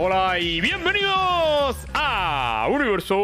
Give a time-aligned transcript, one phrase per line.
[0.00, 3.16] Hola y bienvenidos a Universo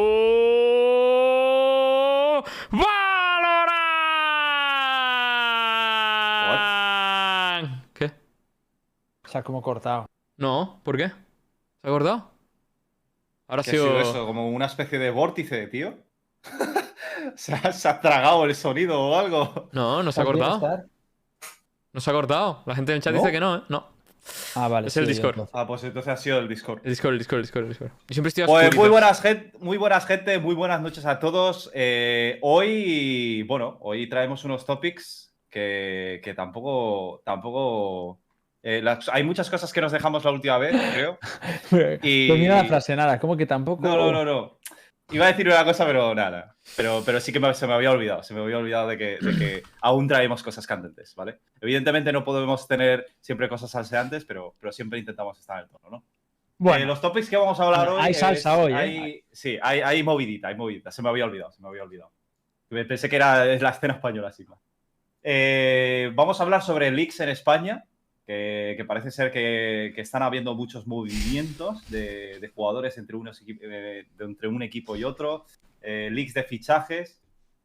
[6.55, 7.93] Valorant.
[7.93, 8.13] ¿Qué?
[9.25, 10.07] Se ha como cortado.
[10.37, 11.09] No, ¿por qué?
[11.09, 11.15] ¿Se
[11.85, 12.31] ha cortado?
[13.47, 14.01] Ahora ha ¿Qué ha sido...
[14.01, 14.27] eso?
[14.27, 15.95] ¿Como una especie de vórtice, tío?
[17.37, 19.69] ¿Se, ha, se ha tragado el sonido o algo?
[19.73, 20.85] No, no se ha ¿Podría cortado.
[21.93, 22.63] No se ha cortado.
[22.67, 23.21] La gente en el chat ¿No?
[23.21, 23.63] dice que no, ¿eh?
[23.69, 23.94] No.
[24.55, 24.89] Ah, vale.
[24.89, 25.31] Es el sí, Discord.
[25.33, 25.55] entonces.
[25.55, 26.81] Ah, pues entonces ha sido el Discord.
[26.85, 27.91] El Discord, el Discord, el Discord, el Discord.
[28.09, 31.19] Yo siempre estoy a Pues muy buenas, gente, muy buenas, gente, muy buenas noches a
[31.19, 31.71] todos.
[31.75, 38.21] Eh, hoy, bueno, hoy traemos unos topics que, que tampoco, tampoco.
[38.67, 41.19] eh, las- hay muchas cosas que nos dejamos la última vez, creo.
[42.03, 43.83] Y- Termina la frase, nada, como que tampoco.
[43.83, 44.59] No, no, no, no.
[45.11, 46.57] Iba a decir una cosa, pero nada.
[46.77, 48.23] Pero, pero sí que me- se me había olvidado.
[48.23, 51.41] Se me había olvidado de que, de que aún traemos cosas candentes, ¿vale?
[51.61, 55.91] Evidentemente no podemos tener siempre cosas salseantes, pero, pero siempre intentamos estar en el tono,
[55.91, 56.05] ¿no?
[56.57, 58.01] Bueno, Eh, los topics que vamos a hablar hoy.
[58.01, 58.77] hay salsa es- hoy, ¿eh?
[58.77, 60.91] hay- Sí, hay, hay movidita, hay movidita.
[60.91, 62.13] Se me había olvidado, se me había olvidado.
[62.69, 64.47] Pensé que era la escena española, sí.
[65.23, 67.85] Eh, vamos a hablar sobre leaks en España,
[68.27, 74.49] que, parece ser que, están habiendo muchos movimientos de, jugadores entre, unos eh, de entre
[74.49, 75.45] un equipo y otro,
[75.83, 77.21] eh, leaks de fichajes.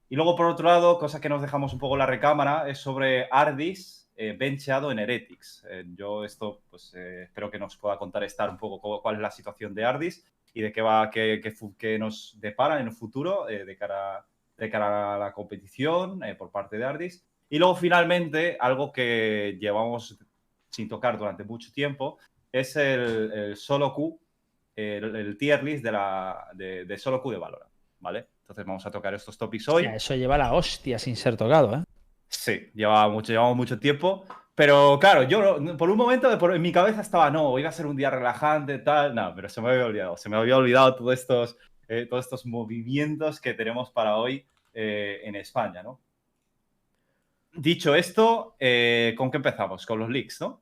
[0.09, 2.79] Y luego, por otro lado, cosa que nos dejamos un poco en la recámara, es
[2.79, 5.63] sobre Ardis eh, bencheado en Heretics.
[5.69, 9.16] Eh, yo esto, pues eh, espero que nos pueda contar estar un poco cu- cuál
[9.16, 13.45] es la situación de Ardis y de qué va, qué, nos depara en el futuro
[13.45, 14.25] de, cara,
[14.57, 17.23] de cara a la competición por parte de Ardis.
[17.49, 20.17] Y luego, finalmente, algo que llevamos
[20.70, 22.17] sin tocar durante mucho tiempo,
[22.52, 24.20] es el, el solo Q,
[24.75, 28.28] el, el tier list de, la, de, de solo Q de Valorant, ¿vale?
[28.42, 29.84] Entonces vamos a tocar estos topics hoy.
[29.84, 31.84] Hostia, eso lleva la hostia sin ser tocado, ¿eh?
[32.28, 34.25] Sí, llevaba mucho, llevamos mucho tiempo.
[34.56, 37.86] Pero claro, yo por un momento por- en mi cabeza estaba, no, iba a ser
[37.86, 39.16] un día relajante, tal.
[39.16, 40.17] No, pero se me había olvidado.
[40.17, 45.22] Se me había olvidado todos estos, eh, todos estos movimientos que tenemos para hoy eh,
[45.23, 46.02] en España, ¿no?
[47.53, 49.85] Dicho esto, eh, ¿con qué empezamos?
[49.85, 50.61] Con los leaks, ¿no?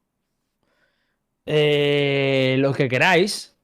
[1.45, 3.55] Eh, lo que queráis.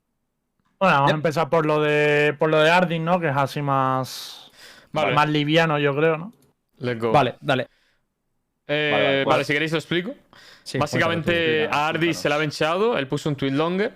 [0.80, 3.20] Bueno, vamos a empezar por lo de por lo de Ardin, ¿no?
[3.20, 4.52] Que es así más,
[4.92, 5.14] Vale.
[5.14, 6.34] más liviano, yo creo, ¿no?
[6.78, 7.12] Let's go.
[7.12, 7.68] Vale, dale.
[8.68, 10.16] Eh, Vale, vale, vale, pues- si queréis lo explico.
[10.64, 12.22] Sí, Básicamente cuéntalo a Ardis cuéntanos.
[12.22, 13.94] se la ha bencheado, él puso un tweet longer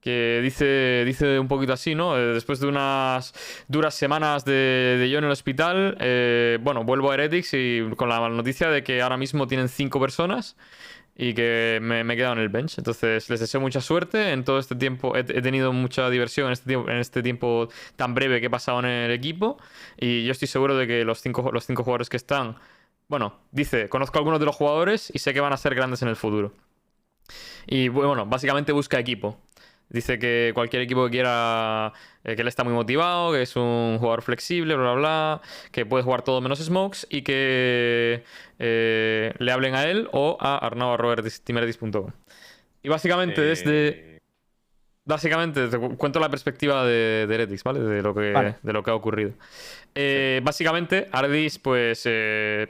[0.00, 2.16] que dice, dice un poquito así, ¿no?
[2.16, 3.34] Eh, después de unas
[3.68, 8.08] duras semanas de, de yo en el hospital, eh, bueno, vuelvo a Heretics y con
[8.08, 10.56] la noticia de que ahora mismo tienen cinco personas
[11.16, 12.78] y que me, me he quedado en el bench.
[12.78, 15.14] Entonces les deseo mucha suerte en todo este tiempo.
[15.16, 18.78] He, tenido mucha diversión en este, tiempo, en este tiempo tan breve que he pasado
[18.78, 19.58] en el equipo
[19.98, 22.56] y yo estoy seguro de que los cinco, los cinco jugadores que están...
[23.08, 26.00] Bueno, dice, conozco a algunos de los jugadores y sé que van a ser grandes
[26.00, 26.54] en el futuro.
[27.66, 29.38] Y bueno, básicamente busca equipo.
[29.90, 31.92] Dice que cualquier equipo que quiera,
[32.24, 35.40] eh, que él está muy motivado, que es un jugador flexible, bla, bla, bla,
[35.72, 38.22] que puede jugar todo menos smokes y que
[38.60, 42.10] eh, le hablen a él o a arnau.timerdis.com.
[42.82, 44.20] Y básicamente desde...
[45.04, 47.80] Básicamente, te cu- cuento la perspectiva de, de Heretics, ¿vale?
[47.80, 48.56] De lo que, Vale.
[48.62, 49.32] de lo que ha ocurrido.
[49.94, 52.68] Eh, Básicamente, Ardis, pues, eh,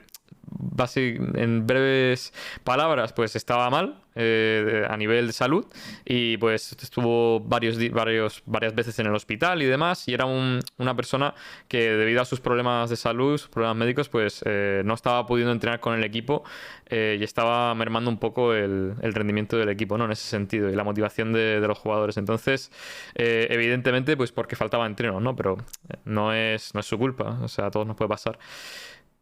[1.07, 2.33] en breves
[2.65, 5.65] palabras, pues estaba mal eh, a nivel de salud
[6.05, 10.61] y pues estuvo varios, varios, varias veces en el hospital y demás y era un-
[10.79, 11.35] una persona
[11.69, 15.53] que debido a sus problemas de salud, sus problemas médicos, pues eh, no estaba pudiendo
[15.53, 16.43] entrenar con el equipo
[16.87, 20.07] eh, y estaba mermando un poco el, el rendimiento del equipo, ¿no?
[20.07, 22.17] En ese sentido y la motivación de, de los jugadores.
[22.17, 22.73] Entonces,
[23.15, 25.37] eh, evidentemente, pues porque faltaba entreno, ¿no?
[25.37, 25.57] Pero
[25.89, 28.39] eh, no es, no es su culpa, o sea, a todos nos puede pasar.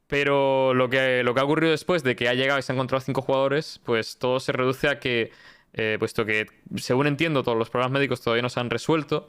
[0.08, 2.76] Pero lo que, lo que ha ocurrido después de que ha llegado y se han
[2.76, 5.30] encontrado cinco jugadores, pues todo se reduce a que,
[5.74, 6.46] eh, puesto que,
[6.76, 9.28] según entiendo, todos los problemas médicos todavía no se han resuelto.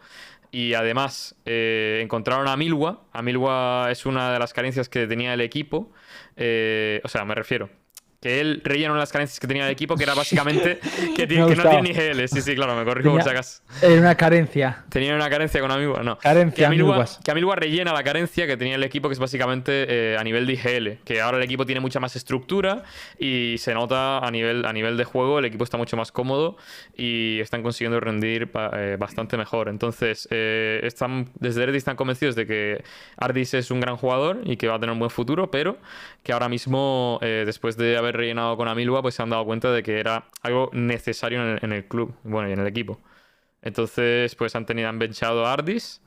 [0.52, 3.04] Y además eh, encontraron a Milwa.
[3.12, 5.92] A Milwa es una de las carencias que tenía el equipo.
[6.38, 7.70] Eh, o sea, me refiero.
[8.22, 10.80] Que él rellenó las carencias que tenía el equipo, que era básicamente
[11.16, 11.94] que, tiene- que no tiene ni.
[11.94, 12.28] GL.
[12.28, 13.62] Sí, sí, claro, me corrijo por si acaso.
[13.82, 14.84] Era una carencia.
[14.90, 16.18] Tenía una carencia con Amilwa, no.
[16.18, 17.20] Carencia, Que Amilwas.
[17.24, 20.54] que rellena la carencia que tenía el equipo, que es básicamente eh, a nivel de
[20.54, 21.04] IGL.
[21.06, 22.84] Que ahora el equipo tiene mucha más estructura
[23.18, 26.58] y se nota a nivel, a nivel de juego, el equipo está mucho más cómodo
[26.98, 29.70] y están consiguiendo rendir eh, bastante mejor.
[29.70, 32.84] Entonces, eh, están, desde Erdis están convencidos de que
[33.18, 35.78] Ardis es un gran jugador y que va a tener un buen futuro, pero
[36.24, 39.72] que ahora mismo, eh, después de haber rellenado con Amilwa, pues se han dado cuenta
[39.72, 43.00] de que era algo necesario en el, en el club, bueno, y en el equipo.
[43.62, 46.02] Entonces, pues han tenido, han benchado a Ardis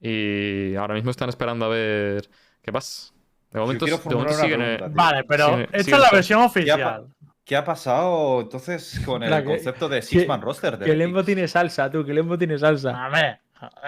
[0.00, 2.28] y ahora mismo están esperando a ver
[2.62, 3.12] qué pasa.
[3.50, 4.58] De momento, de siguen.
[4.60, 4.88] pregunta.
[4.90, 7.06] Vale, pero esta es la versión oficial.
[7.44, 10.76] ¿Qué ha pasado entonces con el que- concepto de Six-Man roster?
[10.76, 10.94] de Que?
[10.94, 13.06] Lembo tiene salsa, tú, que Lembo tiene salsa.
[13.06, 13.40] A ver,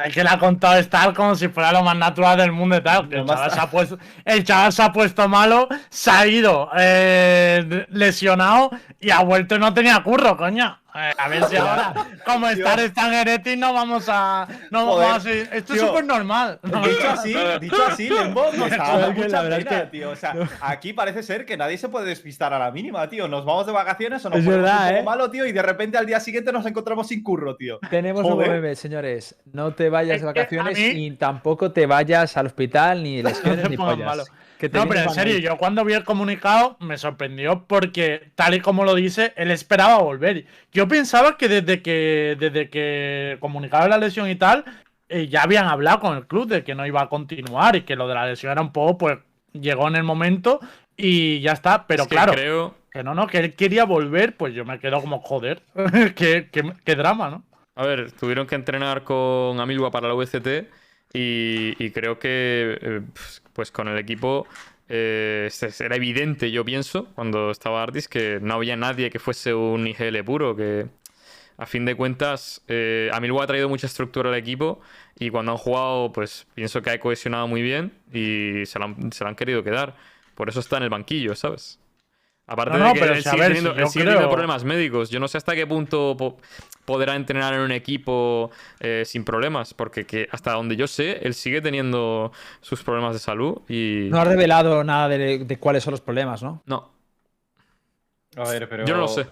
[0.04, 2.80] es que le ha contado estar como si fuera lo más natural del mundo y
[2.80, 3.12] tal.
[3.12, 7.86] El chaval, se ha puesto, el chaval se ha puesto malo, se ha ido eh,
[7.90, 8.70] lesionado
[9.00, 10.79] y ha vuelto y no tenía curro, coño.
[10.94, 11.94] Eh, a ver si ahora,
[12.24, 14.48] como estar está en Heretic, no vamos a.
[14.70, 16.58] No Joder, vamos a esto es súper normal.
[16.62, 20.10] Dicho así, dicho así, Lembo nos ha dado mucha la verdad es pena, que- tío.
[20.10, 23.28] O sea, aquí parece ser que nadie se puede despistar a la mínima, tío.
[23.28, 25.04] Nos vamos de vacaciones o nos Es ponemos verdad, un poco ¿eh?
[25.04, 27.78] malo, tío, y de repente al día siguiente nos encontramos sin curro, tío.
[27.88, 28.48] Tenemos Joder.
[28.48, 29.36] nuevo meme, señores.
[29.52, 33.62] No te vayas Es de vacaciones mí- y tampoco te vayas al hospital, ni lesiones,
[33.62, 33.98] te ni pollas.
[34.06, 34.24] malo.
[34.68, 35.42] No, pero en serio, ahí.
[35.42, 39.98] yo cuando vi el comunicado me sorprendió porque, tal y como lo dice, él esperaba
[39.98, 40.44] volver.
[40.72, 44.64] Yo pensaba que desde que, desde que comunicaba la lesión y tal,
[45.08, 47.96] eh, ya habían hablado con el club de que no iba a continuar y que
[47.96, 49.18] lo de la lesión era un poco, pues,
[49.52, 50.60] llegó en el momento
[50.96, 51.86] y ya está.
[51.86, 54.78] Pero Es que claro, creo, que no, no, que él quería volver, pues yo me
[54.78, 55.62] quedo como, joder,
[56.14, 57.44] qué, qué- qué drama, ¿no?
[57.74, 60.68] A ver, tuvieron que entrenar con Amilwa para la VCT
[61.12, 64.46] y, y creo que eh, pues- pues con el equipo
[64.88, 69.86] eh, era evidente, yo pienso, cuando estaba Artis, que no había nadie que fuese un
[69.86, 70.86] IGL puro, que
[71.58, 74.80] a fin de cuentas eh, Amilwa ha traído mucha estructura al equipo
[75.18, 78.78] y cuando han jugado, pues pienso que ha cohesionado muy bien y se
[79.10, 79.94] se lo han querido quedar.
[80.34, 81.79] Por eso está en el banquillo, ¿sabes?
[82.50, 84.64] Aparte No, no, de que pero él sigue, ver, teniendo, si él sigue teniendo problemas
[84.64, 85.08] médicos.
[85.08, 86.36] Yo no sé hasta qué punto po-
[86.84, 88.50] podrá entrenar en un equipo
[88.80, 93.20] eh, sin problemas, porque que hasta donde yo sé, él sigue teniendo sus problemas de
[93.20, 94.08] salud y...
[94.10, 96.60] No has revelado nada de, de cuáles son los problemas, ¿no?
[96.66, 96.90] No,
[98.36, 98.84] A ver, pero.
[98.84, 99.26] yo no lo sé.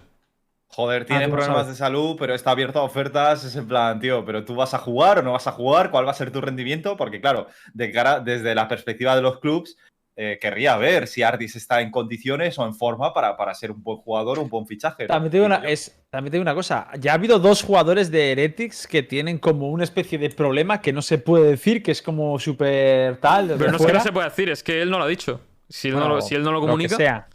[0.71, 3.43] Joder, tiene no problemas de salud, pero está abierto a ofertas.
[3.43, 6.07] Es en plan, tío, pero tú vas a jugar o no vas a jugar, cuál
[6.07, 9.77] va a ser tu rendimiento, porque claro, de cara, desde la perspectiva de los clubs,
[10.21, 13.81] eh, querría ver si Ardis está en condiciones o en forma para, para ser un
[13.85, 15.05] buen jugador o un buen fichaje.
[15.05, 15.09] ¿no?
[15.09, 16.89] También te, digo una, es, también te digo una cosa.
[16.99, 20.93] Ya ha habido dos jugadores de Heretics que tienen como una especie de problema que
[20.93, 23.55] no se puede decir, que es como súper tal.
[23.57, 25.41] Pero no es que no se puede decir, es que él no lo ha dicho.
[25.69, 26.97] Si él, no, Bueno, lo, si él no lo que comunica...
[26.97, 27.29] sea.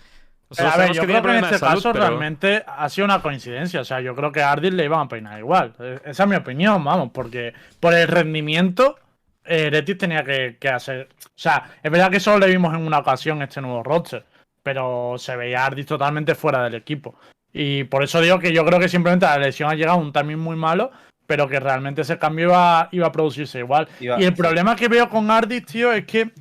[0.50, 3.06] nosotros a ver, yo que creo que en este salud, caso pero- realmente ha sido
[3.06, 3.79] una coincidencia.
[3.79, 5.74] O sea, yo creo que a Ardis le iban a peinar igual.
[5.79, 8.97] Eh, Esa es mi opinión, vamos, porque por el rendimiento,
[9.45, 11.09] eh, Heretic tenía que, que hacer.
[11.25, 14.25] O sea, es verdad que solo le vimos en una ocasión este nuevo roster,
[14.61, 17.15] pero se veía Ardis totalmente fuera del equipo.
[17.51, 20.11] Y por eso digo que yo creo que simplemente la lesión ha llegado a un
[20.13, 20.91] timing muy malo,
[21.27, 23.87] pero que realmente ese cambio iba, iba a producirse igual.
[23.99, 24.41] Iba- y el sí.
[24.41, 26.31] problema que veo con Ardis, tío, es que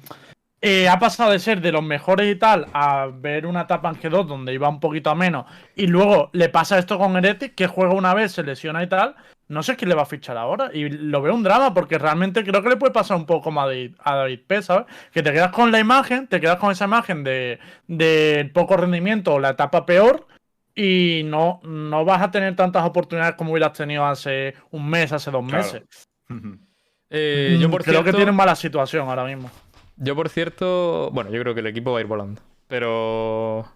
[0.60, 3.96] eh, ha pasado de ser de los mejores y tal a ver una etapa en
[3.96, 5.44] G2 donde iba un poquito a menos
[5.74, 9.16] y luego le pasa esto con Heretic que juega una vez, se lesiona y tal.
[9.52, 12.42] No sé quién le va a fichar ahora y lo veo un drama porque realmente
[12.44, 14.86] creo que le puede pasar un poco como a David, a David P, ¿sabes?
[15.12, 19.34] Que te quedas con la imagen, te quedas con esa imagen de, de poco rendimiento
[19.34, 20.26] o la etapa peor
[20.74, 25.30] y no, no vas a tener tantas oportunidades como hubieras tenido hace un mes, hace
[25.30, 25.64] dos Claro.
[25.64, 25.82] meses.
[27.14, 29.50] Eh, yo, Mm, por creo cierto, que tienen mala situación ahora mismo.
[29.96, 32.40] Yo, por cierto, bueno, yo creo que el equipo va a ir volando.
[32.68, 33.66] Pero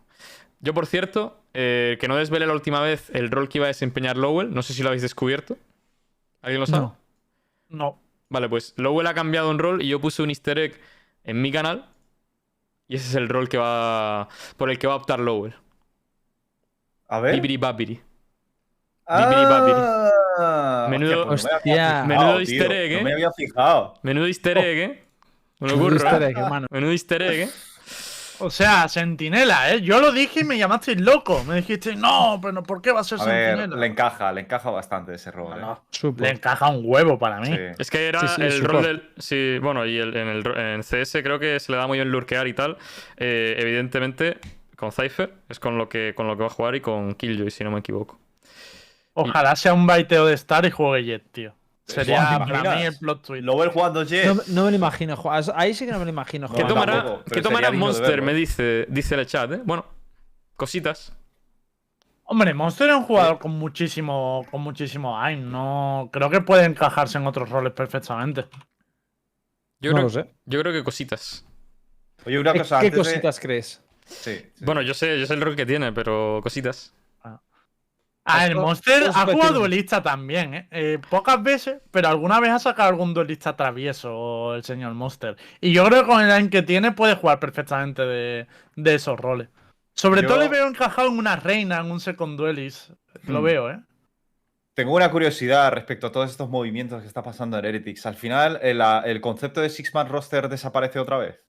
[0.67, 3.69] yo, por cierto, eh, que no desvele la última vez el rol que iba a
[3.69, 4.53] desempeñar Lowell.
[4.53, 5.57] No sé si lo habéis descubierto.
[6.43, 6.83] ¿Alguien lo sabe?
[6.83, 6.97] No.
[7.71, 7.99] No.
[8.29, 10.79] Vale, pues Lowell ha cambiado un rol y yo puse un easter egg
[11.25, 11.87] en mi canal.
[12.89, 15.55] Y ese es el rol que va por el que va a optar Lowell.
[17.09, 17.35] A ver.
[17.37, 18.01] Bibiri Babiri.
[19.09, 19.81] Bibiri babiri.
[20.39, 21.97] Ah, Menudo- hostia, pues no me había Hostia.
[21.97, 22.97] fijado, Menudo tío, easter egg, ¿eh?
[22.99, 23.95] No me había fijado.
[24.03, 25.05] Menudo easter egg, ¿eh?
[25.61, 25.95] Me lo ocurre.
[25.97, 26.67] easter egg, hermano.
[26.71, 27.51] Menudo easter egg, ¿eh?
[28.39, 29.81] O sea, Sentinela, ¿eh?
[29.83, 31.43] Yo lo dije y me llamasteis loco.
[31.45, 33.81] Me dijiste, no, pero ¿por qué va a ser A ver, Sentinela?
[33.81, 35.59] le encaja, le encaja bastante ese rol.
[35.61, 36.01] No, eh.
[36.03, 37.47] no, le encaja un huevo para mí.
[37.47, 37.57] Sí.
[37.79, 38.73] Es que era Sí, sí, el support.
[38.75, 39.11] rol del.
[39.19, 42.11] Sí, bueno, y el- en, el, en CS creo que se le da muy bien
[42.11, 42.77] lurkear y tal.
[43.17, 44.39] Eh, evidentemente,
[44.77, 47.51] con Cypher es con lo que con lo que va a jugar y con Killjoy,
[47.51, 48.19] si no me equivoco.
[49.15, 51.55] Ojalá sea un baiteo de Star y juegue Jet, tío.
[51.87, 52.77] Sería Buah, ¿te para imaginas?
[52.79, 53.45] mí el plot twist.
[53.45, 54.27] Lowell jugando Jet.
[54.27, 55.17] No, no me lo imagino.
[55.55, 56.49] Ahí sí que no me lo imagino.
[56.49, 56.75] No, ¿Qué jugando.
[56.87, 58.23] tomará, ¿qué tomará Monster?
[58.23, 59.61] Me dice, dice el chat, ¿eh?
[59.65, 59.87] Bueno,
[60.57, 61.13] cositas.
[62.25, 65.49] Hombre, Monster es un jugador con muchísimo, con muchísimo aim.
[65.49, 68.47] No, creo que puede encajarse en otros roles perfectamente.
[69.79, 70.35] Yo, no creo, lo sé.
[70.45, 71.47] yo creo que cositas.
[72.25, 73.81] Oye, una ¿Qué, cosa qué antes de- cositas crees?
[74.07, 74.65] Sí, sí.
[74.65, 76.93] Bueno, yo sé, yo sé el rol que tiene, pero cositas.
[78.29, 80.69] Ah, el Monster ha jugado duelista también, ¿eh?
[80.73, 85.37] Eh, Pocas veces, pero alguna vez ha sacado algún duelista travieso el señor Monster.
[85.61, 89.19] Y yo creo que con el aim que tiene puede jugar perfectamente de, de esos
[89.19, 89.49] roles.
[89.95, 92.91] Sobre Yo- todo le veo encajado en una reina, en un second duelist.
[93.29, 93.45] Lo Hmm.
[93.45, 93.81] veo, ¿eh?
[94.75, 98.05] Tengo una curiosidad respecto a todos estos movimientos que está pasando en Heretics.
[98.05, 101.41] Al final, el, el concepto de Six-Man roster desaparece otra vez.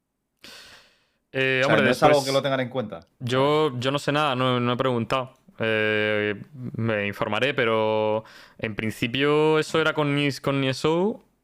[1.34, 3.02] Eh, O sea, hombre, no es algo que lo tengan en cuenta.
[3.20, 5.34] Yo, yo no sé nada, no, no he preguntado.
[5.60, 6.36] Eh,
[6.78, 8.24] me informaré, pero
[8.58, 10.64] en principio eso era con, con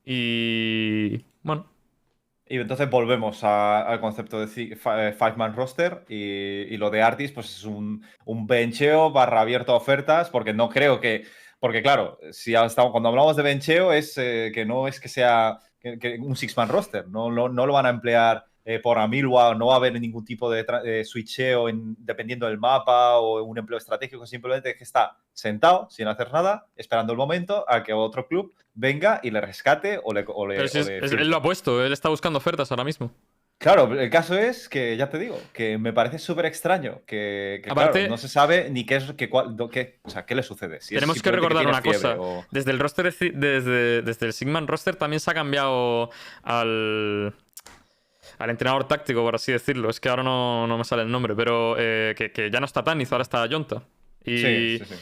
[0.06, 1.26] y.
[1.44, 1.68] Bueno,
[2.46, 6.16] Y entonces volvemos al concepto de eh, Five Man Roster y,
[6.74, 10.70] y lo de Artis, pues es un, un bencheo barra abierto a ofertas, porque no
[10.70, 11.26] creo que.
[11.60, 12.54] Porque, claro, si
[12.92, 15.60] cuando hablamos de bencheo es eh, que no es que sea
[16.20, 19.68] un Six Man Roster, no, no, no lo van a emplear eh, por Amilwa, no
[19.68, 24.26] va a haber ningún tipo de switcheo en- dependiendo del mapa o un empleo estratégico,
[24.26, 28.54] simplemente es que está sentado sin hacer nada, esperando el momento a que otro club
[28.74, 30.24] venga y le rescate o le.
[30.28, 31.22] o le- pero si o es- le es- firme.
[31.24, 33.12] él lo ha puesto, él está buscando ofertas ahora mismo.
[33.60, 37.70] Claro, el caso es que, ya te digo, que me parece súper extraño que, que,
[37.70, 40.44] Aparte- claro, no se sabe ni qué es que, cuál- qué, o sea, qué le
[40.44, 40.82] sucede.
[40.82, 42.16] Si Tenemos que recordar una cosa.
[42.20, 46.10] o- Desde el roster, desde, desde el Sigman roster también se ha cambiado
[46.42, 47.34] al,
[48.44, 49.90] al entrenador táctico, por así decirlo.
[49.90, 52.66] Es que ahora no, no me sale el nombre, pero eh, que, que ya no
[52.66, 53.84] está Tanis, ahora está Yonta.
[54.26, 54.96] Y, Sí, sí, sí.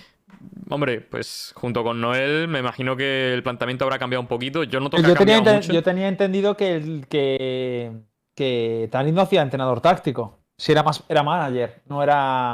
[0.70, 4.64] hombre, pues junto con Noel, me imagino que el planteamiento habrá cambiado un poquito.
[4.64, 5.74] Yo noto que Yo ha tenía, mucho.
[5.74, 7.92] yo tenía entendido que, el, que,
[8.36, 10.40] que Tanis no hacía entrenador táctico.
[10.58, 12.54] Si era más era manager, no era.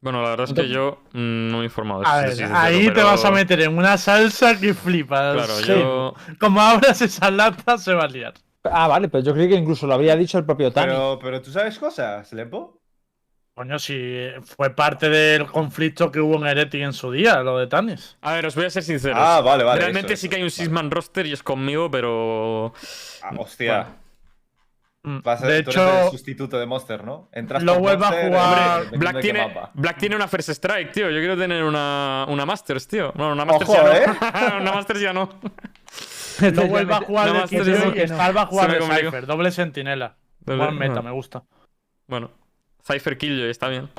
[0.00, 2.36] Bueno, la verdad es que yo mm, no me he informado de A eso, ver,
[2.36, 5.34] sincero, ahí te vas a meter en una salsa que flipas.
[5.34, 5.68] Claro, Sí.
[5.68, 6.14] yo.
[6.38, 8.34] Como abras esa lata, se va a liar.
[8.64, 10.94] Ah, vale, pero yo creí que incluso lo habría dicho el propio Tanis.
[10.94, 12.80] Pero, pero tú sabes cosas, Lepo.
[13.54, 17.68] Coño, si fue parte del conflicto que hubo en Heretic en su día, lo de
[17.68, 18.16] Tanis.
[18.20, 19.14] A ver, os voy a ser sincero.
[19.16, 19.80] Ah, vale, vale.
[19.80, 20.56] Realmente eso, sí eso, que hay un vale.
[20.56, 22.72] Six-Man roster y es conmigo, pero.
[23.22, 23.86] Ah, hostia.
[25.04, 27.28] Vas a, de tú eres el hecho, sustituto de Monster, ¿no?
[27.30, 29.70] Entras lo vuelvo a jugar- Hombre, Black tiene, mapa.
[29.74, 31.10] Black tiene una First Strike, tío.
[31.10, 33.12] Yo quiero tener una, una Masters, tío.
[33.14, 34.06] No, una Masters Ojo, ya ¿eh?
[34.06, 34.56] no.
[34.62, 35.28] una Masters ya no.
[36.54, 38.16] no vuelva a jugar no de más tío y que no.
[38.16, 38.80] Va a jugar de.
[38.80, 40.16] Cypher, doble sentinela.
[40.40, 41.44] Buen meta, me gusta.
[42.06, 42.30] Bueno,
[42.86, 43.90] Cypher Killjoy está bien.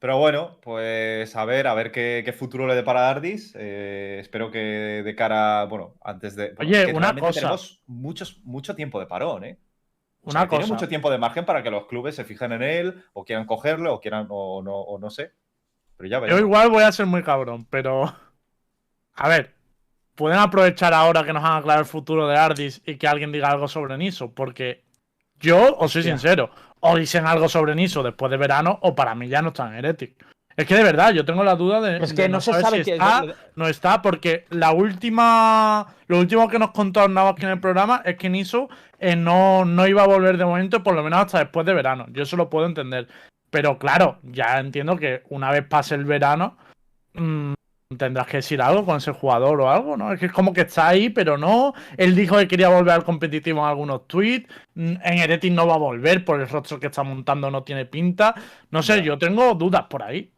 [0.00, 3.54] Pero bueno, pues a ver, a ver qué, qué futuro le depara a Ardis.
[3.56, 4.58] Eh, espero que
[5.04, 6.54] de cara, bueno, antes de.
[6.58, 7.40] Oye, que una cosa.
[7.40, 9.58] Tenemos muchos, mucho tiempo de parón, ¿eh?
[10.22, 10.74] O Una sea, Tiene cosa.
[10.74, 13.94] mucho tiempo de margen para que los clubes se fijen en él, o quieran cogerlo,
[13.94, 15.32] o quieran, o no, o no sé.
[15.96, 16.40] Pero ya Yo veremos.
[16.40, 18.14] igual voy a ser muy cabrón, pero.
[19.14, 19.54] A ver.
[20.14, 23.50] Pueden aprovechar ahora que nos han aclarado el futuro de Ardis y que alguien diga
[23.50, 24.84] algo sobre Niso, porque
[25.40, 26.02] yo os soy Hostia.
[26.02, 26.50] sincero,
[26.80, 29.78] o dicen algo sobre Niso después de verano, o para mí ya no están en
[29.78, 30.14] Heretic.
[30.56, 32.04] Es que de verdad, yo tengo la duda de.
[32.04, 33.24] es que de no, se sabe si está,
[33.56, 35.86] no está, porque la última.
[36.06, 38.68] Lo último que nos contó Navas en el programa es que Niso
[38.98, 42.06] eh, no, no iba a volver de momento, por lo menos hasta después de verano.
[42.10, 43.08] Yo eso lo puedo entender.
[43.50, 46.58] Pero claro, ya entiendo que una vez pase el verano,
[47.14, 47.54] mm,
[47.98, 50.12] tendrás que decir algo con ese jugador o algo, ¿no?
[50.12, 51.74] Es que es como que está ahí, pero no.
[51.96, 54.48] Él dijo que quería volver al competitivo en algunos tweets.
[54.74, 57.86] Mm, En Heretic no va a volver por el rostro que está montando, no tiene
[57.86, 58.34] pinta.
[58.70, 60.32] No sé, yo tengo dudas por ahí.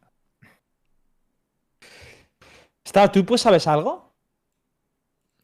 [2.85, 4.13] Está, ¿Tú pues sabes algo?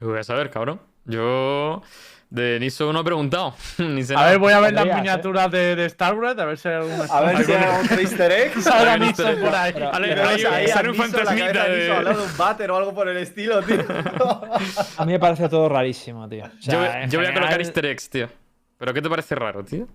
[0.01, 0.81] Lo voy a saber, cabrón.
[1.05, 1.83] Yo
[2.31, 3.55] de Niso no he preguntado.
[3.79, 4.31] Ni sé A nada.
[4.31, 4.95] ver, voy a ver las ¿eh?
[4.95, 7.05] miniaturas de, de Starcraft, a ver si hay alguna.
[7.05, 8.53] A ver si hay otro easter egg.
[8.63, 9.73] Sale Algún Niso por ahí.
[10.69, 13.63] Sale a un fantasmita de al lado de un váter o algo por el estilo,
[13.63, 13.79] tío.
[14.99, 16.45] A mí me parece todo rarísimo, tío.
[16.45, 18.29] O sea, yo, yo voy a colocar general, easter eggs, tío.
[18.79, 19.89] ¿Pero qué te parece raro, tío?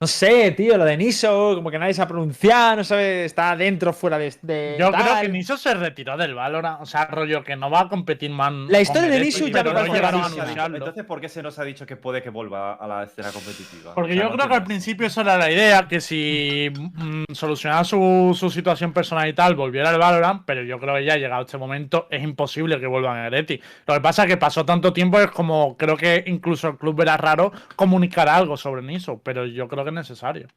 [0.00, 3.56] No sé, tío, lo de Niso, como que nadie se ha pronunciado, no sabe, está
[3.56, 4.34] dentro, fuera de.
[4.42, 7.82] de Yo creo que Niso se retiró del Valorant, o sea, rollo que no va
[7.82, 8.52] a competir más.
[8.68, 10.66] La historia de Niso ya no parece llegaron a.
[10.66, 13.94] Entonces, ¿por qué se nos ha dicho que puede que vuelva a la escena competitiva?
[13.94, 16.72] Porque O sea, yo no creo que al principio esa era la idea, que si
[16.76, 21.04] mm, solucionaba su, su situación personal y tal, volviera al Valorant, pero yo creo que
[21.04, 23.62] ya llegado este momento es imposible que vuelvan a Heretic.
[23.86, 26.96] Lo que pasa es que pasó tanto tiempo es como, creo que incluso el club
[26.96, 30.48] verá raro comunicar algo sobre Niso, pero yo creo que necesario.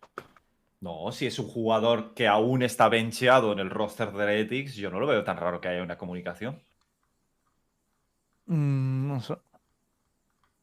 [0.79, 4.89] No, si es un jugador que aún está bencheado en el roster de Heretics, yo
[4.91, 6.63] no lo veo tan raro que haya una comunicación.
[8.47, 9.35] Mm, no sé.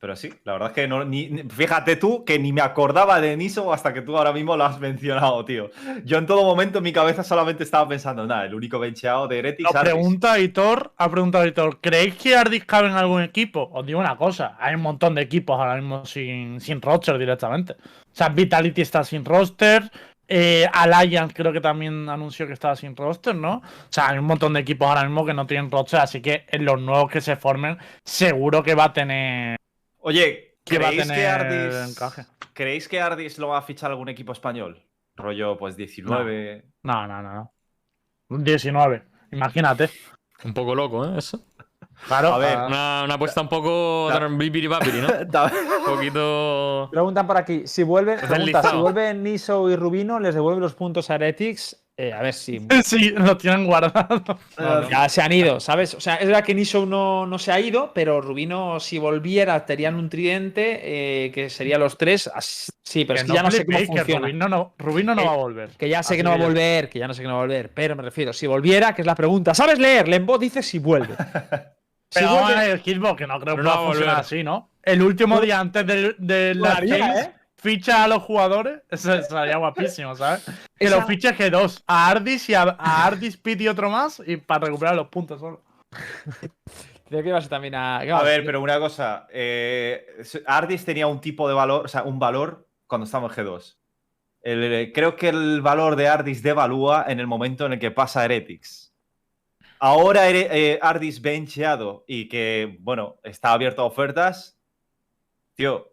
[0.04, 3.38] Pero sí, la verdad es que no, ni, fíjate tú que ni me acordaba de
[3.38, 5.70] Niso hasta que tú ahora mismo lo has mencionado, tío.
[6.04, 9.38] Yo en todo momento en mi cabeza solamente estaba pensando, nada, el único bencheado de
[9.38, 9.94] Heretics Ardis.
[9.94, 13.70] pregunta Hitor, ha preguntado Hitor, ¿creéis que Ardis cabe en algún equipo?
[13.73, 17.73] Os digo una cosa, hay un montón de equipos ahora mismo sin, sin roster directamente.
[17.73, 19.90] O sea, Vitality está sin roster,
[20.28, 23.56] eh, Alliance creo que también anunció que estaba sin roster, ¿no?
[23.56, 26.44] O sea, hay un montón de equipos ahora mismo que no tienen roster, así que
[26.49, 29.56] en los nuevos que se formen, seguro que va a tener,
[30.06, 32.26] Oye, que va a ¿creéis que tener Ardis encaje.
[32.52, 34.84] ¿Creéis que Ardis lo va a fichar algún equipo español?
[35.16, 36.62] Rollo, pues 19.
[36.82, 37.54] No, no, no, no.
[38.28, 39.88] 19, imagínate.
[40.44, 41.14] Un poco loco, ¿eh?
[41.16, 41.42] Eso.
[42.06, 42.58] Claro, A ver.
[42.58, 44.08] Una, una apuesta un poco.
[45.78, 46.88] Un poquito.
[46.90, 51.08] Preguntan por aquí, si vuelven, pregunta, si vuelven Niso y Rubino, ¿les devuelve los puntos
[51.08, 51.84] a Heretics?
[51.96, 54.24] Eh, a ver si sí, lo tienen guardado.
[54.90, 55.94] ya se han ido, ¿sabes?
[55.94, 59.64] O sea, es verdad que Niso no, no se ha ido, pero Rubino, si volviera,
[59.64, 62.28] tenían un tridente eh, que sería los tres.
[62.82, 64.26] Sí, pero es que ya no sé cómo que funciona.
[64.26, 65.70] Rubino no, Rubino no Eh, va a volver.
[65.78, 67.34] Que ya sé Así que no va a volver, que ya no sé que no
[67.34, 69.54] va a volver, pero me refiero, si volviera, que es la pregunta.
[69.54, 70.08] ¿Sabes leer?
[70.08, 71.14] Lembo dice si vuelve.
[72.10, 73.84] Si Pero vamos a vuelve- ver el Hitbox, que no creo que no va pueda
[73.86, 74.24] a funcionar volver.
[74.24, 74.70] así, ¿no?
[74.84, 77.32] El último día antes de, de las Molaría, games, ¿eh?
[77.64, 80.44] Ficha a los jugadores, eso sería guapísimo, ¿sabes?
[80.78, 84.37] Que Esa- los fiches G2, a Ardis y a, a Ardis, y otro más, y
[84.37, 85.62] para recuperar los puntos solo.
[87.09, 87.99] Creo que ibas también a.
[88.00, 89.26] A ver, pero una cosa.
[89.30, 90.06] eh,
[90.47, 93.76] Ardis tenía un tipo de valor, o sea, un valor cuando estamos en G2.
[94.42, 98.25] El- creo que el valor de Ardis devalúa en el momento en el que pasa
[98.25, 98.92] Heretics.
[99.78, 104.53] Ahora eh, Ardis bencheado y que, bueno, está abierto a ofertas.
[105.54, 105.90] Tío,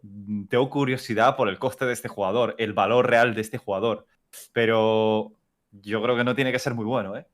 [0.48, 4.06] tengo curiosidad por el coste de este jugador, el valor real de este jugador.
[4.52, 5.32] Pero
[5.70, 7.26] yo creo que no tiene que ser muy bueno, ¿eh?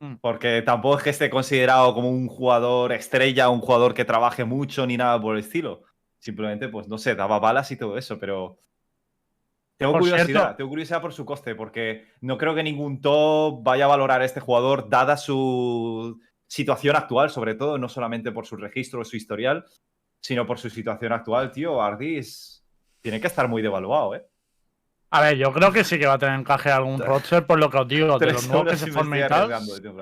[0.00, 0.16] Mm.
[0.20, 4.86] Porque tampoco es que esté considerado como un jugador estrella, un jugador que trabaje mucho
[4.86, 5.82] ni nada por el estilo.
[6.18, 8.58] Simplemente, pues no sé, daba balas y todo eso, pero.
[9.78, 13.62] Tengo Por curiosidad, cierto- tengo curiosidad por su coste, porque no creo que ningún top
[13.62, 18.46] vaya a valorar a este jugador, dada su situación actual, sobre todo, no solamente por
[18.46, 19.66] su registro o su historial,
[20.20, 21.80] sino por su situación actual, tío.
[21.82, 22.64] Ardis
[23.00, 24.24] tiene que estar muy devaluado, ¿eh?
[25.10, 27.70] A ver, yo creo que sí que va a tener encaje algún roster, por lo
[27.70, 29.52] que os digo, de los nuevos que se formen y tal.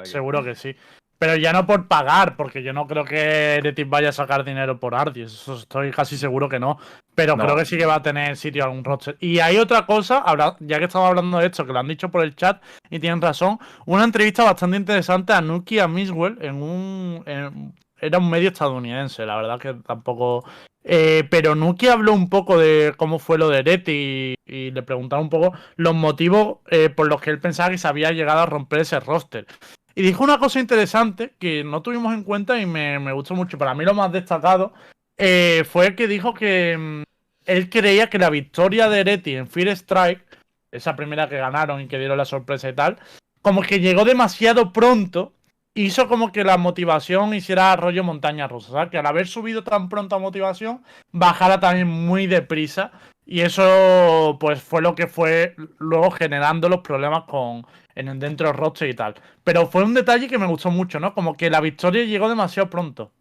[0.04, 0.74] Seguro que sí.
[1.18, 4.80] Pero ya no por pagar, porque yo no creo que Heretic vaya a sacar dinero
[4.80, 5.32] por Ardis.
[5.32, 6.78] Eso estoy casi seguro que no.
[7.14, 7.44] Pero No.
[7.44, 9.16] creo que sí que va a tener sitio algún roster.
[9.20, 10.24] Y hay otra cosa,
[10.60, 13.20] ya que estamos hablando de esto, que lo han dicho por el chat y tienen
[13.22, 13.58] razón.
[13.86, 17.22] Una entrevista bastante interesante a Nuki y a Miswell en un.
[17.26, 20.44] en- era un medio estadounidense, la verdad que tampoco.
[20.82, 24.82] eh, pero Nuki habló un poco de cómo fue lo de Heretic y, y le
[24.82, 28.40] preguntaron un poco los motivos eh, por los que él pensaba que se había llegado
[28.40, 29.46] a romper ese roster.
[29.94, 33.58] Y dijo una cosa interesante que no tuvimos en cuenta y me, me gustó mucho.
[33.58, 34.74] Para mí lo más destacado
[35.16, 37.02] eh, fue que dijo que mm,
[37.46, 40.24] él creía que la victoria de Ereti en Fear Strike,
[40.72, 42.98] esa primera que ganaron y que dieron la sorpresa y tal,
[43.40, 45.32] como que llegó demasiado pronto,
[45.74, 48.90] hizo como que la motivación hiciera rollo montaña rusa, ¿sabes?
[48.90, 50.82] Que al haber subido tan pronto a motivación,
[51.12, 52.92] bajara también muy deprisa.
[53.26, 58.56] Y eso, pues, fue lo que fue luego generando los problemas con en dentro del
[58.56, 59.14] roster y tal.
[59.42, 61.14] Pero fue un detalle que me gustó mucho, ¿no?
[61.14, 63.12] Como que la victoria llegó demasiado pronto.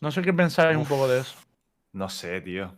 [0.00, 1.36] No sé qué pensáis un poco de eso.
[1.92, 2.74] No sé, tío.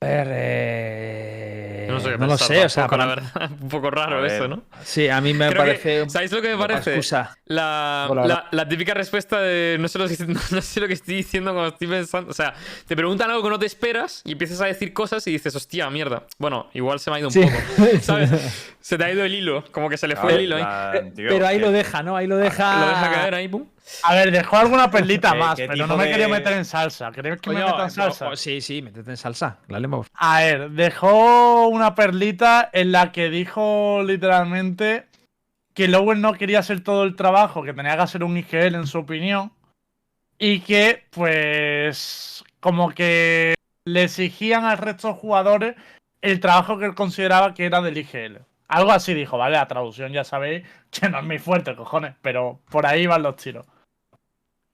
[0.00, 3.50] A ver, eh, No sé no lo sé, o sea, para- la verdad.
[3.60, 4.62] Un poco raro eso, ¿no?
[4.84, 6.08] Sí, a mí me Creo parece.
[6.10, 6.90] ¿Sabéis lo que me parece?
[6.90, 7.36] excusa.
[7.46, 10.16] La, típica respuesta de no sé, lo que,
[10.50, 12.30] no sé lo que estoy diciendo cuando estoy pensando.
[12.30, 12.54] O sea,
[12.86, 15.88] te preguntan algo que no te esperas y empiezas a decir cosas y dices, hostia,
[15.90, 16.24] mierda.
[16.38, 17.40] Bueno, igual se me ha ido un Sí.
[17.42, 17.98] poco.
[18.00, 18.30] ¿Sabes?
[18.80, 21.10] Se te ha ido el hilo, como que se le fue el hilo ahí.
[21.10, 22.16] tío, Pero ahí lo deja, ¿no?
[22.16, 22.80] Ahí lo deja.
[22.80, 23.66] Lo deja caer ahí, pum.
[24.02, 27.10] A ver, dejó alguna perlita ¿Qué- más, pero no me de- quería meter en salsa.
[27.10, 28.28] ¿Queréis que me Coño, meta en eh, salsa?
[28.28, 29.58] oh, sí, sí, métete en salsa.
[29.68, 29.78] La.
[30.14, 35.06] A ver, dejó una perlita en la que dijo literalmente
[35.74, 38.86] que Lowell no quería hacer todo el trabajo, que tenía que hacer un IGL en
[38.86, 39.52] su opinión,
[40.38, 45.76] y que, pues, como que le exigían al resto de jugadores
[46.20, 48.38] el trabajo que él consideraba que era del IGL.
[48.68, 49.56] Algo así dijo, ¿vale?
[49.56, 53.36] La traducción ya sabéis que no es muy fuerte, cojones, pero por ahí van los
[53.36, 53.66] tiros.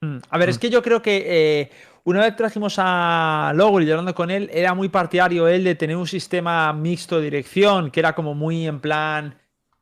[0.01, 1.71] Mm, A ver, es que yo creo que eh,
[2.05, 5.97] una vez trajimos a Lowell y hablando con él, era muy partidario él de tener
[5.97, 9.35] un sistema mixto de dirección, que era como muy en plan.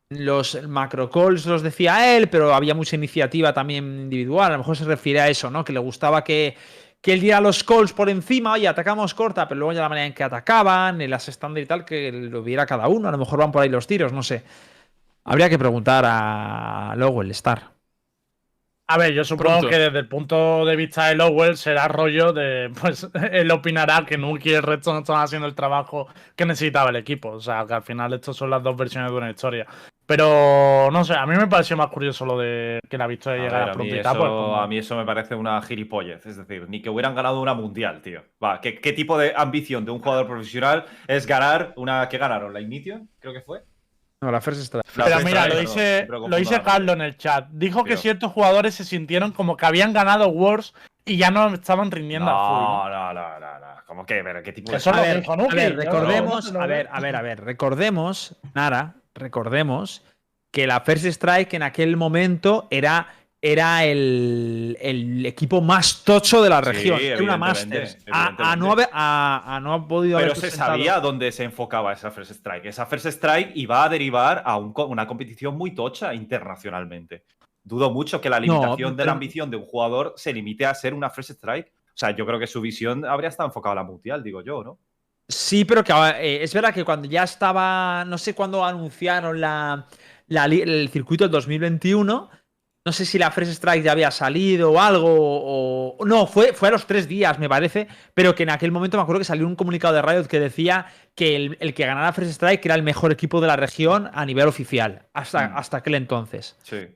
[0.09, 4.47] Los macro calls los decía él, pero había mucha iniciativa también individual.
[4.47, 5.65] A lo mejor se refiere a eso, ¿no?
[5.65, 6.55] Que le gustaba que,
[7.01, 10.07] que él diera los calls por encima, oye, atacamos corta, pero luego ya la manera
[10.07, 13.09] en que atacaban, las estándar y tal, que lo viera cada uno.
[13.09, 14.43] A lo mejor van por ahí los tiros, no sé.
[15.25, 17.72] Habría que preguntar a Lowell, Star.
[18.87, 19.69] A ver, yo supongo Pronto.
[19.69, 24.17] que desde el punto de vista de Lowell será rollo de, pues, él opinará que
[24.17, 27.29] Nuki y el resto no están haciendo el trabajo que necesitaba el equipo.
[27.29, 29.65] O sea, que al final estas son las dos versiones de una historia.
[30.05, 33.45] Pero, no sé, a mí me pareció más curioso lo de que la victoria A,
[33.45, 36.25] llegara ver, a, mí eso, pues, como- a mí eso me parece una gilipollez.
[36.25, 38.21] Es decir, ni que hubieran ganado una mundial, tío.
[38.43, 42.09] Va, ¿qué, qué tipo de ambición de un jugador profesional es ganar una.
[42.09, 42.51] ¿Qué ganaron?
[42.51, 43.09] ¿La Ignition?
[43.19, 43.61] Creo que fue.
[44.23, 44.85] No, la First Strike.
[44.95, 47.47] La Pero First mira, Strike, lo dice, lo dice Carlos en el chat.
[47.51, 50.73] Dijo que ciertos jugadores se sintieron como que habían ganado Wars
[51.05, 52.63] y ya no estaban rindiendo al full.
[52.63, 53.13] No, ¿no?
[53.13, 53.65] no, no.
[53.85, 54.23] ¿Cómo que?
[54.23, 54.77] ¿Pero qué tipo de.?
[54.77, 56.99] Eso es A lo que ver, dijo a ver, recordemos, no- no a ver, a
[56.99, 60.03] ver, a ver, recordemos, Nara, recordemos
[60.51, 63.07] que la First Strike en aquel momento era
[63.45, 66.99] era el, el equipo más tocho de la Sí, región.
[67.01, 67.97] era una Masters.
[68.09, 71.91] A, no haber, a, a no haber podido Pero haber se sabía dónde se enfocaba
[71.91, 72.65] esa First Strike.
[72.67, 77.25] Esa First Strike iba a derivar a un una competición muy tocha internacionalmente.
[77.61, 80.65] Dudo mucho que la No, limitación de pero- la ambición de un jugador se limite
[80.65, 81.67] a ser una First Strike.
[81.67, 84.63] O sea, yo creo que su visión habría estado enfocada a la mundial, digo yo,
[84.63, 84.79] ¿no?
[85.27, 89.85] Sí, pero que eh, es verdad que cuando ya estaba, no sé cuándo anunciaron la,
[90.29, 92.29] el circuito del 2021,
[92.85, 96.05] no sé si la Fresh Strike ya había salido o algo, o...
[96.05, 99.03] No, fue, fue a los tres días, me parece, pero que en aquel momento me
[99.03, 102.29] acuerdo que salió un comunicado de Riot que decía que el, el que ganara Fresh
[102.31, 105.57] Strike era el mejor equipo de la región a nivel oficial, hasta, Mm.
[105.57, 106.57] hasta aquel entonces.
[106.63, 106.87] Sí.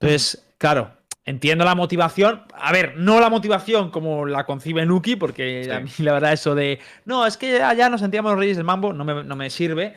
[0.00, 0.90] Entonces, claro,
[1.24, 2.42] entiendo la motivación.
[2.52, 5.70] A ver, no la motivación como la concibe Nuki, porque Sí.
[5.70, 8.64] a mí la verdad eso de, no, es que allá nos sentíamos los reyes del
[8.66, 9.94] mambo, no me, no me sirve.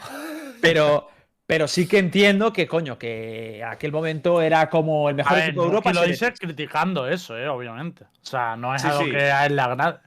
[0.62, 1.10] Pero,
[1.48, 5.50] pero sí que entiendo que, coño, que aquel momento era como el A mejor ver,
[5.50, 5.90] equipo de Europa.
[5.90, 8.06] Nuki lo se dice le- criticando eso, eh, obviamente.
[8.06, 9.12] O sea, no es Sí, algo sí.
[9.12, 10.00] que a él le agrade.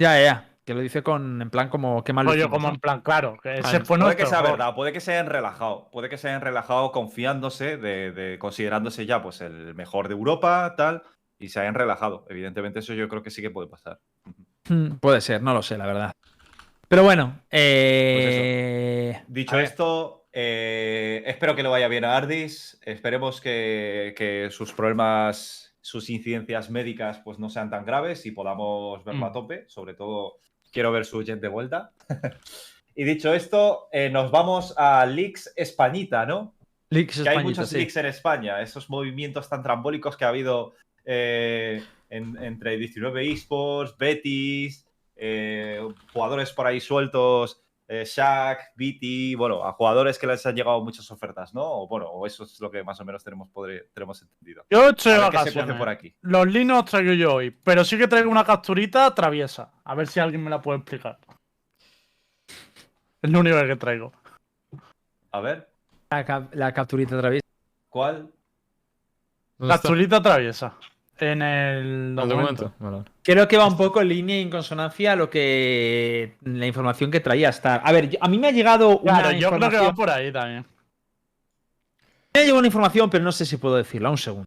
[0.00, 2.74] Ya, ya, ya, que lo dice con, en plan como, qué mal hicimos, como ¿no?
[2.74, 3.84] en plan, claro, que ese Vale.
[3.84, 6.40] fue Puede nuestro que sea verdad, puede que se hayan relajado, puede que se hayan
[6.40, 11.02] relajado confiándose, de, de- considerándose ya pues el mejor de Europa, tal,
[11.38, 12.24] y se hayan relajado.
[12.30, 13.98] Evidentemente eso yo creo que sí que puede pasar.
[14.68, 16.12] Hmm, Puede ser, no lo sé, la verdad.
[16.88, 19.22] Pero bueno, eh...
[19.28, 22.80] Dicho a ver, esto, eh, espero que le vaya bien a Ardis.
[22.84, 29.04] Esperemos que, que sus problemas, sus incidencias médicas, pues no sean tan graves y podamos
[29.04, 29.32] verlo a Mm.
[29.32, 29.64] tope.
[29.68, 30.36] Sobre todo,
[30.72, 31.92] quiero ver su jet de vuelta.
[32.94, 36.54] y dicho esto, eh, nos vamos a Leaks Españita, ¿no?
[36.90, 37.76] Leaks que hay muchos sí.
[37.78, 40.72] leaks en España, esos movimientos tan trambólicos que ha habido
[41.04, 44.86] eh, en- entre 19 esports, Betis,
[46.12, 51.10] jugadores por ahí sueltos, eh, Shaq, BT, bueno, a jugadores que les han llegado muchas
[51.10, 51.62] ofertas, ¿no?
[51.64, 54.64] O bueno, o eso es lo que más o menos tenemos, podre- tenemos entendido.
[54.70, 55.18] Yo estoy de
[55.74, 56.14] por aquí.
[56.20, 56.46] Los
[56.84, 59.72] traigo yo hoy, pero sí que traigo una capturita traviesa.
[59.82, 61.18] A ver si alguien me la puede explicar.
[63.22, 64.12] Es lo único que traigo.
[65.32, 65.68] A ver,
[66.10, 67.42] La, cap- la capturita otra vez.
[67.88, 68.30] ¿cuál?
[69.68, 70.76] Capturita traviesa.
[71.22, 71.78] En el
[72.10, 72.40] ¿El documento.
[72.64, 72.72] documento?
[72.78, 73.10] Vale, vale.
[73.22, 77.10] Creo que va un poco en línea y en consonancia a lo que la información
[77.10, 77.82] que traía Star.
[77.84, 79.86] A ver, a mí me ha llegado una Claro, yo creo que información.
[79.86, 80.64] va por ahí también.
[82.32, 84.10] Me ha llegado una información, pero no sé si puedo decirla.
[84.10, 84.46] Un segundo.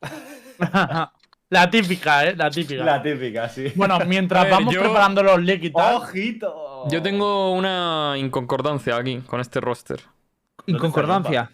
[1.50, 2.36] la típica, ¿eh?
[2.36, 2.84] La típica.
[2.84, 3.72] La típica, sí.
[3.74, 5.40] Bueno, mientras ver, vamos yo- preparando los
[5.74, 5.94] tal.
[5.96, 6.88] ¡Ojito!
[6.88, 10.00] Yo tengo una inconcordancia aquí con este roster.
[10.66, 11.50] Inconcordancia.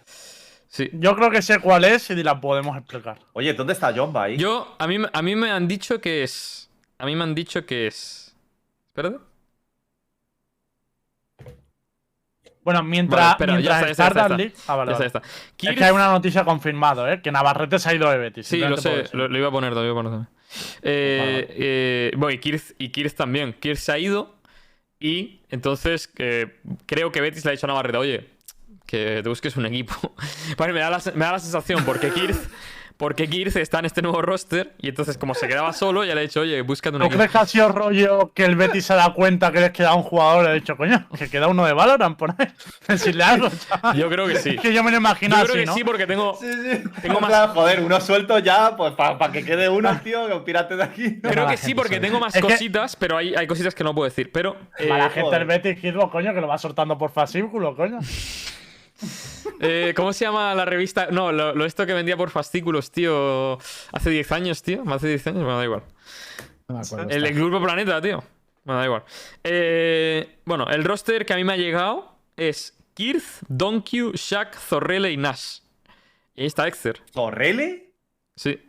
[0.77, 0.91] Sí.
[0.93, 3.19] Yo creo que sé cuál es y la podemos explicar.
[3.33, 4.37] Oye, ¿dónde está John ahí?
[4.37, 6.69] Yo, a mí, a mí me han dicho que es.
[6.99, 8.35] A mí me han dicho que es.
[8.89, 9.19] Espérate.
[12.63, 14.37] Bueno, mientras, Vale, espera, mientras está, ya está, está.
[14.37, 15.29] League- Ah, vale, Ya está, vale.
[15.29, 15.47] está.
[15.57, 17.23] Es Kirth- que hay una noticia confirmada, ¿eh?
[17.23, 18.47] Que Navarrete se ha ido de Betis.
[18.49, 20.29] Sí, lo sé, lo, lo iba a poner, lo iba a poner también.
[20.83, 23.53] Eh, eh, bueno, y Kirth, y Kirth también.
[23.55, 24.35] Kirth se ha ido
[24.99, 28.31] y entonces eh, creo que Betis le ha dicho a Navarrete, oye,
[29.05, 29.95] que te busques un equipo.
[30.57, 32.49] Vale, me da la, me da la sensación porque Kirth,
[32.97, 36.21] porque Kirth está en este nuevo roster y entonces como se quedaba solo, ya le
[36.21, 37.19] ha dicho, oye, búscate un ¿No equipo.
[37.19, 40.03] crees que ha sido rollo que el Betis se da cuenta que les queda un
[40.03, 42.49] jugador le ha dicho, coño, que queda uno de Valorant por ahí?
[42.89, 43.95] Decirle algo, chaval.
[43.99, 44.51] Yo creo que sí.
[44.57, 45.75] Es que yo me lo Yo imagino creo así, que ¿no?
[45.75, 46.39] sí porque tengo...
[46.41, 46.83] Sí, sí.
[47.03, 50.37] Tengo En más- plan, Joder, uno suelto ya, pues para que quede uno, tío, que
[50.47, 51.21] pírate de aquí.
[51.21, 53.85] Creo mala que sí porque tengo más Es que- cositas, pero hay, hay cositas que
[53.85, 54.31] no puedo decir.
[54.33, 54.57] Pero...
[54.79, 57.99] eh, Para la gente del Betis, Kidbo, coño, que lo va soltando por fascículo, coño.
[59.61, 61.09] Eh, ¿Cómo se llama la revista?
[61.11, 63.59] No, lo, lo esto que vendía por fascículos, tío.
[63.93, 64.83] Hace 10 años, tío.
[64.89, 65.83] Hace 10 años, me da igual.
[66.69, 67.11] No me acuerdo.
[67.11, 68.23] El, el Grupo Planeta, tío.
[68.65, 69.05] Me da igual.
[69.45, 75.13] Eh, bueno, el roster que a mí me ha llegado es Kirth, Donkey, Shaq, Zorrele
[75.13, 75.59] y Nash.
[76.35, 77.01] Y ahí está Exer.
[77.13, 77.93] ¿Zorrele?
[78.35, 78.61] Sí.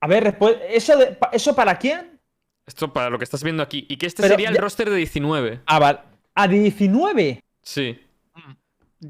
[0.00, 2.20] A ver, después, ¿eso, de- pa- ¿eso para quién?
[2.66, 3.86] Esto para lo que estás viendo aquí.
[3.88, 5.60] Y que este Pero sería el ya- roster de 19.
[5.66, 6.00] Ah, vale.
[6.34, 7.40] A 19.
[7.62, 8.00] Sí.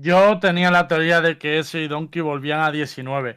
[0.00, 3.36] Yo tenía la teoría de que ese y Donkey volvían a 19.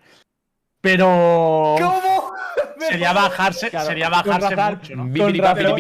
[0.82, 1.76] Pero.
[1.80, 2.34] ¿Cómo?
[2.80, 4.78] Sería bajarse, Claro, sería con bajarse razón.
[4.78, 5.04] mucho, ¿no?
[5.18, 5.76] Con razón,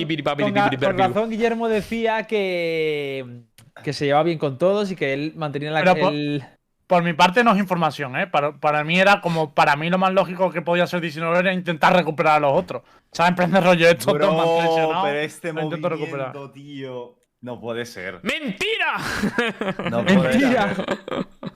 [0.79, 3.43] con, razón, Guillermo decía que,
[3.83, 6.43] que se llevaba bien con todos y que él mantenía la, Pero por- el-
[6.87, 8.27] Por mi parte no es información, ¿eh?
[8.27, 11.53] Para, para mí era como, para mí lo más lógico que podía ser 19 era
[11.53, 12.81] intentar recuperar a los otros.
[13.11, 13.29] ¿Sabes?
[13.31, 16.27] Emprender rollo estos Bro, dos más lesionados, pero este lo intento recuperar.
[16.35, 17.15] movimiento, tío.
[17.47, 18.19] No puede ser.
[18.23, 18.97] ¡Mentira!
[19.89, 20.75] No puede Mentira.
[20.75, 20.85] ser.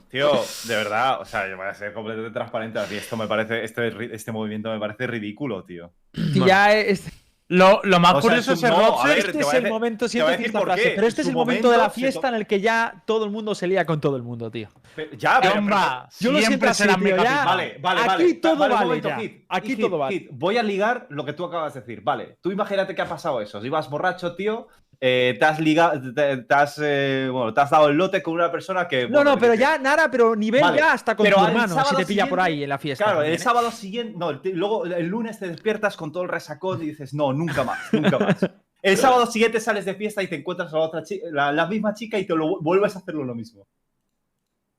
[0.08, 0.30] Tío,
[0.64, 2.78] de verdad, o sea, yo voy a ser completamente transparente.
[2.96, 5.92] Esto me parece, este, este movimiento me parece ridículo, tío.
[6.12, 7.10] que ya es-
[7.48, 9.62] Lo, lo más O curioso es es un el no, ver, Este te es el
[9.64, 10.90] decir- momento, siento esta frase, qué.
[10.94, 13.54] pero este es el momento de la fiesta en el que ya todo el mundo
[13.54, 14.68] se lía con todo el mundo, tío.
[14.96, 17.44] Pero- Ya, pero- Yo lo siento siempre así, será tío, ya.
[17.44, 18.34] Vale, vale, Aquí vale.
[18.34, 19.16] todo vale momento, ya.
[19.18, 19.44] Hit.
[19.50, 20.14] Aquí Hit, todo vale.
[20.18, 20.28] Hit.
[20.32, 22.00] Voy a ligar lo que tú acabas de decir.
[22.02, 23.62] Vale, tú imagínate que ha pasado eso.
[23.62, 24.68] Ibas borracho, tío.
[25.04, 28.34] Eh, te has ligado, te, te has, eh, bueno, te has dado el lote con
[28.34, 29.08] una persona que.
[29.08, 31.44] No, bueno, no, pero que- ya nada, pero nivel Vale, ya hasta con pero tu
[31.46, 33.02] hermano, si te pilla por ahí en la fiesta.
[33.02, 33.42] Claro, también, el ¿eh?
[33.42, 37.12] sábado siguiente, no, el luego el lunes te despiertas con todo el resacón y dices,
[37.14, 38.36] no, nunca más, nunca más.
[38.82, 41.66] El sábado siguiente sales de fiesta y te encuentras a la, otra chi- la, la
[41.66, 43.64] misma chica y te lo vuelves a hacerlo lo mismo.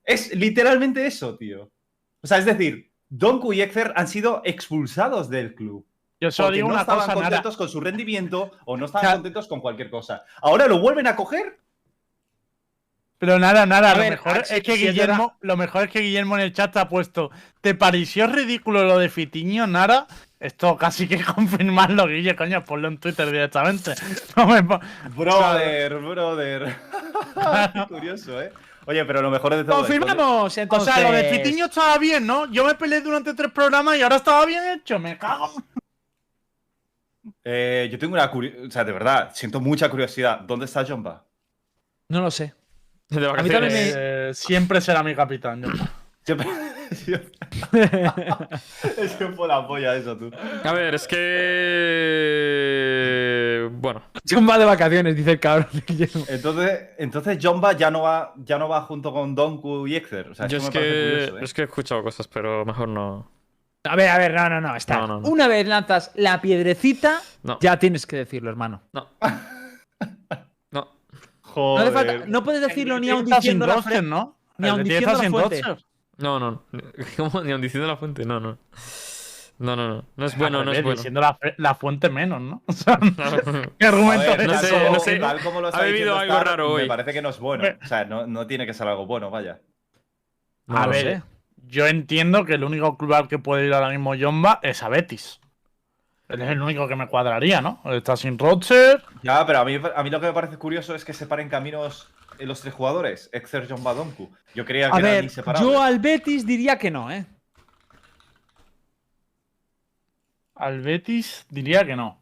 [0.04, 1.72] Es literalmente eso, tío.
[2.22, 5.86] O sea, es decir, Donku y Exer han sido expulsados del club.
[6.28, 7.24] Yo solo digo no una estaban cosa, Nara.
[7.30, 10.24] contentos con su rendimiento o no estaban contentos con cualquier cosa.
[10.42, 11.60] Ahora lo vuelven a coger.
[13.20, 16.02] Pero nada, nada, A lo ver, mejor es que si Guillermo, lo mejor es que
[16.02, 17.32] Guillermo en el chat te ha puesto.
[17.62, 20.08] ¿Te pareció ridículo lo de Fitiño, Nara?
[20.42, 23.94] Esto casi que confirmarlo, Guille, coño, ponlo en Twitter directamente.
[24.36, 24.80] No me po-
[25.16, 26.76] Brother, brother.
[27.74, 28.52] Qué curioso, ¿eh?
[28.88, 29.82] Oye, pero lo mejor es de todo.
[29.84, 30.00] esto, ¿eh?
[30.00, 30.94] Confirmamos, O entonces.
[30.94, 32.52] sea, lo de Fitiño estaba bien, ¿no?
[32.52, 35.54] Yo me peleé durante tres programas y ahora estaba bien hecho, me cago.
[37.46, 40.40] Eh, yo tengo una curiosidad, o sea, de verdad, siento mucha curiosidad.
[40.42, 41.26] ¿Dónde está Jomba?
[42.10, 42.54] No lo sé.
[43.10, 43.52] De mí vacaciones.
[43.74, 43.92] también me-
[44.30, 45.62] Eh, siempre será mi capitán.
[46.26, 46.26] yo.
[46.26, 46.48] Siempre-
[48.98, 50.32] es que fue la polla eso, tú.
[50.64, 51.06] A ver, es
[52.34, 53.70] que.
[53.74, 54.04] Bueno.
[54.30, 55.68] John va de vacaciones, dice el cabrón.
[56.30, 60.30] Entonces, entonces Jomba ya no va, ya no va junto con Donku y Exer.
[60.30, 61.42] O sea, yo es me parece que, curioso, ¿eh?
[61.44, 63.30] es que he escuchado cosas, pero mejor no.
[63.86, 64.76] A ver, a ver, no, no, no.
[64.76, 64.98] Está.
[65.00, 65.28] No, no, no.
[65.28, 67.58] Una vez lanzas la piedrecita, No.
[67.62, 68.82] ya tienes que decirlo, hermano.
[68.94, 69.10] No.
[70.72, 70.82] No.
[71.56, 71.94] No, hace Joder.
[71.94, 74.02] falta- no puedes decirlo ni aun diciendo la frente.
[74.08, 74.36] ¿no?
[74.58, 75.62] ni aun diciendo la fuente.
[76.18, 76.64] No, no.
[77.18, 77.42] ¿Cómo?
[77.44, 78.26] Ni aun diciendo la fuente.
[78.26, 78.58] No, no.
[79.60, 80.06] No, no, no.
[80.16, 80.96] No es bueno, Al no es bueno.
[80.98, 82.64] Diciendo la, la fuente menos, ¿no?
[82.68, 82.98] O sea,
[83.78, 85.20] ¿qué argumento ver, no tal sé, como- no sé.
[85.20, 86.88] tal como lo está Ha diciendo algo Star, raro Me hoy.
[86.88, 87.66] parece que no es bueno.
[87.84, 89.62] O sea, no, no tiene que ser algo bueno, vaya.
[90.66, 91.24] No a ver, sé.
[91.68, 94.90] Yo entiendo que el único club al que puede ir ahora mismo Jomba es a
[94.90, 95.40] Betis.
[96.30, 97.82] Él es el único que me cuadraría, ¿no?
[97.86, 99.04] Está sin roster.
[99.24, 102.10] Ya, pero a mí, a mí lo que me parece curioso es que separen caminos
[102.40, 104.32] en los tres jugadores, Exer, Jomba, Donku.
[104.56, 105.70] Yo creía que A eran ver, inseparables.
[105.72, 107.26] yo al Betis diría que no, ¿eh?
[110.56, 112.22] Al Betis diría que no.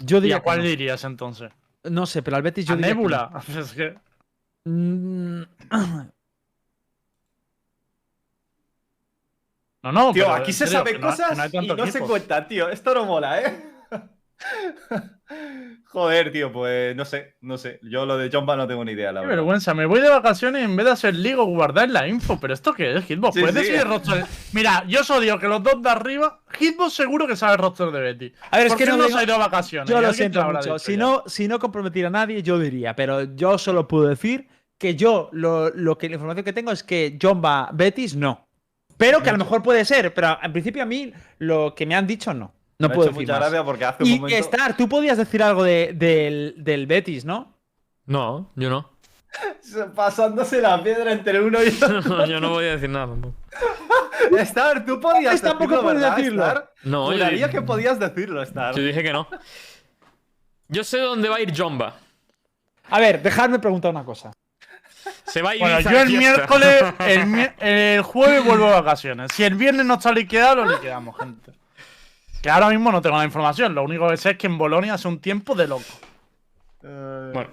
[0.00, 0.64] Yo ¿Y diría a que cuál no.
[0.64, 1.52] dirías entonces?
[1.84, 3.30] No sé, pero al Betis yo ¿A diría que Nebula?
[3.58, 3.94] Es que-
[9.82, 9.92] no.
[9.92, 12.46] No, no, Tío, pero aquí se serio, no- cosas que no y no se cuentan,
[12.48, 12.68] tío.
[12.68, 13.62] Esto no mola, ¿eh?
[15.86, 17.78] Joder, tío, pues no sé, no sé.
[17.82, 19.42] Yo lo de Jomba no tengo ni idea, la Qué verdad.
[19.42, 22.38] vergüenza, me voy de vacaciones y en vez de hacer ligo guardar la info.
[22.40, 23.34] ¿Pero esto qué es, Hitbox?
[23.34, 23.62] Sí, ¿Puedes sí.
[23.72, 24.24] decir el roster?
[24.52, 27.90] Mira, yo os digo que los dos de arriba, Hitbox seguro que sabe el roster
[27.90, 28.32] de Betty.
[28.50, 29.88] A ver, es que no se ha ido a vacaciones.
[29.90, 30.78] Yo lo siento mucho.
[30.78, 30.98] Si ya.
[30.98, 32.96] no, si no comprometer a nadie, yo diría.
[32.96, 36.82] Pero yo solo puedo decir que yo lo, lo que la información que tengo es
[36.82, 38.48] que John va Betis no.
[39.02, 40.12] Pero que a lo mejor puede ser.
[40.14, 42.52] Pero en principio a mí lo que me han dicho no.
[42.78, 43.62] No Me puedo decir mucha más.
[43.64, 44.38] porque hace un Y momento.
[44.38, 47.54] Star, tú podías decir algo de- del, del Betis, ¿no?
[48.06, 48.90] No, yo no.
[49.94, 52.26] Pasándose la piedra entre uno y otro.
[52.26, 53.34] yo no voy a decir nada tampoco.
[54.38, 56.46] Star, tú podías Pues tampoco decirlo, puedes ¿verdad, decirlo.
[56.46, 56.72] Star?
[56.84, 58.74] No, yo, que podías decirlo, Star.
[58.74, 59.28] yo dije que no.
[60.68, 61.94] Yo sé dónde va a ir Jomba.
[62.90, 64.32] A ver, dejadme preguntar una cosa.
[65.26, 69.30] Se va a ir Bueno, yo el miércoles, el, mi- el jueves vuelvo de vacaciones.
[69.32, 71.52] Si el viernes no está liquidado, lo liquidamos, gente.
[72.42, 73.74] Que ahora mismo no tengo la información.
[73.74, 75.84] Lo único que sé es que en Bolonia hace un tiempo de loco.
[76.82, 77.50] Eh, Bueno,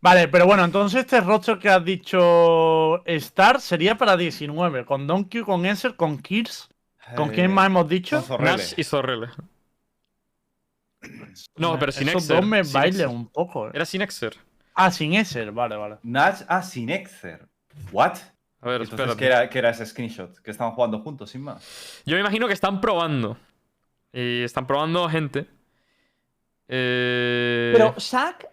[0.00, 4.84] Vale, pero bueno, entonces este roster que has dicho Star sería para 19.
[4.84, 6.68] Con Donkey, con Enser, con Kirs.
[7.14, 8.24] ¿Con eh, quién más hemos dicho?
[8.40, 9.28] Nash y Zorrele.
[11.56, 12.36] No, pero sin Esos Exer.
[12.36, 13.06] dos me Exer.
[13.08, 13.68] un poco.
[13.68, 13.72] eh.
[13.74, 14.36] Era sin Exer.
[14.74, 15.96] Ah, sin Eser, vale, vale.
[16.02, 17.46] Nash a sin Exer.
[17.90, 18.16] ¿What?
[18.60, 19.16] A ver, Entonces.
[19.16, 20.38] ¿qué era, qué era ese screenshot?
[20.40, 22.02] Que estaban jugando juntos, sin más.
[22.06, 23.36] Yo me imagino que están probando.
[24.12, 25.46] Y están probando gente.
[26.68, 28.46] Eh, Pero Shaq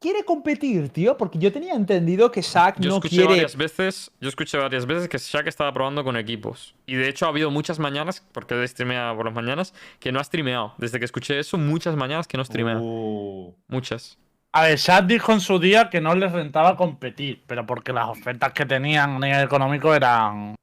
[0.00, 2.50] quiere competir, tío, porque yo tenía entendido que yo
[2.90, 3.26] no escuché quiere.
[3.26, 4.10] varias veces.
[4.20, 6.74] Yo escuché varias veces que Shaq estaba probando con equipos.
[6.84, 10.20] Y de hecho ha habido muchas mañanas, porque él streamea por las mañanas, que no
[10.20, 10.74] ha streameado.
[10.78, 12.78] Desde que escuché eso, muchas mañanas que no streamea.
[12.78, 14.18] Uh, Muchas.
[14.56, 18.08] A ver, Shad dijo en su día que no les rentaba competir, pero porque las
[18.08, 20.54] ofertas que tenían a nivel económico eran.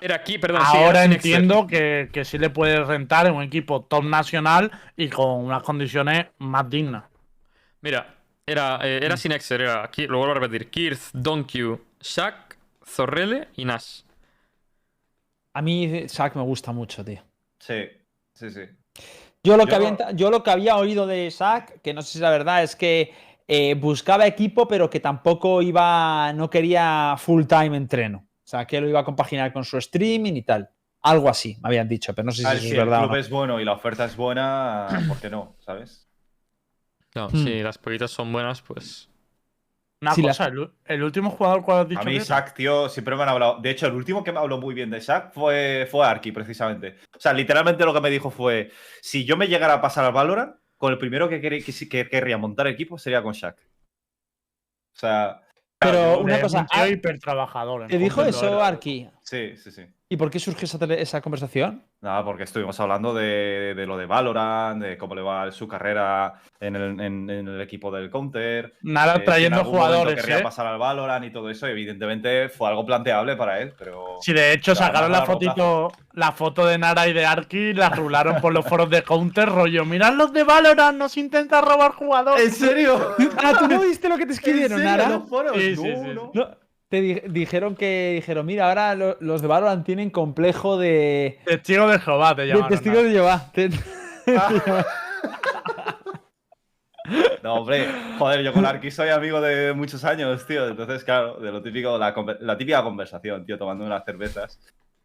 [0.00, 0.62] Era aquí, perdón.
[0.64, 5.44] Ahora entiendo que, que sí le puede rentar en un equipo top nacional y con
[5.44, 7.04] unas condiciones más dignas.
[7.80, 8.12] Mira,
[8.44, 9.04] era, eh, Mm.
[9.04, 9.60] era sin Exer.
[9.60, 14.02] Era, aquí, lo vuelvo a repetir: Kirth, Donkey, Shaq, Zorrele y Nash.
[15.54, 17.22] A mí Shaq me gusta mucho, tío.
[17.60, 17.88] sí,
[18.34, 18.62] sí, sí.
[19.44, 22.12] Yo lo, que había, ent- yo lo que había oído de Shaq, que no sé
[22.12, 23.12] si es la verdad, es que
[23.48, 28.18] eh, buscaba equipo, pero que tampoco iba, no quería full time entreno.
[28.18, 30.70] O sea, que lo iba a compaginar con su streaming y tal.
[31.02, 32.78] Algo así, me habían dicho, pero no sé si A ver, eso si es el
[32.84, 32.98] verdad.
[32.98, 33.16] o club no.
[33.16, 35.56] es bueno y la oferta es buena, ¿por qué no?
[35.58, 36.06] ¿Sabes?
[37.14, 37.44] No, Hmm.
[37.44, 39.08] si las pollitas son buenas, pues.
[40.02, 42.18] Una Sí, la- cosa, el, el último jugador cuál has dicho A mí?
[42.18, 43.60] Shaq, tío, siempre me han hablado.
[43.60, 46.96] De hecho, el último que me habló muy bien de Shaq fue, fue Arki, precisamente.
[47.16, 50.12] O sea, literalmente lo que me dijo fue: si yo me llegara a pasar al
[50.12, 53.56] Valorant, con el primero que, quer- que, querría montar equipo sería con Shaq.
[53.56, 55.40] O sea,
[55.78, 57.86] Pero claro, una cosa, Ar- hiper trabajador.
[57.86, 59.08] ¿Te dijo eso, Arki?
[59.22, 59.86] sí, sí, sí.
[60.08, 60.66] ¿Y por qué surgió
[60.98, 61.86] esa conversación?
[62.02, 66.34] Nada, porque estuvimos hablando de, de lo de Valorant, de cómo le va su carrera
[66.58, 68.74] en el, en- en el equipo del Counter.
[68.82, 70.42] Nada, eh, si en trayendo algún jugadores, querría ¿eh?
[70.42, 74.16] pasar al Valorant y todo eso, evidentemente fue algo planteable para él, pero.
[74.20, 78.40] Sí, de hecho, sacaron la fotito, la foto de Nara y de Arki, la rularon
[78.40, 79.84] por los foros de Counter, rollo.
[79.84, 82.56] Mirad los de Valorant, nos intenta robar jugadores.
[82.56, 83.14] serio?
[83.44, 85.08] Ah, ¿tú no viste lo que te escribieron, Nara?
[85.08, 85.52] ¿Los foros?
[85.56, 86.30] Sí, sí, No, sí, no.
[86.34, 86.48] No,
[86.92, 91.88] te di- dijeron que dijeron, mira, ahora lo- los de Valorant tienen complejo de, Testigo
[91.88, 92.68] de Jehová te de llaman.
[92.68, 93.50] testigos de Jehová.
[93.54, 93.70] Te-
[97.42, 100.68] No, hombre, joder, yo con Arki soy amigo de muchos años, tío.
[100.68, 104.60] Entonces, claro, de lo típico, la, la típica conversación, tío, tomando unas cervezas.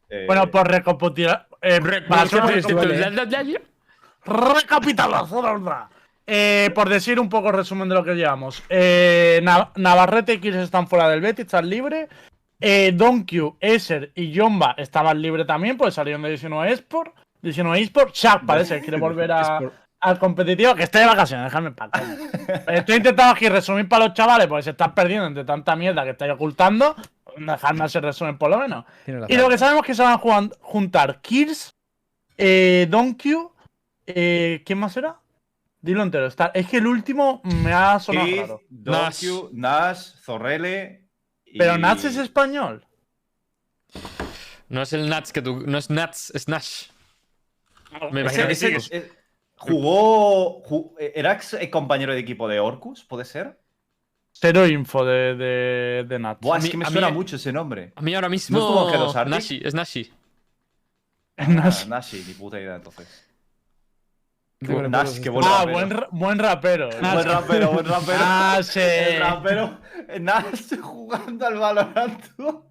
[0.10, 1.47] Eh, Bueno, por recapitular.
[1.62, 2.26] Eh, para
[6.30, 8.62] Eh, por decir un poco resumen de lo que llevamos.
[8.70, 12.10] Eh, Na- Navarrete y Kirs están fuera del Betis, están libres.
[12.60, 17.16] Eh, Donkey, Eser y Yomba estaban libres también, pues salieron de 19 Esport.
[17.42, 19.60] 19 Esport, Shaq parece que quiere volver a,
[20.02, 21.92] al competitivo, que esté de vacaciones, dejadme en paz.
[22.68, 26.10] Estoy intentando aquí resumir para los chavales, porque se están perdiendo entre tanta mierda que
[26.10, 26.96] estáis ocultando.
[27.38, 28.84] Dejadme hacer resumen por lo menos.
[29.30, 31.70] Y lo que sabemos es que se van a juntar Kirs,
[32.38, 33.36] eh, Donkey,
[34.08, 35.16] eh, ¿quién más era?
[35.88, 36.28] Dilo entero.
[36.28, 38.62] Está, es que el último me ha sonado Chris, raro.
[38.69, 41.08] Donkey, Nash, Zorrele.
[41.45, 42.86] y- Pero Nats es español.
[44.69, 45.63] No es el Nats que tú.
[45.65, 46.88] No es Nats, es Nash.
[48.12, 49.02] Me Ese- imagino que ese- sí.
[49.56, 50.62] jugó.
[50.63, 53.06] ju- ¿Era ex eh, compañero de equipo de Orcus?
[53.06, 53.60] ¿Puede ser?
[54.34, 56.41] Cero info de, de, de Nats.
[56.41, 57.93] Buah, A es mí- que me a mí- suena mucho ese nombre.
[57.95, 58.60] A mí ahora mismo.
[58.60, 59.34] ¿No estuvo en G2 Arctic?
[59.34, 60.13] Nashi, es Nashi.
[61.38, 63.23] Ah, Nashi, ni puta idea entonces.
[64.60, 65.48] Qué bueno, Nash, qué este- bueno.
[65.52, 65.74] ah, rapero.
[65.74, 66.89] buen, ra- buen rapero.
[67.00, 68.17] Buen rapero, buen rapero.
[68.22, 68.80] Ah, sí.
[68.82, 69.78] El rapero.
[70.20, 72.24] Nash jugando al Valorant.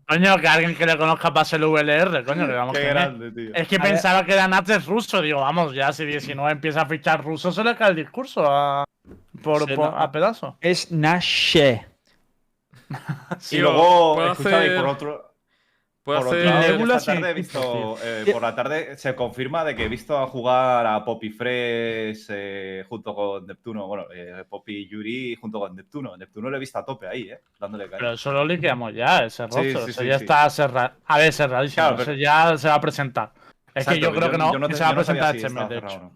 [0.09, 3.31] Coño, que alguien que le conozca pase el VLR, coño, que vamos Qué que grande,
[3.31, 3.51] tío.
[3.55, 3.93] Es que A ver.
[3.93, 5.23] pensaba que era Nats es ruso.
[5.23, 8.85] Digo, vamos, ya si 19 empieza a fichar ruso, se le cae el discurso a,
[9.41, 9.97] por, Sí, por- no.
[9.99, 10.57] a pedazo.
[10.61, 11.87] Es Nashe.
[13.53, 15.35] Y luego, escúchame, hacer- por otro,
[16.07, 16.55] Puedo por otro hacer.
[16.55, 19.89] lado, Nebula esta tarde he visto, eh, por la tarde se confirma de que he
[19.89, 25.35] visto a jugar a Poppy Fresh eh, junto con Neptuno, bueno, eh, Poppy y Yuri
[25.35, 26.17] junto con Neptuno.
[26.17, 27.99] Neptuno lo he visto a tope ahí, eh, dándole caña.
[27.99, 29.63] Pero eso lo liqueamos ya, ese rostro.
[29.65, 30.25] Sí, sí, eso sí, ya sí.
[30.25, 30.93] está cerrado.
[31.07, 31.83] A ver, cerradísimo.
[31.83, 33.33] Claro, pero- Eso ya se va a presentar.
[33.75, 35.39] Es que yo creo que no, yo que te- se va a no presentar si
[35.45, 35.99] este mes, de hecho.
[35.99, 36.13] no.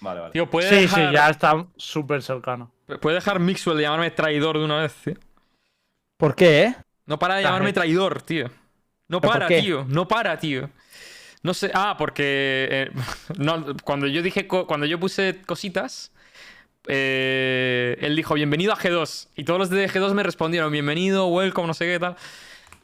[0.00, 0.32] Vale, vale.
[0.32, 2.72] Tío, puede Sí, dejar, sí, ya está súper cercano.
[3.00, 5.14] Puede dejar Mixwell de llamarme traidor de una vez, tío.
[6.16, 6.74] ¿Por qué, eh?
[7.06, 8.48] No para de La llamarme traidor, tío.
[9.08, 9.84] No ¿Pero por para, tío.
[9.88, 10.70] No para, tío.
[11.42, 11.70] No sé.
[11.74, 12.68] Ah, porque.
[12.70, 12.90] eh,
[13.38, 14.46] no, cuando yo dije.
[14.46, 16.12] Cuando yo puse cositas.
[16.88, 19.28] eh, él dijo, bienvenido a G2.
[19.36, 22.16] Y todos los de G2 me respondieron, bienvenido, welcome, no sé qué tal.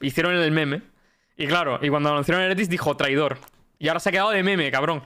[0.00, 0.82] Hicieron el meme.
[1.36, 3.38] Y claro, y cuando anunciaron el Etis dijo traidor.
[3.78, 5.02] Y ahora se ha quedado de meme, cabrón.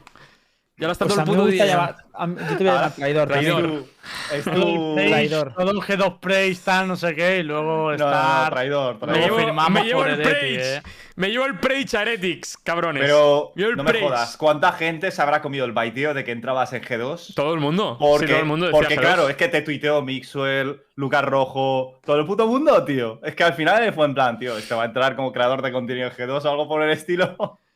[0.76, 1.96] Y ahora está Pues todo el puto día.
[2.14, 3.28] a Yo te voy a llamar Ah, traidor.
[3.28, 3.84] traidor.
[4.32, 4.98] Es Todo tu...
[4.98, 5.54] el traidor.
[5.54, 8.98] Praise, Todo el G2 Praise, tal, no sé qué, y luego No, no, traidor, Me
[8.98, 8.98] traidor.
[9.06, 10.60] Luego llevo, firmamos me llevo por el Preach.
[10.64, 10.82] eh.
[11.14, 13.02] Me llevo el Preach a Heretics, cabrones.
[13.04, 14.08] Pero no me Praise.
[14.08, 17.34] jodas, ¿cuánta gente se habrá comido el baiteo de que entrabas en G2?
[17.34, 17.96] Todo el mundo.
[18.00, 19.00] Porque, Sí, todo el mundo decía porque G2.
[19.00, 23.20] claro, es que te tuiteó Mixwell, Lucas Rojo, todo el puto mundo, tío.
[23.22, 25.70] Es que al final fue en plan, tío, este va a entrar como creador de
[25.70, 27.60] contenido en G2 o algo por el estilo.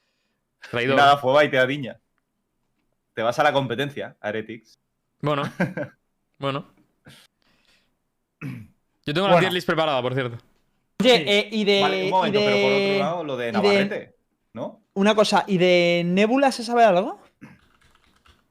[0.61, 0.97] Y Traidor.
[0.97, 2.01] nada, fue baiteadiña.
[3.19, 4.79] Te vas a la competencia, a Heretics.
[5.23, 5.43] Bueno.
[6.39, 6.67] bueno.
[8.41, 9.41] Yo tengo la Bueno.
[9.41, 10.39] tier list preparada, por cierto.
[11.01, 11.25] Oye, Sí.
[11.27, 11.81] eh, y de.
[11.83, 14.15] vale, un momento, y de- pero por otro lado, lo de y de- Navarrete,
[14.53, 14.83] ¿no?
[14.95, 17.21] Una cosa, ¿y de Nebula se sabe algo?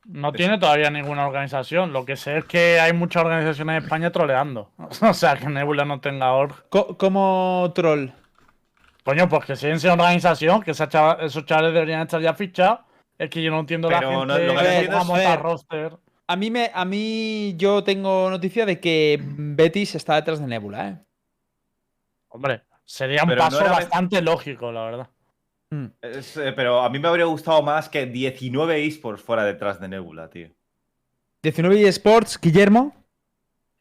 [0.03, 1.93] No tiene todavía ninguna organización.
[1.93, 4.73] Lo que sé es que hay muchas organizaciones en España troleando.
[5.01, 6.67] O sea, que Nebula no tenga org.
[6.67, 8.09] Como troll.
[9.05, 12.81] Coño, pues que siguen sin organización, que esa chava- esos chavales deberían estar ya fichados.
[13.17, 15.17] Es que yo no entiendo Pero la no- gente lo que no que entiendo va
[15.17, 15.97] a es- roster.
[16.29, 20.89] A mí, me, a mí yo tengo noticia de que Betis está detrás de Nebula,
[20.89, 20.97] ¿eh?
[22.29, 25.09] Hombre, sería un Pero paso bastante lógico, la verdad.
[25.69, 25.85] Mm.
[26.01, 29.87] Es, eh, pero a mí me habría gustado más que 19 esports fuera detrás de
[29.87, 30.49] Nebula, tío.
[31.43, 32.93] 19 eSports, Guillermo.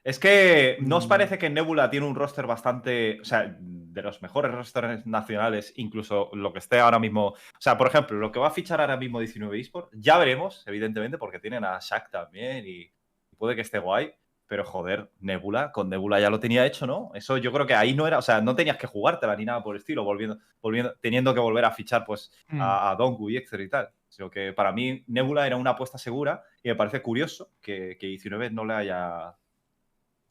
[0.04, 3.56] Es que ¿no os parece que Nebula tiene un roster bastante, o sea,
[3.96, 8.18] de los mejores rosters nacionales, incluso lo que esté ahora mismo, o sea, por ejemplo,
[8.18, 11.78] lo que va a fichar ahora mismo 19 eSports, ya veremos, evidentemente, porque tienen a
[11.80, 12.92] Shaq también y
[13.38, 14.12] puede que esté guay,
[14.46, 17.10] pero joder, Nebula, con Nebula ya lo tenía hecho, ¿no?
[17.14, 19.62] Eso yo creo que ahí no era, o sea, no tenías que jugártela ni nada
[19.62, 22.60] por el estilo, volviendo, volviendo, teniendo que volver a fichar pues Mm.
[22.60, 23.90] a, a Dongu y Exeter y tal.
[24.08, 28.06] Sino que para mí Nebula era una apuesta segura y me parece curioso que, que
[28.06, 29.34] 19 no le haya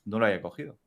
[0.05, 0.77] no lo haya cogido.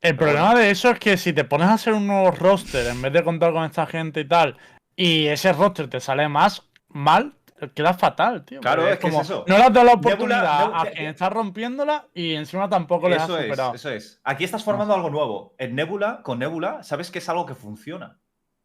[0.00, 3.00] El problema de eso es que si te pones a hacer un nuevo roster en
[3.00, 4.56] vez de contar con esta gente y tal,
[4.94, 7.34] y ese roster te sale más mal,
[7.74, 8.60] queda fatal, tío.
[8.60, 9.44] Claro, es que es eso.
[9.46, 13.16] No le has dado la oportunidad Nebula- a quien está rompiéndola y encima tampoco le
[13.16, 13.74] has Eso es, superado.
[13.74, 14.20] eso es.
[14.24, 15.54] Aquí estás formando algo nuevo.
[15.58, 18.18] En Nebula, con Nebula, sabes que es algo que funciona.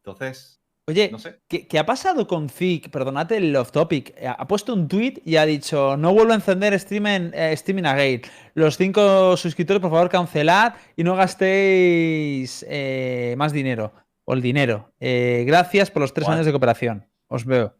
[0.04, 1.40] Entonces, Oye, no sé.
[1.48, 2.90] ¿qué, qué ha pasado con Zik?
[2.90, 4.14] Perdonad el off topic.
[4.24, 7.84] Ha puesto un tweet y ha dicho: No vuelvo a encender stream en, eh, streaming
[7.84, 8.22] again.
[8.54, 13.92] Los cinco suscriptores, por favor, cancelad y no gastéis eh, más dinero.
[14.24, 14.92] O el dinero.
[15.00, 16.34] Eh, gracias por los tres What?
[16.34, 17.06] años de cooperación.
[17.28, 17.74] Os veo.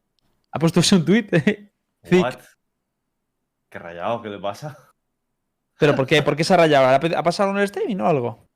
[0.50, 1.26] Ha puesto eso un tweet.
[2.12, 2.34] What?
[3.68, 4.76] Qué rayado, ¿qué le pasa?
[5.78, 6.22] ¿Pero por qué?
[6.22, 6.86] ¿Por qué se ha rayado?
[6.88, 8.48] ¿Ha pe- ¿Ha pasado en el streaming o algo?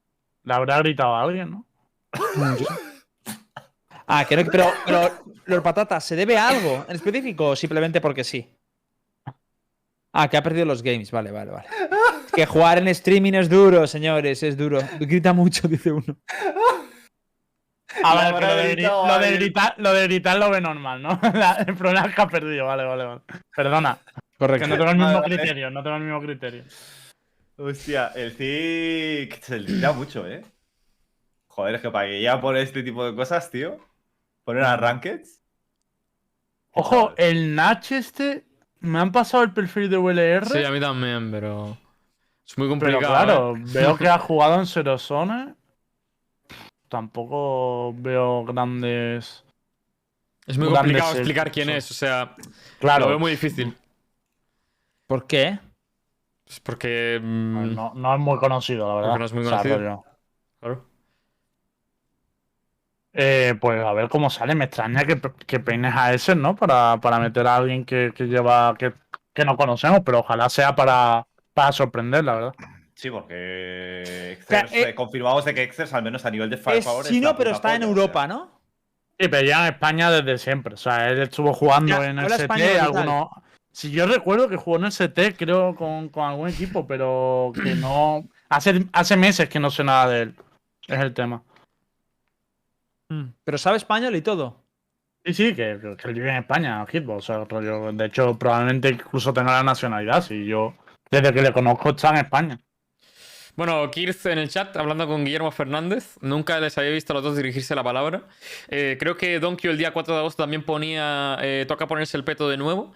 [0.44, 1.66] Le habrá gritado a alguien, ¿no?
[4.12, 5.08] Ah, que no, pero, pero
[5.46, 8.48] los patatas, ¿se debe a algo en específico o simplemente porque sí?
[10.12, 11.68] Ah, que ha perdido los games, vale, vale, vale.
[12.26, 14.80] Es que jugar en streaming es duro, señores, es duro.
[14.98, 16.16] Grita mucho, dice uno.
[18.02, 20.50] A Le ver, que habrá lo, de, gritado lo de gritar, lo de gritar lo
[20.50, 21.20] ve normal, ¿no?
[21.34, 23.20] La- el problema es que ha perdido, vale, vale, vale.
[23.54, 23.98] Perdona,
[24.38, 25.36] que no tengo el mismo Vale, vale.
[25.36, 26.64] criterio, no tengo el mismo criterio.
[27.58, 30.42] Hostia, el Zik se tira mucho, ¿eh?
[31.48, 33.78] Joder, es que que ya por este tipo de cosas, tío.
[34.50, 35.40] Poner a Rankeds.
[36.72, 38.46] Ojo, el Nach este,
[38.80, 41.76] me han pasado el perfil de VLR, Sí, a mí también, pero.
[42.46, 43.14] Es muy pero complicado.
[43.14, 43.62] claro, ¿eh?
[43.72, 45.54] veo que ha jugado en Serosone.
[46.88, 49.44] Tampoco veo grandes...
[50.46, 52.36] Es muy grandes complicado explicar quién son- es, o sea,
[52.80, 53.76] Claro, lo veo muy difícil.
[55.06, 55.58] ¿Por qué?
[56.44, 57.20] Pues porque.
[57.22, 59.08] mm, no, no es muy conocido, la verdad.
[59.10, 60.04] Porque no es muy O sea, conocido.
[60.60, 60.89] claro.
[63.12, 64.54] Eh, pues a ver cómo sale.
[64.54, 66.54] Me extraña que, que peines a ese, ¿no?
[66.56, 68.74] Para, para meter a alguien que, que lleva.
[68.78, 68.92] Que,
[69.32, 72.54] que no conocemos, pero ojalá sea para, para sorprender, la verdad.
[72.94, 76.62] Sí, porque Exers, eh, eh, confirmamos de que Exers, al menos a nivel de Es
[76.62, 77.06] firepower.
[77.06, 78.26] chino, la pero está en Europa.
[78.26, 78.60] ¿no?
[79.18, 80.74] Sí, pero ya en España desde siempre.
[80.74, 82.78] O sea, él estuvo jugando Ya, en el CT, tal.
[82.80, 83.30] alguno.
[83.72, 87.74] Si yo recuerdo que jugó en el CT, creo, con, con algún equipo, pero que
[87.74, 88.24] no.
[88.48, 90.34] Hace, hace meses que no sé nada de él.
[90.88, 91.42] Es el tema.
[93.44, 94.64] Pero sabe español y todo.
[95.24, 97.18] Sí, sí, que, que- vive en España, Hitbox.
[97.18, 100.22] O sea, rollo, de hecho, probablemente incluso tenga la nacionalidad.
[100.22, 100.74] Si yo,
[101.10, 102.58] desde que le conozco, está en España.
[103.56, 107.24] Bueno, Kirth en el chat, hablando con Guillermo Fernández, nunca les había visto a los
[107.24, 108.22] dos dirigirse la palabra.
[108.68, 112.24] Eh, creo que Donkey el día 4 de agosto también ponía, eh, toca ponerse el
[112.24, 112.94] peto de nuevo.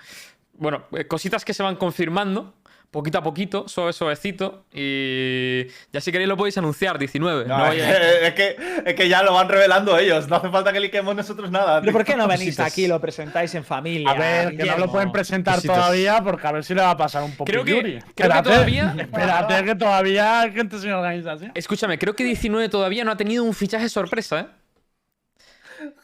[0.55, 2.55] Bueno, eh, cositas que se van confirmando,
[2.95, 4.65] poquito a poquito, suave, suavecito.
[4.73, 7.45] Y ya si queréis lo podéis anunciar, 19.
[7.47, 10.29] No, no es, vaya- que, es, que, es que ya lo van revelando ellos.
[10.29, 11.81] No hace falta que liquemos nosotros nada.
[11.81, 14.11] ¿Pero por qué no venís aquí y lo presentáis en familia?
[14.11, 16.97] A ver, que no lo pueden presentar todavía porque a ver si le va a
[16.97, 17.45] pasar un poco.
[17.45, 21.53] Creo que- creo todavía- Espérate, que todavía hay gente sin organización.
[21.55, 24.47] Escúchame, creo que 19 todavía no ha tenido un fichaje sorpresa, ¿eh?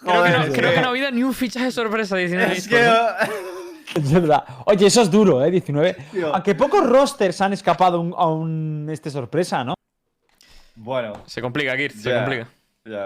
[0.02, 2.52] Creo, Joder, que, no, creo que- que no ha habido ni un fichaje sorpresa 19.
[2.52, 2.76] Es que.
[3.94, 4.44] Es verdad.
[4.66, 5.50] Oye, eso es duro, ¿eh?
[5.50, 5.96] 19.
[6.12, 6.34] Tío.
[6.34, 9.74] Aunque pocos rosters han escapado a un, a un este sorpresa, ¿no?
[10.76, 12.48] Bueno, Se complica, Kirth, se complica.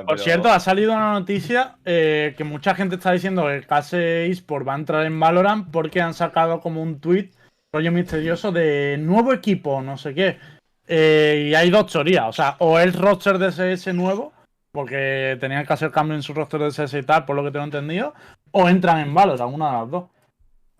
[0.06, 4.66] Por cierto, ha salido una noticia eh, que mucha gente está diciendo que KS eSport
[4.66, 7.30] va a entrar en Valorant porque han sacado como un tweet
[7.72, 10.38] rollo misterioso de nuevo equipo, no sé qué.
[10.86, 12.26] Eh, y hay dos teorías.
[12.28, 14.32] O sea, o el roster de CS nuevo,
[14.70, 17.50] porque tenían que hacer cambio en su roster de CS y tal, por lo que
[17.50, 18.14] tengo entendido,
[18.52, 20.04] o entran en Valorant, una de las dos.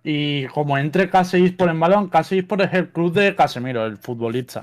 [0.06, 3.96] Y como entre KS eSport en Valorant, KS eSport es el club de Casemiro, el
[3.96, 4.62] futbolista.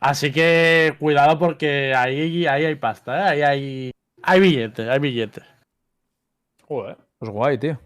[0.00, 3.28] Así que cuidado porque ahí, ahí hay pasta, ¿eh?
[3.28, 3.90] ahí hay,
[4.22, 5.44] hay billetes, hay billetes.
[6.66, 6.96] Joder.
[7.18, 7.78] Pues guay, tío.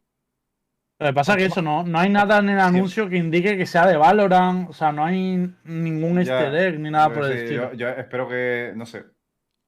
[1.00, 3.56] Lo que pasa es que eso, no, no hay nada en el anuncio que indique
[3.58, 7.32] que sea de Valorant, o sea, no hay ningún easter egg ni nada por el
[7.32, 7.72] sí, estilo.
[7.72, 9.04] yo, yo espero que, no sé,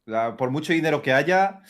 [0.07, 1.63] la- por mucho dinero que haya,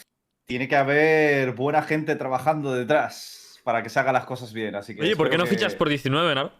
[0.45, 3.36] tiene que haber buena gente trabajando detrás
[3.67, 4.77] para que se hagan las cosas bien.
[4.77, 6.53] Así que Oye, ¿por qué no que- fichas por 19, no?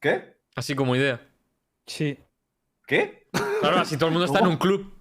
[0.00, 0.36] ¿Qué?
[0.54, 1.20] Así como idea.
[1.84, 2.16] Sí.
[2.86, 3.26] ¿Qué?
[3.60, 4.94] Claro, así todo el mundo está en un club.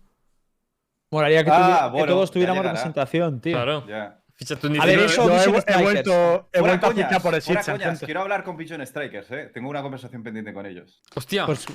[1.11, 3.53] Molaría que, Ah, tuvi- que bueno, todos tuviéramos representación, tío.
[3.53, 3.85] Claro.
[3.87, 4.19] Ya.
[4.33, 5.05] Ficha tú en A ver, 19.
[5.05, 8.05] eso- Yo he, vuelto, he Fuera vuelto a fichar por coñas, gente.
[8.05, 9.51] Quiero hablar con Vision Strikers, ¿eh?
[9.53, 11.03] Tengo una conversación pendiente con ellos.
[11.15, 11.45] Hostia.
[11.45, 11.67] Pues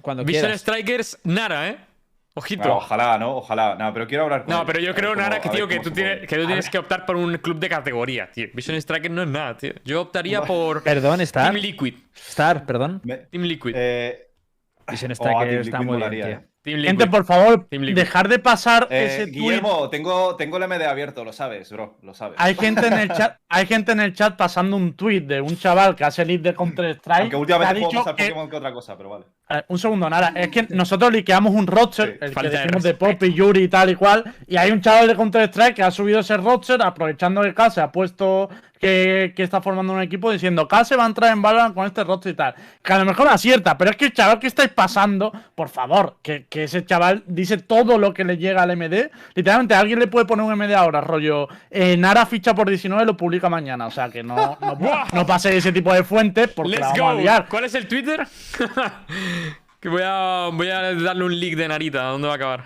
[0.00, 0.60] cuando Vision quieras.
[0.62, 1.76] Strikers, Nara, ¿eh?
[2.38, 2.62] Ojito.
[2.64, 3.36] Bueno, ojalá, ¿no?
[3.36, 3.76] Ojalá.
[3.76, 6.28] No, pero quiero hablar con No, pero yo creo, Nara, que, tío, que tú, tienes,
[6.28, 8.48] que tú tienes que optar por un club de categoría, tío.
[8.52, 9.72] Vision Strikers no es nada, tío.
[9.86, 11.50] Yo optaría por Perdón, Star.
[11.50, 11.94] Team Liquid.
[12.14, 13.00] Star, perdón.
[13.04, 13.72] Me- Team Liquid.
[13.74, 14.28] eh,
[14.88, 16.40] Vision oh, Strikers Team está muy molaría, bien, eh.
[16.42, 16.50] tío.
[16.66, 16.88] Team Liquid.
[16.98, 17.96] Gente, por favor, Team Liquid.
[18.02, 19.40] dejar de pasar Eh, ese tweet.
[19.40, 22.36] Guillermo, tengo, tengo el MD abierto, lo sabes, bro, lo sabes.
[22.40, 25.56] Hay gente en el chat, hay gente en el chat pasando un tweet de un
[25.56, 27.20] chaval que hace lead de Counter Strike.
[27.22, 29.24] Aunque últimamente que ha jugamos dicho que- Pokémon que otra cosa, pero vale.
[29.48, 30.32] Eh, un segundo, Nara.
[30.34, 33.12] Es que nosotros liqueamos un roster, Sí, el que de decimos de respeto.
[33.12, 34.24] Poppy, Yuri y tal y cual.
[34.48, 37.92] Y hay un chaval de Counter-Strike que ha subido ese roster aprovechando que Kase ha
[37.92, 38.48] puesto
[38.80, 42.02] que, que está formando un equipo diciendo Kase va a entrar en Valorant con este
[42.04, 42.54] roster y tal.
[42.82, 46.16] Que a lo mejor acierta, pero es que el chaval que estáis pasando, por favor,
[46.22, 49.10] que, que ese chaval dice todo lo que le llega al MD.
[49.34, 51.48] Literalmente, alguien le puede poner un MD ahora, rollo.
[51.70, 53.86] eh, Nara ficha por 19 y lo publica mañana.
[53.86, 54.76] O sea que no, no,
[55.12, 57.20] no pase ese tipo de fuentes porque la Let's vamos a go.
[57.20, 57.46] liar.
[57.48, 58.26] ¿Cuál es el Twitter?
[59.86, 62.02] que voy a, voy a darle un leak de Narita.
[62.04, 62.64] ¿Dónde va a acabar?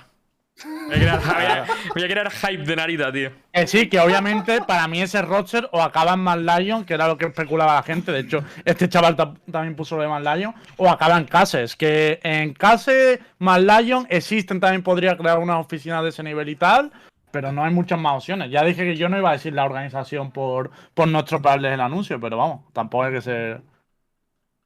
[0.86, 1.64] Voy a crear, voy a-
[1.94, 3.30] voy a crear hype de Narita, tío.
[3.52, 7.06] Eh, sí, que obviamente para mí ese roster o acaba en Mad Lion, que era
[7.08, 8.10] lo que especulaba la gente.
[8.10, 11.76] De hecho, este chaval ta- también puso lo de Mad Lion, o acaba en Cases.
[11.76, 16.56] Que en Case, Mad Lion existen, también podría crear una oficina de ese nivel y
[16.56, 16.90] tal,
[17.30, 18.50] pero no hay muchas más opciones.
[18.50, 21.80] Ya dije que yo no iba a decir la organización por, por no estropearles el
[21.82, 23.60] anuncio, pero vamos, tampoco hay que ser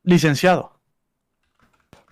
[0.05, 0.73] licenciado.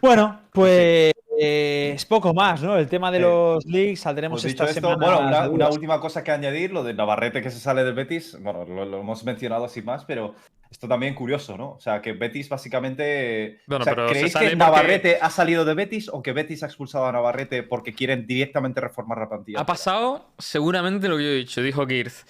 [0.02, 2.76] Bueno, pues eh, es poco más, ¿no?
[2.76, 4.96] El tema de Eh, los leaks saldremos esta esto, semana.
[5.18, 8.64] bueno, una, última cosa que añadir, lo de Navarrete que se sale del Betis, bueno,
[8.64, 10.34] lo, lo hemos mencionado así más, pero
[10.70, 11.70] esto también curioso, ¿no?
[11.72, 13.60] O sea, que Betis básicamente...
[13.66, 16.32] Bueno, o sea, pero se ¿Creéis que porque- Navarrete ha salido de Betis o que
[16.32, 19.60] Betis ha expulsado a Navarrete porque quieren directamente reformar la plantilla?
[19.60, 21.62] Ha pasado seguramente lo que yo he dicho.
[21.62, 22.26] Dijo Kirth.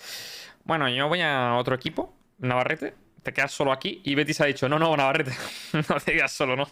[0.64, 2.94] Bueno, yo voy a otro equipo, Navarrete.
[3.22, 4.00] Te quedas solo aquí.
[4.04, 5.32] Y Betis ha dicho, no, no, Navarrete.
[5.88, 6.68] no te quedas solo, ¿no?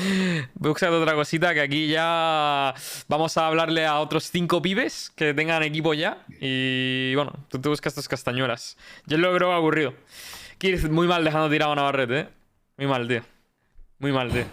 [0.54, 2.74] Busca otra cosita que aquí ya
[3.08, 6.24] vamos a hablarle a otros cinco pibes que tengan equipo ya.
[6.40, 8.78] Y bueno, tú te buscas tus castañuelas.
[9.06, 9.94] Yo lo creo aburrido.
[10.58, 12.28] Kirth, muy mal dejando tirado a Navarrete, ¿eh?
[12.78, 13.22] Muy mal, tío.
[13.98, 14.44] Muy mal, tío.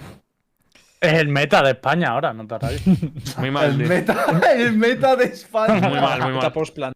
[1.00, 2.82] Es el meta de España ahora, no te rayes.
[3.38, 3.88] Muy mal, El tío.
[3.88, 4.26] meta,
[4.56, 5.88] el meta de España.
[5.88, 6.94] Muy mal, muy mal.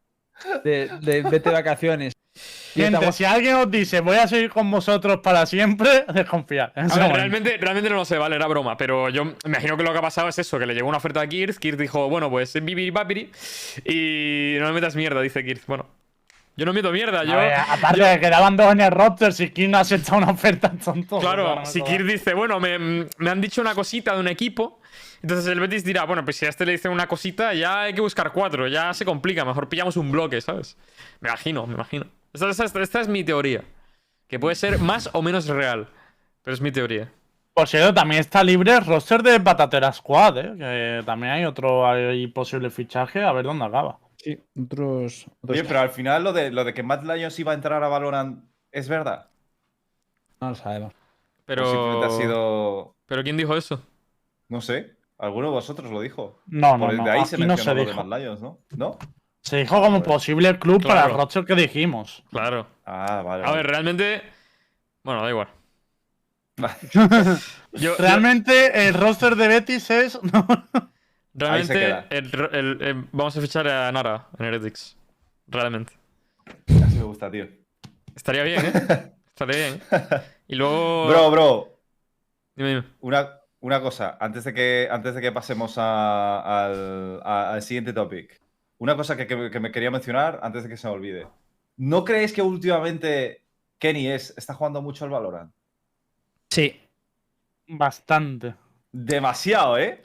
[0.64, 2.14] de, de vete de vacaciones.
[2.74, 6.72] Gente, estamos- si alguien os dice voy a seguir con vosotros para siempre, desconfiad.
[6.76, 8.78] A ver, realmente, realmente no lo sé, vale, era broma.
[8.78, 10.98] Pero yo me imagino que lo que ha pasado es eso: que le llegó una
[10.98, 11.58] oferta a Kirth.
[11.58, 13.30] Kirth dijo, bueno, pues bibiri papiri.
[13.86, 15.66] Y no me metas mierda, dice Kirth.
[15.68, 15.86] Bueno,
[16.56, 17.34] yo no meto mierda, yo.
[17.34, 20.32] A ver, aparte de que quedaban dos en el roster, si King no acepta una
[20.32, 21.20] oferta, tonto.
[21.20, 24.80] Claro, si Kirth dice, bueno, me, me han dicho una cosita de un equipo.
[25.22, 27.94] Entonces el Betis dirá, bueno, pues si a este le dice una cosita, ya hay
[27.94, 30.78] que buscar cuatro, ya se complica, mejor pillamos un bloque, ¿sabes?
[31.20, 32.06] Me imagino, me imagino.
[32.34, 33.64] Esta, esta- esta es mi teoría.
[34.28, 35.88] Que puede ser más o menos real.
[36.44, 37.12] Pero es mi teoría.
[37.54, 40.56] Por cierto, también está libre el roster de Patatera Squad, ¿eh?
[40.58, 44.00] que también hay otro hay posible fichaje, a ver dónde acaba.
[44.18, 45.26] Sí, otros.
[45.42, 47.84] otros- Oye, pero al final lo de, lo de que Matt Lyons iba a entrar
[47.84, 49.28] a Valorant es verdad.
[50.40, 50.94] No lo sabemos.
[51.46, 52.04] Pero.
[52.04, 52.96] Ha sido.
[53.06, 53.82] ¿Pero quién dijo eso?
[54.48, 54.96] No sé.
[55.18, 56.40] Alguno de vosotros lo dijo.
[56.48, 58.04] No, no, Por- no, de ahí se no se lo de dijo.
[58.04, 58.60] Matt Lyons, ¿no?
[58.78, 58.98] ¿No?
[59.42, 61.18] Se dijo como posible club para el Claro.
[61.24, 62.24] roster que dijimos.
[62.32, 62.68] Claro.
[62.86, 63.44] Ah, vale.
[63.46, 64.22] A ver, realmente.
[65.04, 65.48] Bueno, da igual.
[67.74, 70.20] Yo, Realmente el roster de Betis es.
[71.34, 71.74] realmente.
[71.74, 72.06] queda.
[72.10, 74.98] el- el- el- vamos a fichar a Nara en Heretics.
[75.48, 75.94] Realmente.
[76.86, 77.48] Así me gusta, tío.
[78.16, 78.72] Estaría bien, ¿eh?
[79.28, 79.82] Estaría bien.
[80.48, 81.08] Y luego.
[81.08, 81.80] Bro, bro,
[82.56, 82.84] Dime, dime.
[83.00, 83.30] una,
[83.62, 88.39] una cosa, antes de que, antes de que pasemos a- al, a- al siguiente topic.
[88.82, 91.28] Una cosa que, que- que me quería mencionar antes de que se me olvide.
[91.78, 93.44] ¿No creéis que últimamente
[93.78, 95.52] Kenny es, está jugando mucho al Valorant?
[96.50, 96.80] Sí.
[97.68, 98.56] Bastante.
[98.92, 100.02] Demasiado, ¿eh?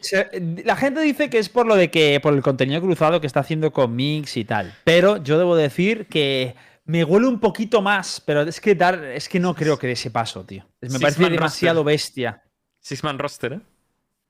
[0.64, 3.40] La gente dice que es por lo de que por el contenido cruzado que está
[3.40, 4.74] haciendo con Mix y tal.
[4.84, 6.54] Pero yo debo decir que
[6.84, 9.94] me huele un poquito más, pero es que dar, es que no creo que dé
[9.94, 10.64] ese paso, tío.
[10.82, 11.92] Me Six parece demasiado roster.
[11.94, 12.42] bestia.
[12.78, 13.60] Six Man roster, ¿eh?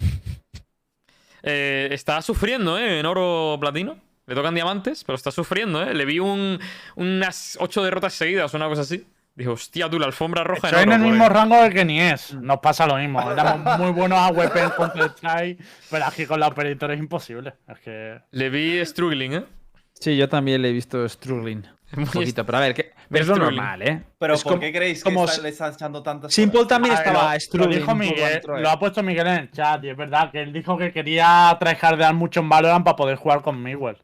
[1.48, 2.98] Eh, Está sufriendo, ¿eh?
[3.00, 3.96] En oro platino.
[4.26, 5.94] Le tocan diamantes, pero está sufriendo, ¿eh?
[5.94, 6.58] Le vi un,
[6.96, 9.06] unas ocho derrotas seguidas, una cosa así.
[9.36, 10.94] Dijo, hostia, tú, la alfombra roja Estoy en en oro.
[10.94, 11.30] el por mismo ahí".
[11.30, 12.32] rango de que ni es.
[12.34, 13.20] Nos pasa lo mismo.
[13.30, 17.54] Éramos muy buenos a weapon contra Strike, pero aquí con la operator es imposible.
[17.68, 18.18] Es que.
[18.32, 19.44] Le vi struggling, ¿eh?
[19.92, 21.64] Sí, yo también le he visto struggling.
[21.96, 23.56] Un Muy poquito, pero a ver, que, pero es lo struggling.
[23.62, 24.02] normal, ¿eh?
[24.18, 26.68] Pero Es ¿por como- qué creéis que como está- le están echando tantas Simple horas?
[26.68, 29.90] también A ver, estaba lo- dijo Miguel, lo ha puesto Miguel en el chat y
[29.90, 33.62] es verdad que él dijo que quería tryhardear mucho en Valorant para poder jugar con
[33.62, 33.98] Miguel.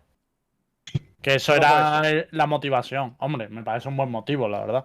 [1.22, 3.16] Que eso era eh, la motivación.
[3.18, 4.84] Hombre, me parece un buen motivo, la verdad.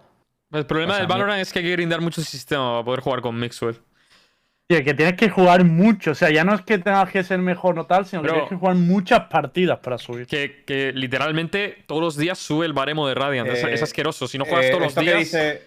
[0.52, 3.00] El problema O sea, del Valorant es que hay que grindar mucho sistema para poder
[3.02, 3.80] jugar con Mixwell.
[4.70, 6.12] Tío, que tienes que jugar mucho.
[6.12, 8.50] O sea, ya no es que tengas que ser mejor o tal, sino que tienes
[8.50, 10.28] que jugar muchas partidas para subir.
[10.28, 13.50] Que, que literalmente todos los días sube el baremo de Radiant.
[13.50, 14.28] es, Eh, es asqueroso.
[14.28, 15.62] Si no juegas Eh, todos los que días, dice, es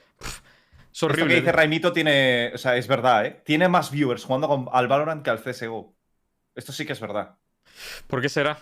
[0.92, 1.34] esto que horrible.
[1.36, 2.52] dice Raimito tiene.
[2.54, 3.40] O sea, es verdad, ¿eh?
[3.44, 5.94] Tiene más viewers jugando con- al Valorant que al CSGO.
[6.54, 7.36] Esto sí que es verdad.
[8.06, 8.58] ¿Por qué será?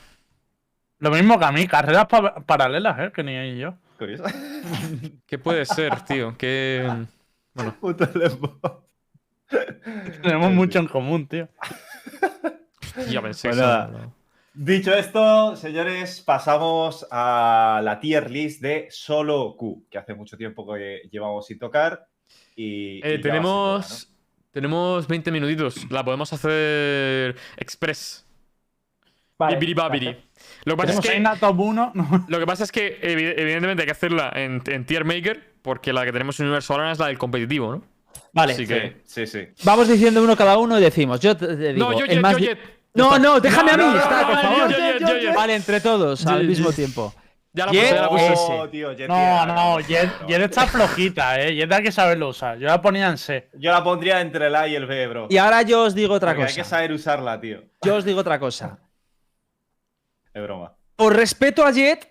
[1.01, 3.12] Lo mismo que a mí, carreras pa- paralelas, ¿eh?
[3.14, 3.74] Que ni ahí yo.
[3.99, 4.24] Curioso.
[5.26, 6.36] ¿Qué puede ser, tío?
[6.36, 6.88] Que.
[7.55, 7.76] Bueno.
[10.22, 11.49] Tenemos mucho en común, tío.
[13.11, 14.14] ya pensé Pues eso,
[14.55, 20.66] Dicho esto, señores, pasamos a la tier list de solo Q, que hace mucho tiempo
[20.74, 22.07] que llevamos sin tocar.
[22.57, 24.12] Y, Eh, tenemos.
[24.51, 25.88] Tenemos 20 minutitos.
[25.90, 28.26] La podemos hacer express.
[29.38, 30.16] Bibiri babiri.
[30.69, 31.09] Lo que pasa es que.
[31.09, 31.93] Reina top 1.
[32.29, 35.93] Lo que pasa es que, evi- evidentemente, hay que hacerla en, en Tier Maker, porque
[35.93, 37.83] la que tenemos en Universo Valorant es la del competitivo, ¿no?
[38.33, 38.69] Vale, Así ¿no?
[38.69, 39.64] que- Sí, sí, sí.
[39.64, 41.19] vamos diciendo uno cada uno y decimos.
[41.21, 42.55] Yo te, te digo, no, yo, el yo, más yo, di- yo-
[42.95, 44.71] No, no, déjame No, a mí, no, está, no, por favor.
[44.71, 45.35] yo, yo, yo, yo.
[45.35, 46.77] Vale, entre todos Yo, al mismo yo.
[46.77, 47.14] tiempo.
[47.53, 48.27] Ya la Jet puse, ya la puse.
[48.33, 48.43] ese.
[48.53, 51.55] Oh, tío, Jet No, no, Jet, no, Jet está flojita, ¿eh?
[51.57, 52.59] Jet hay que saberlo usar.
[52.59, 53.49] Yo la ponía en C.
[53.55, 55.27] Yo la pondría entre el A y el B, bro.
[55.31, 56.71] Y ahora yo os digo otra Porque Hay que cosa.
[56.77, 57.62] saber usarla, tío.
[57.83, 58.79] Yo os digo otra cosa.
[60.39, 60.72] Es broma.
[60.97, 62.09] Por respeto a Jet,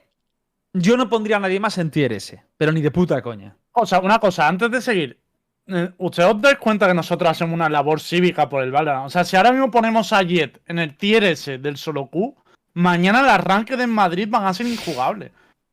[0.73, 2.43] yo no pondría a nadie más en tier S.
[2.57, 3.55] Pero ni de puta coña.
[3.71, 5.19] O sea, una cosa, antes de seguir.
[5.67, 9.05] eh, ¿Ustedes os dais cuenta que nosotros hacemos una labor cívica por el Valorant?
[9.05, 12.36] O sea, si ahora mismo ponemos a Jet en el tier S del solo Q,
[12.73, 15.32] mañana el arranque de Madrid van a ser injugables.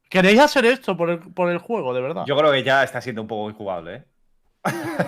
[0.08, 2.24] ¿Queréis hacer esto por el, por el juego, de verdad?
[2.26, 4.04] Yo creo que ya está siendo un poco injugable, ¿eh?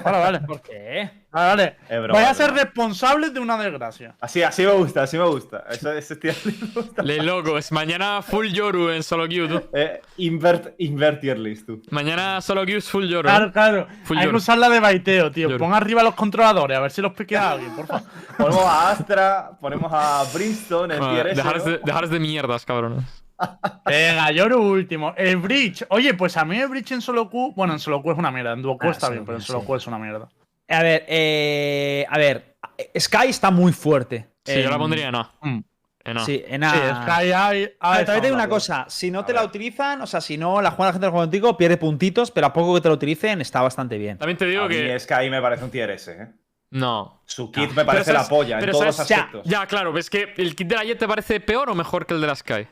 [0.04, 0.40] Vale, vale.
[0.40, 1.11] ¿Por qué?
[1.30, 1.76] Vale, vale.
[1.88, 4.14] Es broma, Vais a es ser responsables de una desgracia.
[4.20, 5.64] Así, así me gusta, así me gusta.
[5.70, 7.02] Eso, ese list me gusta.
[7.02, 7.72] Le locos.
[7.72, 9.62] Mañana full Yoru en solo Q, tú.
[9.72, 11.82] Eh, invert, invert list, tú.
[11.90, 13.28] Mañana solo Q es full Yoru.
[13.28, 13.86] Claro, claro.
[14.04, 15.48] Full Hay que usarla de baiteo, tío.
[15.48, 15.59] Lloro.
[15.64, 18.02] Pon arriba los controladores, a ver si los piquea alguien, por favor.
[18.36, 21.26] Ponemos a Astra, ponemos a Brimstone en Ah, tier
[22.11, 23.04] de mierdas, cabrones.
[23.84, 25.14] Venga, lloro último.
[25.16, 25.84] El Bridge.
[25.91, 27.53] Oye, pues a mí el Bridge en solo Q.
[27.55, 28.53] Bueno, en solo Q es una mierda.
[28.53, 29.66] En duo Q Ah, está bien, pero en Q, solo sí.
[29.66, 30.28] Q es una mierda.
[30.68, 32.57] A ver, eh, a ver.
[32.99, 34.28] Sky está muy fuerte.
[34.45, 35.30] Sí, yo la pondría en A.
[35.41, 35.59] Mm.
[36.05, 36.24] En A.
[36.24, 36.70] Sí, en A.
[36.72, 37.32] Sí, Sky hay.
[37.32, 40.20] hay Pero también te digo una cosa, si no A te la utilizan, o sea,
[40.20, 42.80] si no la juega la gente del juego contigo, pierde puntitos, pero a poco que
[42.80, 44.18] te lo utilicen está bastante bien.
[44.18, 45.14] También te digo A mí que.
[45.14, 46.28] ahí me parece un tier S, ¿eh?
[46.70, 47.22] No.
[47.24, 47.74] Su kit No.
[47.74, 49.47] me parece la polla en todos los sabes- aspectos.
[49.47, 52.14] Ya, claro, ves que el kit de la Jet te parece peor o mejor que
[52.14, 52.66] el de la Sky.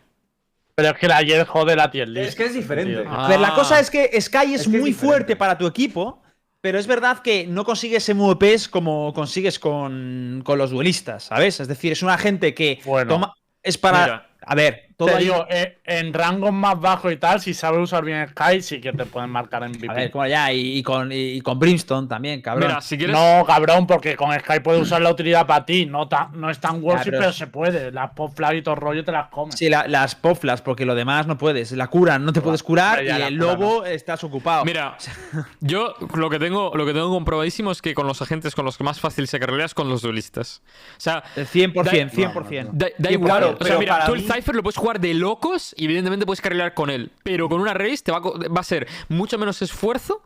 [0.77, 2.29] Pero es que la Jet jode la tier list.
[2.31, 3.05] Es que es diferente.
[3.07, 3.27] Ah.
[3.27, 5.66] A ver, la cosa es que Sky es, Es que es muy fuerte para tu
[5.66, 6.20] equipo,
[6.61, 11.61] pero es verdad que no consigues MVPs como consigues con, con los duelistas, ¿sabes?
[11.61, 13.09] Es decir, es una gente que Bueno.
[13.14, 13.35] toma.
[13.62, 14.03] Es para.
[14.03, 14.29] Mira.
[14.43, 17.80] a ver, todo Te ahí- digo, eh, en rangos más bajos y tal, si sabes
[17.80, 20.82] usar bien Sky, sí que te pueden marcar en A ver, como ya, y, y
[20.82, 22.68] con, y, con Brimstone también, cabrón.
[22.68, 23.14] Mira, si quieres.
[23.14, 25.86] No, cabrón, porque con Sky puedes usar la utilidad para ti.
[25.86, 27.90] No, tan- no es tan worthy, pero se puede.
[27.92, 29.57] Las pop flag y todo el rollo te las comes.
[29.57, 31.72] Sí, la- las popflas, porque lo demás no puedes.
[31.72, 34.64] La curan, no te puedes curar y el cura lobo estás ocupado.
[34.64, 34.97] Mira,
[35.61, 38.76] yo lo que tengo lo que tengo comprobadísimo es que con los agentes con los
[38.78, 40.62] que más fácil se carrilea es con los duelistas.
[40.97, 42.70] O sea, El 100%, Da- 100%.
[42.72, 43.30] da, da Sí, igual.
[43.30, 46.43] claro, o sea, mira, tú el Cypher lo puedes jugar de locos y evidentemente puedes
[46.43, 47.11] carrilear con él.
[47.22, 50.20] Pero con una race te va a, va a ser mucho menos esfuerzo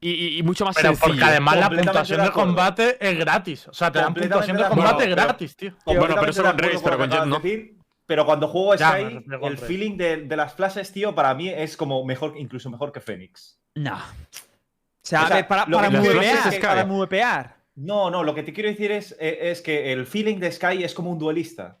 [0.00, 1.08] y, mucho más Pero sencillo.
[1.08, 3.66] porque además la puntuación de combate es gratis.
[3.66, 5.72] O sea, te dan puntuación de combate gratis, tío.
[5.84, 7.40] bueno, pero eso con con pero con Jet no.
[7.40, 7.76] decir,
[8.06, 12.04] Pero cuando juego Sky, el feeling de, de las flashes, tío, para mí es como
[12.04, 13.58] mejor, incluso mejor que Fénix.
[13.74, 13.96] No.
[13.96, 14.00] O
[15.02, 17.56] sea, O para, para para movear.
[17.74, 20.84] No, no, lo que te quiero decir es, eh, es que el feeling de Sky
[20.84, 21.78] es como un duelista.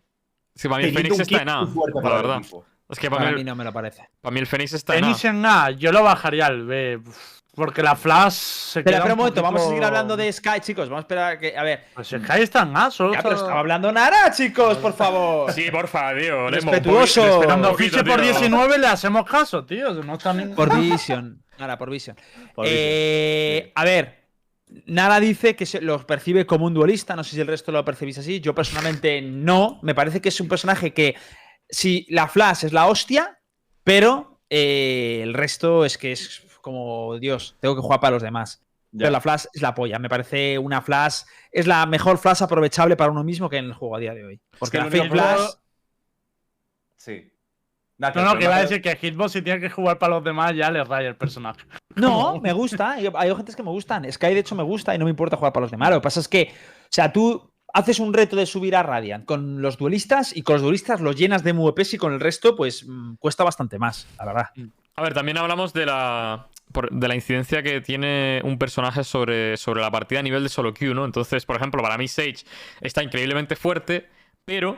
[0.58, 1.60] Sí, para mí el Fénix está en A,
[2.02, 2.40] la verdad.
[2.90, 4.08] Es que para, Para mí, mí el- no me lo parece.
[4.20, 5.16] para mí el Fénix está en A.
[5.22, 7.00] En A, yo lo bajaría al B.
[7.54, 10.60] Porque la Flash se Espera, queda espera un momento, vamos a seguir hablando de Sky,
[10.60, 10.88] chicos.
[10.88, 11.56] Vamos a esperar a que.
[11.56, 11.86] A ver.
[11.94, 15.52] Pues Sky está en A, solo Ya, pero estaba hablando Nara, chicos, por favor.
[15.52, 16.48] Sí, porfa, tío.
[16.50, 17.42] Respetuoso.
[17.44, 18.30] Cuando fiche por tío.
[18.30, 19.92] 19 le hacemos caso, tío.
[20.04, 20.54] No está ni...
[20.54, 21.42] Por Vision.
[21.58, 22.16] Nara, por Vision.
[22.54, 24.17] Por Eh, Vision, A ver.
[24.86, 27.16] Nara dice que se lo percibe como un duelista.
[27.16, 28.40] No sé si el resto lo percibís así.
[28.40, 29.78] Yo personalmente no.
[29.82, 31.14] Me parece que es un personaje que.
[31.70, 33.40] Si la Flash es la hostia,
[33.84, 37.56] pero eh, el resto es que es como Dios.
[37.60, 38.64] Tengo que jugar para los demás.
[38.90, 39.00] Ya.
[39.00, 39.98] Pero la Flash es la polla.
[39.98, 41.22] Me parece una Flash.
[41.52, 44.24] Es la mejor Flash aprovechable para uno mismo que en el juego a día de
[44.24, 44.40] hoy.
[44.58, 45.50] Porque que la Flash.
[46.96, 47.30] Sí.
[47.98, 50.54] No, no, que iba a decir que Hitbox si tiene que jugar para los demás
[50.54, 51.60] ya le raya el personaje.
[51.96, 52.92] No, me gusta.
[52.92, 54.10] Hay, gente que me gustan.
[54.10, 55.90] Sky, de hecho, me gusta y no me importa jugar para los demás.
[55.90, 59.24] Lo que pasa es que, o sea, tú haces un reto de subir a Radiant
[59.24, 62.54] con los duelistas y con los duelistas los llenas de MVPs y con el resto,
[62.54, 64.46] pues mm, cuesta bastante más, la verdad.
[64.94, 66.48] A ver, también hablamos de la,
[66.90, 70.72] de la incidencia que tiene un personaje sobre, sobre la partida a nivel de solo
[70.72, 71.04] Q, ¿no?
[71.04, 72.44] Entonces, por ejemplo, para mí Sage
[72.80, 74.08] está increíblemente fuerte,
[74.44, 74.76] pero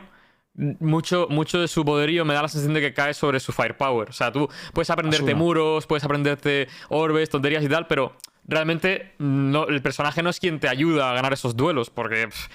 [0.55, 4.09] mucho, mucho de su poderío me da la sensación de que cae sobre su firepower.
[4.09, 5.35] O sea, tú puedes aprenderte Asuna.
[5.43, 8.13] muros, puedes aprenderte orbes, tonterías y tal, pero
[8.47, 12.47] realmente no, el personaje no es quien te ayuda a ganar esos duelos, porque pff,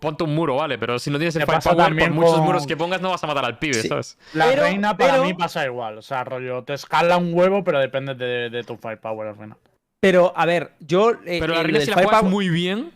[0.00, 2.66] ponte un muro, vale, pero si no tienes el firepower, por también muchos con- muros
[2.66, 3.88] que pongas no vas a matar al pibe, Sí.
[3.88, 4.18] ¿sabes?
[4.32, 5.98] La Pero- reina para pero- mí pasa igual.
[5.98, 9.56] O sea, rollo, te escala un huevo, pero depende de, de tu firepower al final.
[10.02, 11.10] Pero, a ver, yo.
[11.26, 12.90] eh, Pero la el reina si la juegas muy bien,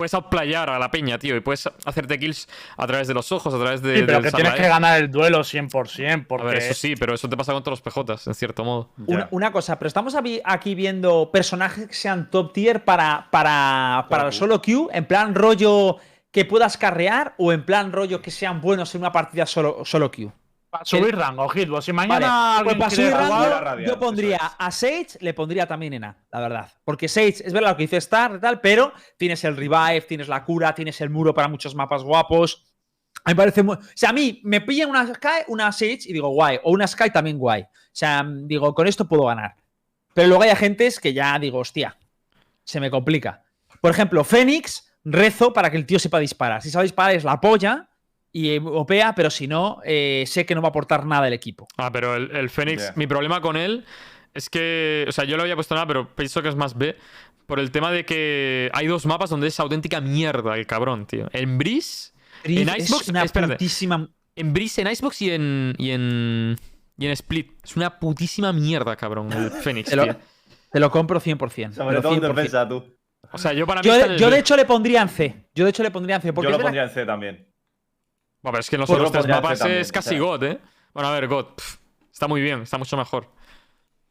[0.00, 1.36] puedes outplayar a la peña, tío.
[1.36, 2.48] Y puedes hacerte kills
[2.78, 3.96] a través de los ojos, a través de.
[3.96, 6.46] Sí, pero del que tienes que ganar el duelo 100%, porque...
[6.46, 8.88] A ver, eso sí, pero eso te pasa con todos los PJs, en cierto modo.
[9.06, 14.28] Una, una cosa, pero estamos aquí viendo personajes que sean top tier para, para, para
[14.28, 15.98] el solo Q, en plan rollo
[16.30, 20.10] que puedas carrear o en plan rollo que sean buenos en una partida solo, solo
[20.10, 20.32] Q.
[20.70, 21.84] Para subir rango, Hitbox.
[21.84, 24.42] Si mañana Vale, pues para subir rango, yo pondría es.
[24.56, 26.72] a Sage, le pondría también en A, la verdad.
[26.84, 30.28] Porque Sage, es verdad lo que dice Star y tal, pero tienes el revive, tienes
[30.28, 32.66] la cura, tienes el muro para muchos mapas guapos.
[33.24, 33.74] A mí me parece muy.
[33.74, 36.60] O sea, a mí me pilla una Sky, una Sage y digo guay.
[36.62, 37.62] O una Sky también guay.
[37.62, 39.56] O sea, digo, con esto puedo ganar.
[40.14, 41.98] Pero luego hay agentes que ya digo, hostia,
[42.62, 43.42] se me complica.
[43.80, 46.62] Por ejemplo, Fénix, rezo para que el tío sepa disparar.
[46.62, 47.89] Si sabe disparar es la polla
[48.32, 51.32] y eh, opea, pero si no, eh, sé que no va a aportar nada el
[51.34, 51.66] equipo.
[51.76, 53.84] Ah, pero el, el Fénix, mi problema con él
[54.34, 55.04] es que.
[55.08, 56.96] O sea, yo lo había puesto nada, pero pienso que es más B.
[57.46, 61.28] Por el tema de que hay dos mapas donde es auténtica mierda el cabrón, tío.
[61.32, 62.12] En Breeze.
[62.44, 63.54] En es Icebox, una espérate.
[63.54, 64.08] putísima.
[64.36, 65.74] En Breeze, en Icebox y en.
[65.76, 66.56] y en.
[66.96, 67.50] y en Split.
[67.64, 70.16] Es una putísima mierda, cabrón, el Fénix, Te lo, tío.
[70.70, 71.72] te lo compro 100%.
[71.72, 72.34] Sobre pero todo en 100%.
[72.34, 72.84] defensa, tú.
[73.32, 73.86] O sea, yo para mí.
[73.88, 74.32] Yo, está de, en el yo B.
[74.34, 75.48] de hecho le pondría en C.
[75.52, 76.32] Yo de hecho le pondría en C.
[76.32, 77.49] Porque Yo es lo pondría en C también.
[78.42, 80.18] Bueno, pero es que en los Pues otros tres mapas también, es casi.
[80.18, 80.58] God, ¿eh?
[80.94, 81.46] Bueno, a ver, God.
[81.56, 81.76] pff,
[82.12, 83.28] está muy bien, está mucho mejor.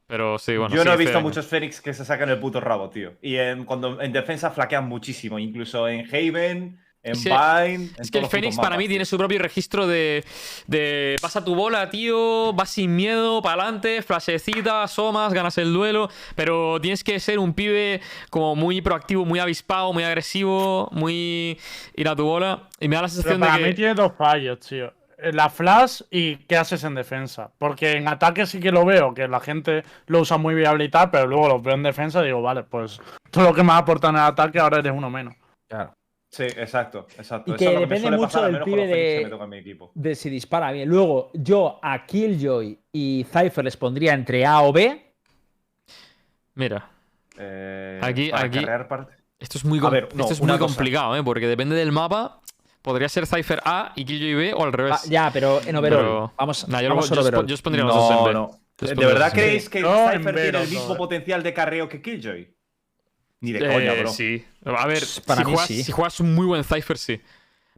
[0.07, 0.75] Pero sí, bueno.
[0.75, 1.21] Yo no he visto C.
[1.23, 3.13] muchos Fénix que se sacan el puto rabo, tío.
[3.21, 5.37] Y en, cuando en defensa flaquean muchísimo.
[5.37, 7.73] Incluso en Haven, en Es que- Vine.
[7.75, 10.23] en Es que el Fénix para mí tiene su propio registro de,
[10.67, 16.09] de pasa tu bola, tío, vas sin miedo, para adelante, flashecita, asomas, ganas el duelo,
[16.35, 21.57] pero tienes que ser un pibe como muy proactivo, muy avispado, muy agresivo, muy
[21.95, 22.63] ir a tu bola.
[22.79, 23.75] Y me da la Pero sensación para de mí que...
[23.75, 24.93] tiene dos fallos, tío.
[25.21, 27.51] Eh, La flash y qué haces en defensa.
[27.57, 30.89] Porque en ataque sí que lo veo, que la gente lo usa muy viable y
[30.89, 33.73] tal, pero luego lo veo en defensa y digo, vale, pues todo lo que me
[33.73, 35.35] aporta en el ataque ahora eres uno menos.
[35.67, 35.93] Claro.
[36.31, 37.51] Sí, exacto, exacto.
[37.51, 38.87] Y Eso que es lo me depende suele mucho pasar, al del menos con pibe
[38.87, 39.91] de- que me toca en mi equipo.
[39.95, 40.87] De si dispara bien.
[40.87, 45.05] Luego, yo a Killjoy y Cypher les pondría entre A o B.
[46.55, 46.89] Mira,
[47.41, 48.65] Eh, Aquí- aquí-
[49.39, 50.59] esto es muy, A com- ver, no, esto es muy cosa.
[50.59, 51.23] complicado, ¿eh?
[51.23, 52.41] Porque depende del mapa,
[52.81, 54.93] podría ser Cypher A y Killjoy B o al revés.
[54.95, 55.99] Ah, ya, pero en overall.
[56.01, 57.47] Pero- Vamos, Nah, yo, vamos yo os pon- overall.
[57.47, 58.33] yo os pondría los dos en No, B.
[58.33, 58.51] no.
[58.77, 60.97] ¿De verdad creéis que No, Cypher tiene el mismo dos.
[60.97, 62.53] potencial de carreo que Killjoy?
[63.41, 64.09] Ni de Eh, coña, bro.
[64.11, 64.43] Sí.
[64.65, 65.83] A ver, Para si, mí juegas, sí.
[65.83, 67.21] si juegas un muy buen Cypher, sí.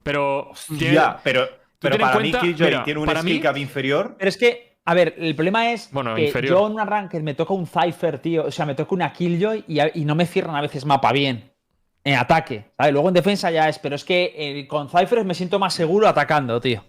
[0.03, 0.51] Pero.
[0.77, 1.47] tiene- Ya, pero,
[1.79, 4.15] pero para cuenta- mí Killjoy mira, tiene un para skill mí- cap inferior.
[4.17, 6.57] Pero es que, a ver, el problema es Bueno, que inferior.
[6.57, 8.45] yo en una ranked me toca un Cypher, tío.
[8.45, 11.51] O sea, me toca una Killjoy y, no me cierran a veces mapa bien.
[12.03, 12.65] En ataque.
[12.77, 12.93] ¿sabes?
[12.93, 13.77] Luego en defensa ya es.
[13.77, 16.83] Pero es que eh, con Cypher me siento más seguro atacando, tío.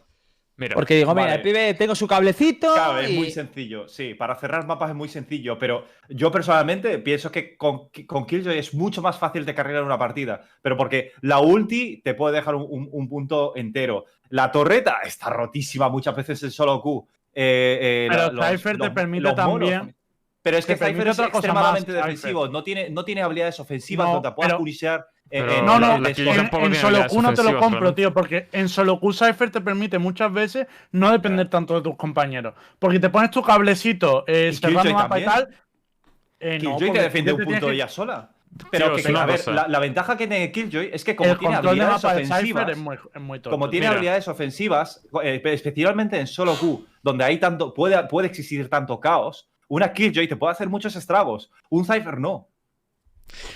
[0.57, 2.73] Mira, Porque digo, mira, el pibe tengo su cablecito.
[2.75, 3.89] Claro, es muy sencillo.
[3.89, 5.59] Sí, para cerrar mapas es muy sencillo.
[5.59, 9.99] Pero yo personalmente pienso que con, con Killjoy es mucho más fácil de cargar una
[9.99, 10.43] partida.
[10.61, 14.05] Pero porque la ulti te puede dejar un, un- un punto entero.
[14.29, 17.07] La torreta está rotísima muchas veces en solo Q.
[17.35, 19.95] Eh, eh, Pero la- Cypher te permite también-
[20.43, 22.49] Pero es que Cypher es extremadamente más, defensivo.
[22.49, 24.59] No tiene, no tiene habilidades ofensivas No, donde puedas pero-
[25.33, 29.01] Pero eh, No, no, en, solo Q no te lo compro, tío, porque en solo
[29.01, 32.53] Q Cypher te permite muchas veces no depender tanto de tus compañeros.
[32.79, 35.49] Porque te pones tu cablecito eh, cerrando mapa y tal.
[36.39, 38.29] eh, no, Killjoy te defiende un punto que- ella sola.
[38.71, 39.53] Pero Tío, que, es una a ver, cosa.
[39.53, 42.99] la, la ventaja que tiene Killjoy es que como El tiene habilidades ofensivas, es muy,
[43.15, 43.93] es muy tonto, como tiene Mira.
[43.95, 49.49] habilidades ofensivas, eh, especialmente en solo Q, donde hay tanto, puede, puede existir tanto caos,
[49.69, 52.49] una Killjoy te puede hacer muchos estragos, un Cypher no.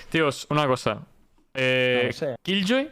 [0.09, 1.03] tíos, una cosa.
[1.57, 2.11] Eh.
[2.42, 2.90] Killjoy,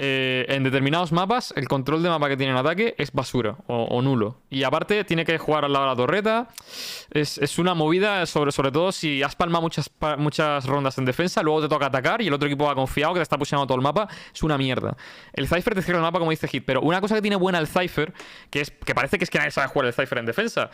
[0.00, 3.84] eh, en determinados mapas, el control de mapa que tiene en ataque es basura o,
[3.84, 4.36] o nulo.
[4.50, 6.48] Y aparte, tiene que jugar al lado de la torreta.
[7.10, 11.06] Es, es una movida, sobre, sobre todo si has palmado muchas, pa- muchas rondas en
[11.06, 13.66] defensa, luego te toca atacar y el otro equipo va confiado que te está pusheando
[13.66, 14.08] todo el mapa.
[14.34, 14.94] Es una mierda.
[15.32, 17.58] El Cypher te cierra el mapa como dice Hit, pero una cosa que tiene buena
[17.58, 18.12] el Cypher,
[18.50, 20.70] que, es, que parece que es que nadie sabe jugar el Cypher en defensa.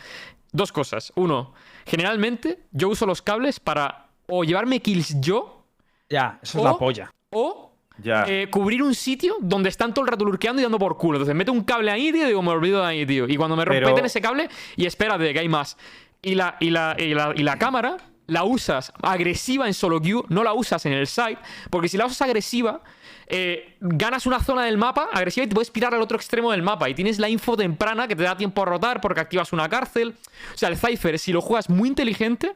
[0.51, 1.13] Dos cosas.
[1.15, 1.53] Uno,
[1.85, 5.64] generalmente yo uso los cables para o llevarme kills yo
[6.09, 7.11] Ya, eso es O- la polla.
[7.31, 8.25] o Ya.
[8.27, 11.17] eh, cubrir un sitio donde están todo el rato lurkeando y dando por culo.
[11.17, 13.25] Entonces meto un cable ahí, tío, y digo, me olvido de ahí, tío.
[13.27, 15.77] Y cuando me Pero- rompeten ese cable, y espérate, que hay más.
[16.21, 17.97] Y la, y la, y la, y la cámara
[18.27, 21.37] la usas agresiva en solo queue, no la usas en el site,
[21.69, 22.81] porque si la usas agresiva,
[23.27, 26.61] eh, ganas una zona del mapa agresiva y te puedes pirar al otro extremo del
[26.63, 26.89] mapa.
[26.89, 30.15] Y tienes la info temprana que te da tiempo a rotar porque activas una cárcel.
[30.53, 32.55] O sea, el Cypher, si lo juegas muy inteligente,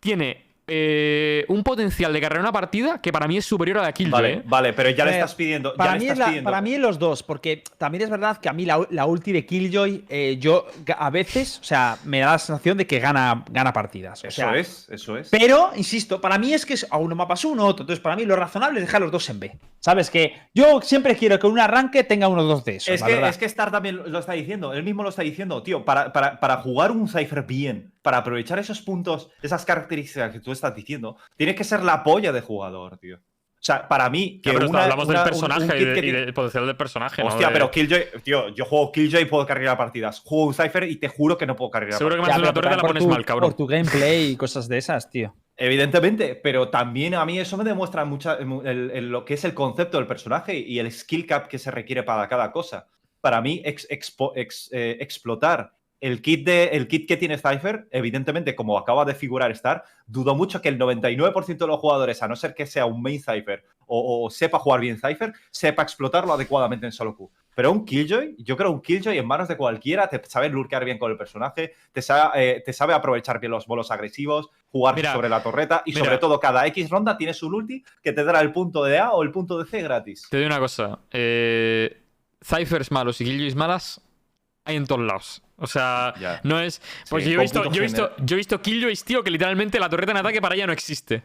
[0.00, 3.92] tiene eh, un potencial de cargar una partida que para mí es superior a la
[3.92, 4.12] Killjoy.
[4.12, 4.42] Vale, ¿eh?
[4.44, 5.72] vale, pero ya le ver, estás pidiendo.
[5.72, 6.50] ya Para le mí, estás es la- pidiendo.
[6.50, 9.46] para mí los dos, porque también es verdad que a mí la, la ulti de
[9.46, 13.72] Killjoy, eh, yo a veces, o sea, me da la sensación de que gana, gana
[13.72, 14.22] partidas.
[14.24, 15.28] O Eso sea, es, eso es.
[15.30, 17.82] Pero, insisto, para mí es que es a uno mapas uno, otro.
[17.84, 19.52] Entonces, para mí lo razonable es dejar los dos en B.
[19.78, 20.10] ¿Sabes?
[20.10, 22.88] Que yo siempre quiero que un arranque tenga unos dos de esos.
[22.88, 23.30] Es la que, verdad.
[23.30, 26.40] es que Star también lo está diciendo, él mismo lo está diciendo, tío, para, para,
[26.40, 31.16] para jugar un Cypher bien, para aprovechar esos puntos, esas características que tú estás diciendo,
[31.36, 33.16] tienes que ser la polla de jugador, tío.
[33.16, 35.94] O sea, para mí, que Ya, pero una- hablamos una- del personaje un y, de-
[36.00, 37.20] que del potencial del personaje.
[37.20, 37.28] ¿no?
[37.30, 40.20] Hostia, De- pero Killjoy, tío, yo juego Killjoy y puedo cargar partidas.
[40.20, 42.38] Juego un Cypher y te juro que no puedo cargar Seguro que partidas.
[42.38, 43.50] más de una pero torreta la pones tu- mal, cabrón.
[43.50, 45.34] Por tu gameplay y cosas de esas, tío.
[45.56, 49.52] Evidentemente, pero también a mí eso me demuestra mucha, el- el- lo que es el
[49.54, 52.86] concepto del personaje y el skill cap que se requiere para cada cosa.
[53.20, 57.88] Para mí, ex- expo- ex- eh, explotar el kit, de, el kit que tiene Cypher,
[57.90, 62.28] evidentemente, como acaba de figurar Star, dudo mucho que el 99% de los jugadores, a
[62.28, 66.32] no ser que sea un main Cypher o, o sepa jugar bien Cypher, sepa explotarlo
[66.32, 67.30] adecuadamente en solo Q.
[67.54, 70.98] Pero un Killjoy, yo creo un Killjoy en manos de cualquiera, te sabe lurkear bien
[70.98, 75.14] con el personaje, te sabe, eh, te sabe aprovechar bien los bolos agresivos, jugar Mira,
[75.14, 76.04] sobre la torreta y mira.
[76.04, 79.12] sobre todo cada X ronda tienes un ulti que te dará el punto de A
[79.12, 80.28] o el punto de C gratis.
[80.30, 80.98] Te digo una cosa.
[81.10, 82.02] Eh,
[82.44, 84.05] Cyphers malos y Killjoys malas
[84.66, 85.42] hay en todos lados.
[85.56, 86.40] O sea, Ya.
[86.44, 86.82] no es.
[87.08, 89.80] Pues Sí, yo, he visto, yo, he visto, yo he visto Killjoys, tío, que literalmente
[89.80, 91.22] la torreta en ataque para ella no existe.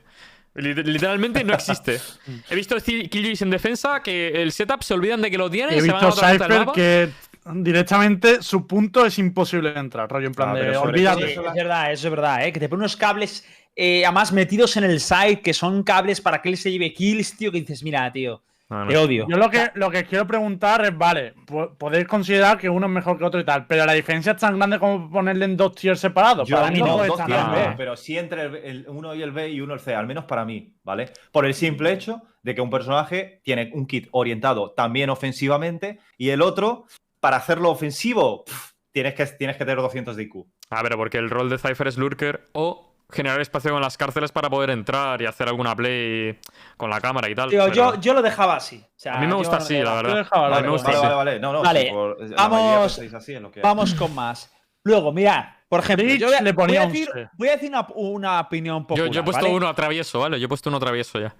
[0.55, 1.99] Lit- Literalmente no existe.
[2.49, 5.77] He visto Killjoys en defensa que el setup se olvidan de que lo tienen He
[5.77, 6.73] y se van a visto otra Cypher mapa.
[6.73, 7.09] que
[7.55, 11.25] directamente su punto es imposible de entrar, rollo en plan Ah, de olvídate.
[11.27, 12.51] Sí, es verdad, eso es verdad, ¿eh?
[12.53, 16.41] Que te pone unos cables, eh, además metidos en el site, que son cables para
[16.41, 18.41] que él se lleve kills, tío, que dices, mira, tío,
[18.72, 18.88] No, no.
[18.89, 19.28] te odio.
[19.30, 22.91] Yo lo que, lo que quiero preguntar es, vale, po- podéis considerar que uno es
[22.91, 25.76] mejor que otro y tal, pero la diferencia es tan grande como ponerle en dos
[25.76, 26.47] tiers separados.
[26.47, 27.07] Yo Para mí no no, B.
[27.07, 30.07] no, pero sí entre el, el uno y el B y uno el C, al
[30.07, 31.11] menos para mí, ¿vale?
[31.32, 36.30] Por el simple hecho de que un personaje tiene un kit orientado también ofensivamente y
[36.30, 36.86] el otro,
[37.19, 38.45] para hacerlo ofensivo,
[38.91, 40.45] tienes, que, tienes que tener 200 de IQ.
[40.69, 44.32] Ah, pero porque el rol de Cypher es lurker o generar espacio con las cárceles
[44.32, 46.39] para poder entrar y hacer alguna play
[46.78, 47.49] con la cámara y tal.
[47.49, 48.78] Tío, pero yo, yo lo dejaba así.
[48.84, 50.28] O sea, a mí me yo gusta así, la verdad.
[50.32, 51.39] vale, Vale, vale, vale.
[51.39, 53.62] No, no, Vale, si por- la vamos- así, lo que
[53.97, 54.51] con más.
[54.84, 57.30] Luego, mira, por ejemplo, yo voy a, le ponía voy a decir, C.
[57.38, 59.12] voy a decir una, una opinión Yo, popular.
[59.12, 59.55] yo he puesto ¿vale?
[59.55, 60.39] uno a travieso, ¿vale?
[60.39, 61.36] Yo he puesto uno a travieso ya.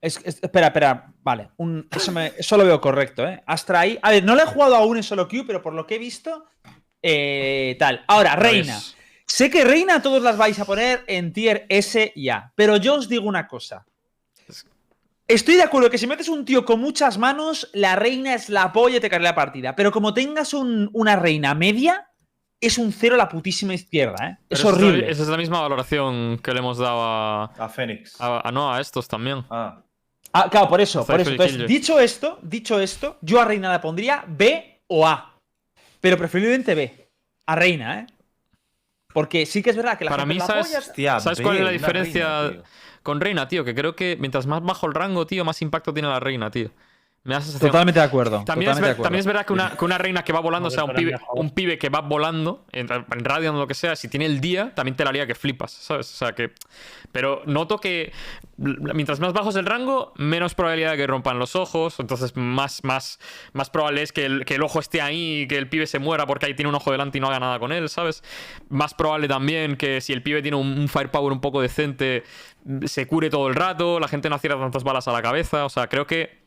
[0.00, 1.48] Es- es- espera, espera, vale.
[1.56, 3.42] un- eso, me- eso lo veo correcto, ¿eh?
[3.46, 3.98] Astra ahí.
[4.02, 5.98] A ver, no lo he jugado aún en solo queue, pero por lo que he
[5.98, 6.44] visto,
[7.02, 8.04] eh, tal.
[8.08, 8.74] Ahora, Reina.
[8.74, 8.95] Pues,
[9.26, 12.94] Sé que Reina todos las vais a poner en tier S y A, pero yo
[12.94, 13.84] os digo una cosa.
[15.28, 18.72] Estoy de acuerdo que si metes un tío con muchas manos, la reina es la
[18.72, 19.74] polla y te cae la partida.
[19.74, 22.08] Pero como tengas un- una reina media,
[22.60, 24.38] es un cero a la putísima izquierda, ¿eh?
[24.48, 25.10] Es horrible.
[25.10, 28.20] Esa es la misma valoración que le hemos dado a, A Fénix.
[28.20, 29.44] a- a- no, a estos también.
[29.50, 29.82] Ah.
[30.32, 31.30] Ah, claro, por eso, por eso.
[31.30, 35.34] Entonces, dicho esto, dicho esto, yo a Reina la pondría B o A.
[36.00, 37.08] Pero preferiblemente B.
[37.46, 38.06] A Reina, ¿eh?
[39.16, 40.66] Porque sí que es verdad que la Para gente mí, la ¿sabes?
[40.66, 42.62] apoya- Hostia, ¿Sabes cuál es la diferencia reina,
[43.02, 43.64] con Reina, tío?
[43.64, 46.70] Que creo que mientras más bajo el rango, tío, más impacto tiene la Reina, tío.
[47.26, 47.70] Me da esa sensación.
[47.70, 48.42] Totalmente de acuerdo.
[48.44, 49.02] También es, totalmente ver- de acuerdo.
[49.02, 51.18] también es verdad que una, que una reina que va volando, o sea, un pibe,
[51.34, 54.72] un pibe que va volando en, en o lo que sea, si tiene el día,
[54.74, 56.10] también te la haría que flipas, ¿sabes?
[56.12, 56.52] O sea que.
[57.12, 58.12] Pero noto que
[58.56, 61.98] mientras más bajo es el rango, menos probabilidad de que rompan los ojos.
[61.98, 63.18] Entonces, más, más,
[63.52, 65.98] más probable es que el, que el ojo esté ahí y que el pibe se
[65.98, 68.22] muera porque ahí tiene un ojo delante y no haga nada con él, ¿sabes?
[68.68, 72.22] Más probable también que si el pibe tiene un, un firepower un poco decente,
[72.84, 75.64] se cure todo el rato, la gente no acierta tantas balas a la cabeza.
[75.64, 76.45] O sea, creo que.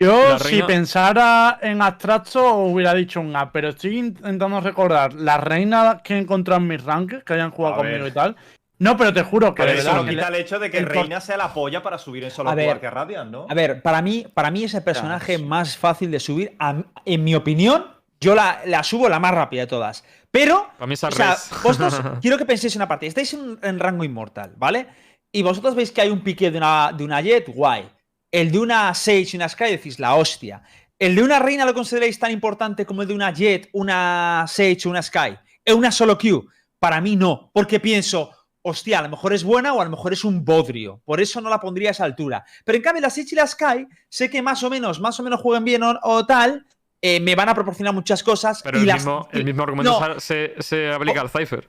[0.00, 6.02] Yo, si pensara en abstracto, hubiera dicho un A, pero estoy intentando recordar las reinas
[6.02, 8.08] que he encontrado en mis rankings, que hayan jugado A conmigo ver.
[8.12, 8.36] y tal.
[8.78, 11.20] No, pero te juro que Pero eso no quita el hecho de que el Reina
[11.20, 12.66] sea la polla para subir en solo A ver.
[12.66, 13.46] jugar que Radiant, ¿no?
[13.48, 16.54] A ver, para mí, para mí es el personaje más fácil de subir.
[16.60, 17.86] a- en mi opinión,
[18.20, 20.04] yo la, la subo la más rápida de todas.
[20.30, 23.08] Pero, Para mí es al o sea, vosotros quiero que penséis en una parte.
[23.08, 24.86] Estáis en, en rango inmortal, ¿vale?
[25.32, 27.88] Y vosotros veis que hay un pique de una, de una Jet, guay.
[28.30, 30.62] El de una Sage y una Sky decís la hostia.
[30.98, 34.80] El de una Reina lo consideráis tan importante como el de una Jet, una Sage
[34.86, 35.38] o una Sky.
[35.64, 36.46] En una solo Q.
[36.78, 38.30] Para mí no, porque pienso,
[38.62, 41.00] hostia, a lo mejor es buena o a lo mejor es un bodrio.
[41.04, 42.44] Por eso no la pondría a esa altura.
[42.64, 45.22] Pero en cambio, la Sage y la Sky, sé que más o menos, más o
[45.22, 46.66] menos juegan bien o, o tal,
[47.00, 48.60] eh, me van a proporcionar muchas cosas.
[48.62, 51.68] Pero y el, las- mismo, el mismo argumento No, se, se aplica al Cypher.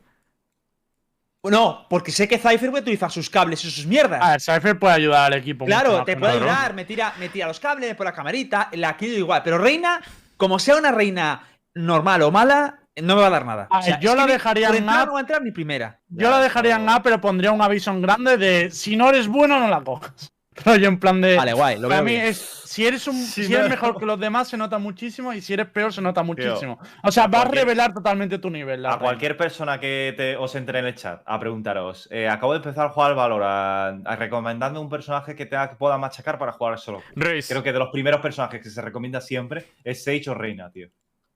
[1.44, 4.22] No, porque sé que Cypher puede utilizar sus cables y sus mierdas.
[4.22, 5.66] A ver, Cypher puede ayudar al equipo.
[5.66, 8.70] mucho Claro, más te puede ayudar, me tira, me tira los cables por la camarita,
[8.74, 9.42] la quiero igual.
[9.44, 10.02] Pero Reina,
[10.38, 13.68] como sea una reina normal o mala, no me va a dar nada.
[13.72, 15.06] O sea, yo la dejaría en A.
[15.06, 16.02] no va a entrar ni primera.
[16.10, 18.98] Yo Ya, la dejaría pero- en A, pero pondría un aviso en grande de si
[18.98, 20.34] no eres bueno, no la cojas.
[20.66, 21.36] Rollo en plan de.
[21.36, 22.26] Vale, guay, lo Para veo mí bien.
[22.26, 22.38] es.
[22.70, 23.16] Si eres un.
[23.16, 25.34] Si Si, no- eres mejor que los demás, se nota muchísimo.
[25.34, 26.80] Y si eres peor, se nota muchísimo.
[27.04, 28.84] O sea, a va a revelar totalmente tu nivel.
[28.84, 29.04] la A reina.
[29.06, 32.86] cualquier persona que te- os entre en el chat a preguntaros, eh, acabo de empezar
[32.86, 37.02] a jugar Valorant, a recomendando un personaje que te que pueda machacar para jugar solo.
[37.16, 37.48] Race.
[37.52, 40.90] Creo que de los primeros personajes que se recomienda siempre es Sage o Reina, tío.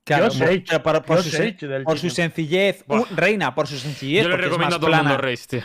[0.05, 1.29] Claro, Yo Sage, pero por, por yo su,
[1.85, 2.83] por sencillez.
[2.87, 4.23] Uh, reina, por su sencillez.
[4.23, 5.17] Yo le porque es recomiendo a todo el mundo.
[5.17, 5.61] Race, tío.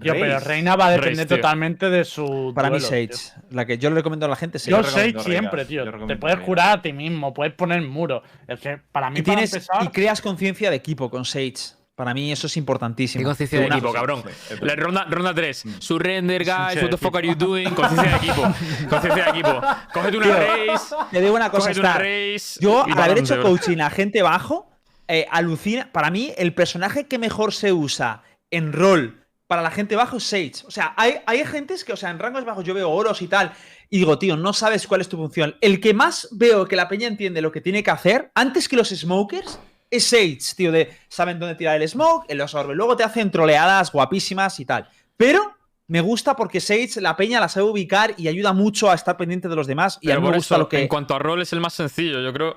[0.00, 0.40] Tío, pero.
[0.40, 2.52] Reina va a depender totalmente de su.
[2.54, 3.08] Para mí, Sage.
[3.08, 3.18] tío.
[3.50, 4.70] La que yo le recomiendo a la gente, Sage.
[4.72, 6.06] Yo Yo Sage Reina, siempre, yo tío.
[6.06, 6.46] Te puedes Reina.
[6.46, 8.22] jurar a ti mismo, puedes poner muro.
[8.48, 11.54] Es que para mí, y, para tienes, empezar, y creas conciencia de equipo con Sage.
[11.94, 13.20] Para mí eso es importantísimo.
[13.20, 14.24] ¿Qué conciencia de equipo, cabrón?
[14.62, 15.64] La ronda, ronda 3.
[15.78, 16.82] Surrender, guys.
[16.82, 17.70] What the fuck are you doing?
[17.70, 18.42] Conciencia de equipo.
[18.90, 19.60] Conciencia de equipo.
[19.92, 20.94] Cógete una Tío, race.
[21.12, 22.58] Te digo una cosa, una race.
[22.58, 24.68] Yo, al haber hecho coaching a gente bajo,
[25.06, 25.88] eh, alucina.
[25.92, 30.62] Para mí, el personaje que mejor se usa en rol para la gente bajo Sage.
[30.66, 31.42] O sea, hay, hay
[31.84, 33.52] que, o sea, en rangos bajos yo veo oros y tal.
[33.90, 35.56] Y digo, tío, no sabes cuál es tu función.
[35.60, 38.76] El que más veo que la peña entiende lo que tiene que hacer, antes que
[38.76, 39.58] los smokers,
[39.90, 42.76] es Sage, tío, de saben dónde tirar el smoke, en los orbes.
[42.76, 44.88] Luego te hacen troleadas guapísimas y tal.
[45.16, 45.54] Pero
[45.86, 49.48] me gusta porque Sage, la peña la sabe ubicar y ayuda mucho a estar pendiente
[49.48, 49.98] de los demás.
[50.00, 50.80] Y a Pero mí me gusta eso, lo que.
[50.80, 52.22] en cuanto a rol, es el más sencillo.
[52.22, 52.56] Yo creo.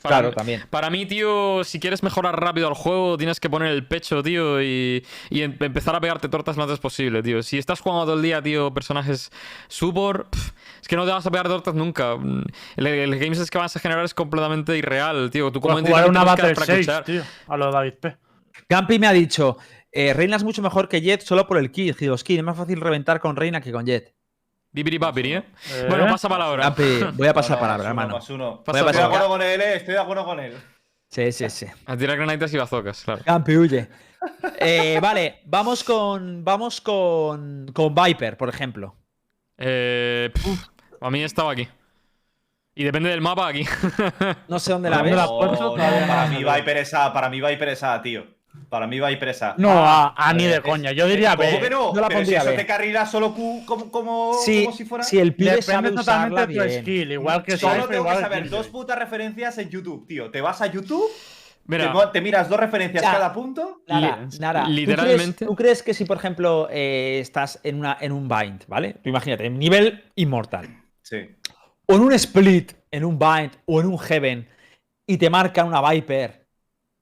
[0.00, 0.64] Para Claro, mí- también.
[0.70, 4.62] Para mí, tío, si quieres mejorar rápido al juego, tienes que poner el pecho, tío,
[4.62, 7.42] y, y em- empezar a pegarte tortas lo antes posible, tío.
[7.42, 9.32] Si estás jugando todo el día, tío, personajes
[9.66, 12.16] support, pf, es que no te vas a pegar tortas nunca.
[12.16, 12.44] Mm,
[12.76, 15.50] El, el game es que vas a generar es completamente irreal, tío.
[15.50, 17.04] Tú como jugar una Battle tienes que 6, escuchar.
[17.04, 17.22] tío.
[17.48, 18.16] A lo de David P.
[18.68, 19.58] Campi me ha dicho,
[19.92, 22.38] eh, Reina es mucho mejor que Jet solo por el kill, Hidoskin.
[22.38, 24.14] Es más fácil reventar con Reina que con Jet.
[24.72, 25.44] Bibiri babiri, ¿eh?
[25.70, 26.74] Eh, Bueno, pasa palabra.
[27.14, 28.14] Voy a pasar No, no, palabra, más uno, hermano.
[28.14, 28.64] más uno.
[28.64, 30.56] Pasa Estoy de acuerdo con él, eh, estoy de acuerdo con él.
[31.08, 31.66] Sí, sí, sí.
[31.84, 33.22] A tirar granitas y bazocas, claro.
[33.22, 33.86] Campi, huye.
[34.58, 36.42] Eh, vale, vamos con.
[36.42, 37.66] Vamos con.
[37.74, 38.96] Con Viper, por ejemplo.
[39.58, 40.64] Eh, pf,
[41.02, 41.68] a mí estaba aquí.
[42.74, 43.66] Y depende del mapa aquí.
[44.48, 45.20] No sé dónde la ¿Dónde ves.
[45.20, 46.54] la- No, puesto no, todavía no para mí veo.
[46.54, 48.24] Viper es A, para mí Viper es A, tío.
[48.68, 49.54] Para mí es A.
[49.58, 50.92] No, a, a ni Eh, de es- coña.
[50.92, 51.60] Yo diría ¿Cómo B.
[51.60, 51.94] que no?
[51.94, 52.56] Yo la Pero si pondría eso B.
[52.56, 55.04] te carrila solo Q como, como, Sí, como si fuera.
[55.04, 56.82] si el pibe sabe totalmente de tu bien.
[56.82, 57.12] skill.
[57.12, 60.30] Igual que Solo tengo que saber dos putas referencias en YouTube, tío.
[60.30, 61.04] Te vas a YouTube,
[61.64, 63.12] Mira, te, miras dos referencias Ya.
[63.12, 63.82] cada punto.
[63.86, 64.64] Nada, Li- nada.
[64.64, 68.26] ¿Tú literalmente- crees, tú crees que si, por ejemplo, eh, estás en, una, en un
[68.28, 68.94] bind, ¿vale?
[68.94, 70.68] Tú imagínate, en nivel inmortal.
[71.02, 71.28] Sí.
[71.88, 74.48] o en un split, en un bind o en un heaven
[75.06, 76.41] y te marcan una Viper,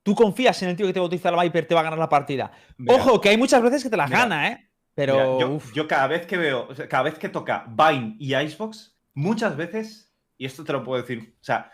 [0.03, 1.85] tú confías en el tío que te va a utilizar la Viper, te va a
[1.85, 2.51] ganar la partida.
[2.79, 4.21] Mira, Ojo, que hay muchas veces que te las Mira.
[4.21, 4.57] gana, ¿eh?
[4.59, 5.61] mira, Pero.
[5.75, 9.57] yo, cada vez que veo, o sea, cada vez que toca Vine y Icebox, muchas
[9.57, 11.71] veces, y esto te lo puedo decir, o sea,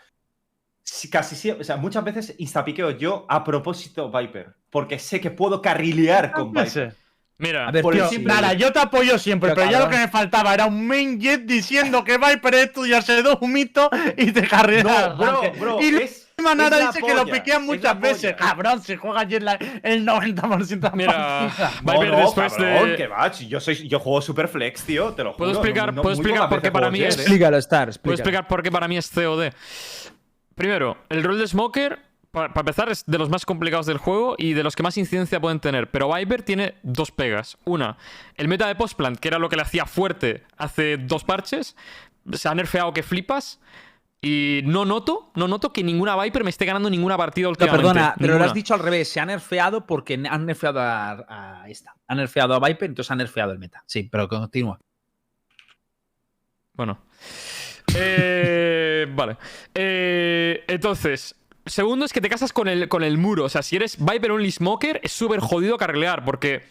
[0.83, 5.31] si- casi siempre, o sea, muchas veces instapiqueo yo a propósito Viper, porque sé que
[5.31, 6.69] puedo carrilear con No Viper.
[6.69, 6.91] sé.
[7.37, 7.67] mira.
[7.67, 9.89] A ver, por el tío, simple- Nada, yo te apoyo siempre, Pero pero ya lo
[9.89, 14.31] que me faltaba era un main jet diciendo que Viper es estudiarse dos humitos y
[14.31, 14.83] te carrea.
[14.83, 18.33] No, bro, bro, y es- Manara dice que lo piquean muchas veces.
[18.33, 18.35] polla.
[18.35, 21.51] Cabrón, se juega ayer la- el 90% de Mira.
[21.83, 22.95] No, Viper no, después cabrón, de.
[22.95, 25.37] que va, yo, soy, yo juego super flex, tío, te lo juro.
[25.37, 27.21] ¿Puedo explicar- no- no- puedo explicar por qué para juego mí es- ¿eh?
[27.21, 27.89] Explícalo, Star.
[28.01, 29.51] Puedo explicar por qué para mí es COD.
[30.55, 31.99] Primero, el rol de Smoker,
[32.31, 35.39] para empezar, es de los más complicados del juego y de los que más incidencia
[35.39, 35.89] pueden tener.
[35.89, 37.57] Pero Viper tiene dos pegas.
[37.65, 37.97] Una,
[38.35, 41.75] el meta de Postplant, que era lo que le hacía fuerte hace dos parches,
[42.33, 43.59] se ha nerfeado que flipas.
[44.19, 47.83] Y no noto, no noto que ninguna Viper me esté ganando ninguna partida No, últimamente.
[47.83, 49.09] perdona, pero lo has dicho al revés.
[49.09, 51.95] Se ha nerfeado porque han nerfeado a, a esta.
[52.07, 53.83] Han nerfeado a Viper, entonces han nerfeado el meta.
[53.85, 54.79] Sí, pero continúa.
[56.73, 56.99] Bueno.
[57.95, 59.37] Eh, vale.
[59.73, 61.35] Eh, entonces,
[61.67, 63.45] segundo es que te casas con el, con el muro.
[63.45, 66.63] O sea, si eres Viper Only Smoker, es súper jodido carrilear porque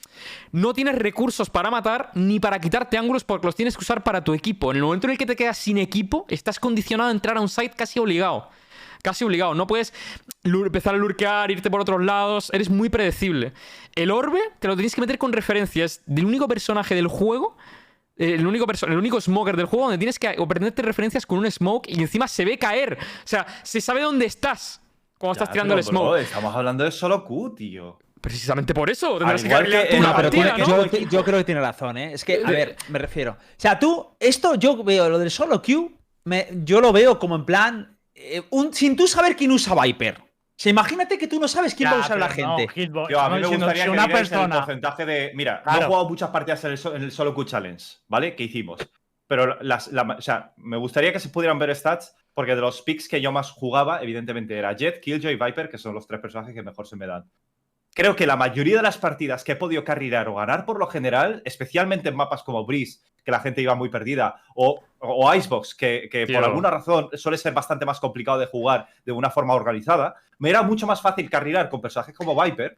[0.53, 4.23] no tienes recursos para matar ni para quitarte ángulos porque los tienes que usar para
[4.23, 4.71] tu equipo.
[4.71, 7.41] En el momento en el que te quedas sin equipo, estás condicionado a entrar a
[7.41, 8.49] un site casi obligado.
[9.03, 9.55] Casi obligado.
[9.55, 9.93] No puedes
[10.43, 12.51] empezar a lurkear, irte por otros lados.
[12.53, 13.53] Eres muy predecible.
[13.95, 17.57] El orbe te lo tienes que meter con referencias del único personaje del juego
[18.19, 21.51] eh, el único, el único smoker del juego donde tienes que aprenderte referencias con un
[21.51, 22.99] smoke y encima se ve caer.
[23.01, 24.81] O sea, se sabe dónde estás
[25.19, 26.07] cuando Ya, estás tirando pero, el smoke.
[26.09, 27.99] bro, estamos hablando de solo Q, tío.
[28.21, 29.19] Precisamente por eso.
[29.19, 30.87] Tendrás que igual que carrilear tú en una No, pero partida, tiene- ¿no?
[30.87, 32.13] yo, yo creo que tiene razón, ¿eh?
[32.13, 33.33] Es que, a De- ver, me refiero.
[33.33, 35.63] O sea, tú, esto yo veo, lo del solo
[36.25, 40.19] me- yo lo veo como en plan, eh, un, sin tú saber quién usa Viper.
[40.19, 42.69] O sea, imagínate que tú no sabes quién va a Ya, usar la no, gente.
[42.75, 44.57] Hitbox, Yo, a mí me gustaría si que una vierais el persona.
[44.57, 45.33] porcentaje de.
[45.35, 48.35] Mira, no he jugado muchas partidas en el, so- en el solo Q Challenge, ¿vale?
[48.35, 48.81] Que hicimos.
[49.29, 52.83] Pero las, la- o sea, me gustaría que se pudieran ver stats, porque de los
[52.83, 56.21] picks que yo más jugaba, evidentemente era Jet, Killjoy y Viper, que son los tres
[56.21, 57.25] personajes que mejor se me dan.
[57.95, 60.87] Creo que la mayoría de las partidas que he podido carrilar o ganar por lo
[60.87, 65.75] general, especialmente en mapas como Breeze, que la gente iba muy perdida, o, o Icebox,
[65.75, 70.17] que, por alguna razón suele ser bastante más complicado de jugar de una forma organizada,
[70.39, 72.77] me era mucho más fácil carrilar con personajes como Viper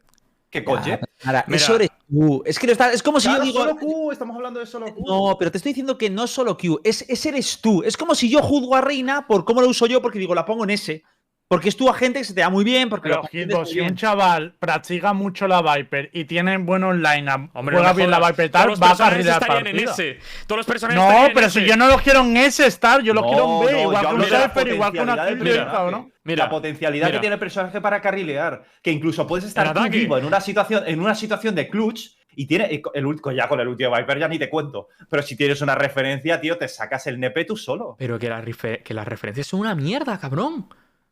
[0.49, 1.01] que con Jet.
[1.25, 1.88] Ahora, Mira.
[2.09, 2.41] Tú.
[2.45, 3.59] Es que lo está- es como si yo digo.
[3.59, 5.03] solo Q, estamos hablando de solo Q.
[5.05, 7.83] No, pero te estoy diciendo que no es solo Q, es, ese eres tú.
[7.83, 10.45] Es como si yo juzgo a Reina por cómo lo uso yo, porque digo, la
[10.45, 11.03] pongo en ese.
[11.49, 13.95] Porque es tu agente que se te da muy bien, porque Pero entiendes si un
[13.95, 18.19] chaval practica mucho la Viper y tiene buenos line-up, Hombre, juega no bien la.
[18.19, 19.91] Viper tal, va a carrilar estarían en partida.
[19.91, 20.19] ese.
[20.45, 21.61] Todos los personajes No, en pero ese.
[21.61, 24.07] si yo no los quiero en ese Star, yo los quiero en B, no, igual
[24.07, 25.65] que un Cypher, igual que una personaje.
[25.71, 26.13] cabrón.
[26.23, 27.17] Mira, la potencialidad mira.
[27.17, 28.63] que tiene el personaje para carrilear.
[28.83, 32.45] Que incluso puedes estar tú vivo en una situación, en una situación de clutch y
[32.45, 34.89] tiene el, ult- ya con el último Viper ya ni te cuento.
[35.09, 37.95] Pero si tienes una referencia, tío, te sacas el nepe tú solo.
[37.97, 38.43] Pero que, la
[38.83, 40.69] que las referencias son una mierda, cabrón.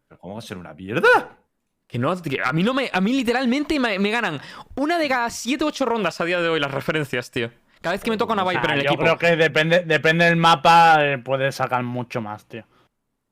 [0.07, 1.37] ¿Pero cómo va a ser una mierda?
[1.87, 2.89] Que no, que a mí no me.
[2.91, 4.39] A mí literalmente me, me ganan
[4.75, 7.49] una de cada 7 8 rondas a día de hoy las referencias, tío.
[7.81, 9.03] Cada vez que me toca una Viper Ah, en el yo equipo.
[9.03, 12.65] creo que depende, depende del mapa, eh, puedes sacar mucho más, tío.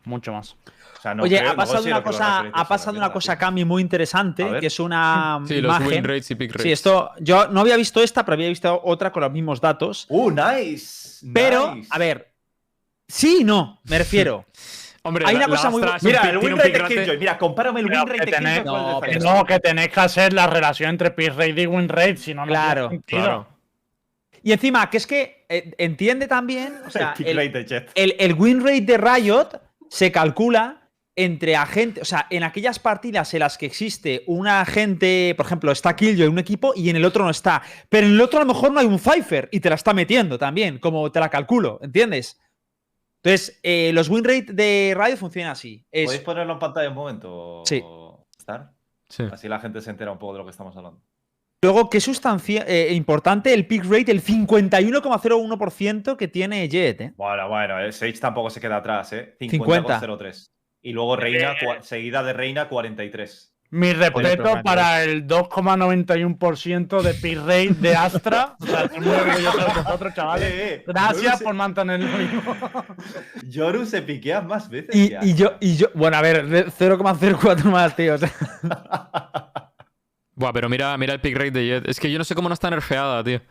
[0.05, 0.55] Mucho más.
[0.97, 3.37] O sea, no Oye, creo- ha pasado una cosa, ha pasado una cosa.
[3.37, 6.63] Cami, muy interesante, que es una Sí, los win rates y pick rates.
[6.63, 10.05] Sí, esto, yo no había visto esta, pero había visto otra con los mismos datos.
[10.09, 11.25] Uh, nice.
[11.33, 11.89] Pero, nice.
[11.91, 12.31] a ver,
[13.07, 14.45] sí y no, me refiero.
[15.07, 16.71] Hombre, hay la- una cosa la muy Astra bu- es un Mira, el win rate
[16.71, 17.17] de Killjoy.
[17.19, 20.33] Mira, compárame el win rate que de Killjoy no, Que no, que tenéis que hacer
[20.33, 23.21] la relación entre pick rate y win rate, si no, no Claro, sentido.
[23.21, 23.47] Claro.
[24.43, 27.91] Y encima, que es que eh, entiende también, o sea, El el, rate de Jet.
[27.95, 29.49] el- el win rate de Riot
[29.89, 30.81] se calcula
[31.17, 35.71] entre agentes, o sea, en aquellas partidas en las que existe un agente, por ejemplo,
[35.71, 38.39] está Killjoy en un equipo y en el otro no está, pero en el otro
[38.39, 41.19] a lo mejor no hay un Cypher y te la está metiendo también, como te
[41.21, 42.37] la calculo, ¿entiendes?
[43.25, 45.83] Entonces, eh, los win rate de Riot funcionan así.
[45.91, 47.63] Es, ¿Podéis ponerlo en pantalla un momento?
[47.65, 47.83] Sí.
[48.37, 48.71] Star?
[49.09, 49.23] Sí.
[49.31, 51.01] Así la gente se entera un poco de lo que estamos hablando.
[51.63, 57.13] Luego, qué sustancia eh, importante el pick rate, el 51,01% que tiene Jet, ¿eh?
[57.17, 59.35] Bueno, bueno, el Sage tampoco se queda atrás, ¿eh?
[59.39, 60.01] 50.
[60.01, 60.51] 50,03.
[60.83, 63.54] Y luego Reina, seguida de Reina, 43.
[63.75, 68.55] Mi respeto para el 2,91% de pick rate de Astra.
[68.59, 70.49] o sea, estoy muy orgulloso de vosotros, chavales.
[70.53, 72.55] Eh, eh, Gracias Yoru se- por mantenerlo vivo.
[73.49, 74.95] Yoru se piquea más veces.
[74.95, 78.13] Y, y yo, y yo, bueno, a ver, de 0,04 más, tío.
[78.15, 78.31] o sea.
[80.35, 81.87] Buah, pero mira, mira el pick rate de Jet.
[81.89, 83.41] Es que yo no sé cómo no está nerfeada, tío.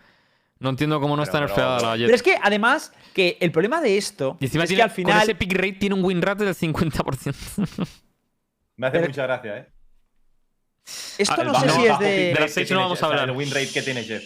[0.59, 2.07] No entiendo cómo no Pero, está nerfeada pero- la Jet.
[2.07, 4.89] Pero es que además, que el problema de esto Y encima es tiene- que al
[4.89, 5.23] con final.
[5.23, 7.35] ese pick rate tiene un win rate del 50%.
[8.77, 9.69] Me hace pero- mucha gracia, ¿eh?
[11.19, 12.07] Esto Ah, no sé si es de.
[12.07, 13.29] de las que no vamos a hablar.
[13.29, 14.23] El win rate que tiene Jet.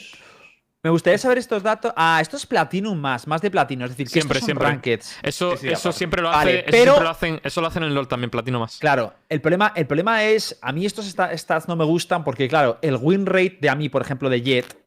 [0.83, 1.93] Me gustaría saber estos datos.
[1.97, 3.85] Ah, esto es Platinum más, más de Platino.
[3.85, 4.67] Es decir, que Siempre, son siempre.
[4.69, 5.17] rankeds.
[5.23, 6.59] Eso, Sí, sí, eso siempre lo Vale, hace.
[6.61, 8.79] eso, pero- siempre lo hacen, eso lo hacen en LOL también, Platino más.
[8.79, 10.57] Claro, el problema, el problema es.
[10.63, 13.75] A mí estos sta- stats no me gustan porque, claro, el win rate de a
[13.75, 14.79] mí, por ejemplo, de Jet,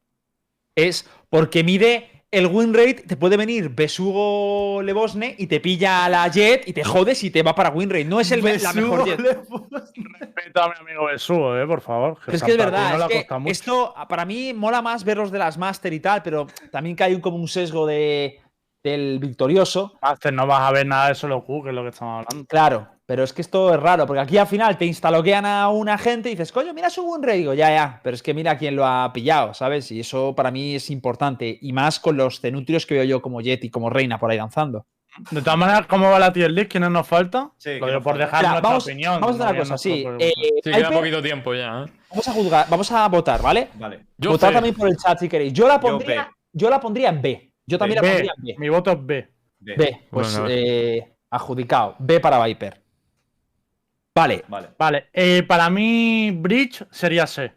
[0.75, 2.20] es porque mide.
[2.31, 6.71] El win rate te puede venir Besugo Lebosne y te pilla a la Jet y
[6.71, 8.05] te jodes y te va para win rate.
[8.05, 9.19] No es el, la mejor Jet.
[9.19, 12.17] Respeto a mi amigo Besugo, eh, por favor.
[12.25, 15.29] Pero es que es verdad, le es que esto para mí mola más ver los
[15.29, 18.39] de las Master y tal, pero también un, como un sesgo de,
[18.83, 19.97] del victorioso.
[20.01, 22.47] Master, no vas a ver nada de solo Q, que es lo que estamos hablando.
[22.47, 25.97] Claro, pero es que esto es raro, porque aquí al final te instaloquean a una
[25.97, 27.39] gente y dices, coño, mira su buen rey.
[27.39, 29.91] Digo, ya, ya, pero es que mira quién lo ha pillado, ¿sabes?
[29.91, 31.57] Y eso para mí es importante.
[31.61, 34.37] Y más con los cenutrios que veo yo como Jet y como Reina por ahí
[34.37, 34.85] danzando.
[35.29, 36.71] De todas maneras, ¿cómo va la tier list?
[36.71, 37.51] ¿Quiénes nos falta?
[37.57, 39.19] Sí, lo ¿qué digo nos por dejar Mira, nuestra vamos, opinión.
[39.19, 40.05] vamos a hacer una cosa, sí.
[40.19, 40.31] eh,
[40.63, 41.91] Sí, queda poquito tiempo ya, ¿eh?
[42.11, 43.67] vamos a juzgar, vamos a votar, ¿vale?
[43.73, 44.05] Vale.
[44.17, 44.53] Yo Votar sé.
[44.55, 45.51] también por el chat si queréis.
[45.51, 47.50] Yo la pondría, yo la pondría en B.
[47.71, 48.09] Yo también la B.
[48.09, 48.55] pondría en B.
[48.57, 49.27] Mi voto es B.
[49.59, 49.75] B.
[49.77, 51.95] B, pues Bueno, eh, adjudicado.
[51.99, 52.81] B para Viper.
[54.13, 54.67] Vale, Vale.
[54.77, 57.51] Vale, eh, para mí Bridge sería C.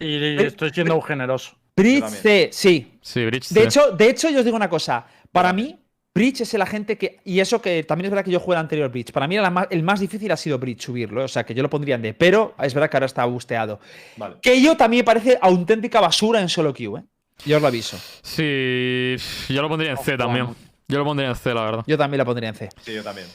[0.00, 1.56] Y estoy siendo generoso.
[1.76, 2.04] Bridge.
[2.08, 2.98] C, sí.
[3.00, 3.66] Sí, Bridge De C.
[3.66, 5.06] hecho, de hecho, yo os digo una cosa.
[5.30, 5.62] Para Vale.
[5.62, 5.78] mí,
[6.14, 7.20] Bridge es el agente que.
[7.24, 9.12] Y eso que también es verdad que yo jugué el anterior Bridge.
[9.12, 11.24] Para mí era la más- el más difícil ha sido Bridge subirlo.
[11.24, 12.14] O sea, que yo lo pondría en D.
[12.14, 13.78] Pero es verdad que ahora está busteado.
[14.16, 14.36] Vale.
[14.42, 17.04] Que yo también me parece auténtica basura en solo queue, ¿eh?
[17.44, 17.98] Yo os lo aviso.
[18.22, 19.16] Sí,
[19.48, 20.48] yo lo pondría en C también.
[20.88, 21.84] Yo lo pondría en C, la verdad.
[21.86, 22.68] Yo también la pondría en C.
[22.82, 23.26] Sí, yo también.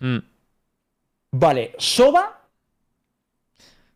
[0.00, 0.18] Mm.
[1.32, 2.36] Vale, Soba.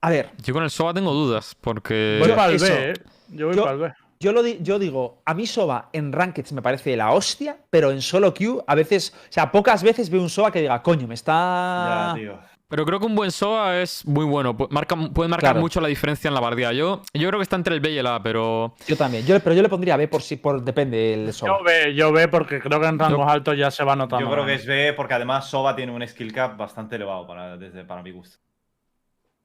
[0.00, 2.18] A ver, Yo con el Soba tengo dudas, porque.
[2.20, 2.66] Voy Yo- para el eso.
[2.66, 2.94] B, ¿eh?
[3.28, 3.92] Yo voy Yo- para el B.
[4.20, 7.90] yo, lo di- yo digo, a mí Soba en Rankeds me parece la hostia, pero
[7.90, 11.06] en solo queue a veces, o sea, pocas veces veo un Soba que diga, coño,
[11.06, 12.12] me está.
[12.14, 12.38] Ya, tío.
[12.68, 14.56] Pero creo que un buen SOA es muy bueno.
[14.70, 15.60] Marca, puede marcar Claro.
[15.60, 16.72] mucho la diferencia en la partida.
[16.72, 18.74] Yo, yo creo que está entre el B y el A, pero.
[18.88, 21.58] Yo también, yo, pero yo le pondría B por si, por depende del Soba.
[21.58, 24.24] Yo B, yo B porque creo que en rangos Yo- altos ya se va notando.
[24.26, 27.56] Yo creo que es B porque además Soba tiene un skill cap bastante elevado para,
[27.58, 28.38] desde, para mi gusto.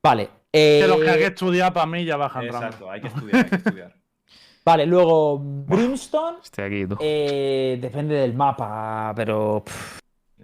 [0.01, 0.29] Vale.
[0.53, 2.57] eh, Que los que hay que estudiar para mí ya bajan rango.
[2.65, 3.95] Exacto, hay que estudiar, hay que estudiar.
[4.65, 6.37] Vale, luego Brimstone.
[6.41, 6.95] Estoy aquí, tú.
[7.01, 9.61] eh, depende del mapa, pero.
[9.65, 9.99] pff,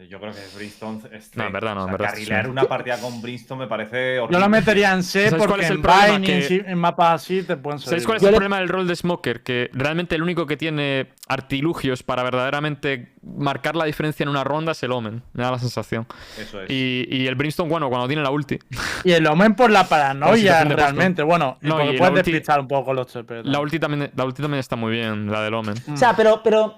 [0.10, 1.36] Yo creo que Brimstone es.
[1.38, 2.52] No, en verdad no, O sea, en verdad Carrilear sí.
[2.52, 4.34] una partida con Brimstone me parece horrible.
[4.38, 6.22] Yo lo metería en C ¿Sabes cuál porque es el en?
[6.22, 7.90] Vine Que- mapas así te pueden salir.
[7.92, 9.42] ¿Sabéis cuál es el le- problema del rol de Smoker?
[9.42, 14.74] Que realmente el único que tiene artilugios para verdaderamente marcar la diferencia en una ronda
[14.74, 15.24] es el Omen.
[15.32, 16.06] Me da la sensación.
[16.38, 16.70] Eso es.
[16.70, 18.60] Y, y el Brimstone, bueno, cuando tiene la ulti.
[19.06, 21.24] Y el Omen por la paranoia realmente.
[21.24, 23.44] Bueno, No, porque y la puedes ulti- despistar un poco los TP.
[23.46, 25.76] La ulti también, la ulti también está muy bien, la del Omen.
[25.88, 25.94] Mm.
[25.94, 26.76] O sea, pero, pero.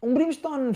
[0.00, 0.72] Un Brimstone.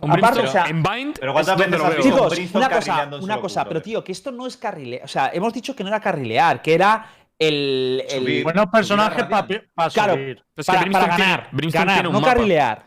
[0.00, 2.00] Un aparte, Brimstone o sea, en Bind Pero ¿cuántas veces lo veo.
[2.02, 3.82] Chicos, Brimstone una cosa, una cosa, punto, pero eh.
[3.82, 5.04] tío, que esto no es carrilear.
[5.04, 7.06] O sea, hemos dicho que no era carrilear, que era
[7.38, 8.02] el.
[8.10, 8.44] el- Subir.
[8.44, 9.46] Buenos personajes para
[9.90, 10.14] Claro.
[10.14, 10.44] subir.
[10.56, 11.48] Es que para, Brimstone para tiene- ganar.
[11.52, 12.34] Brimstone ganar, tiene un no mapa.
[12.34, 12.84] carrilear.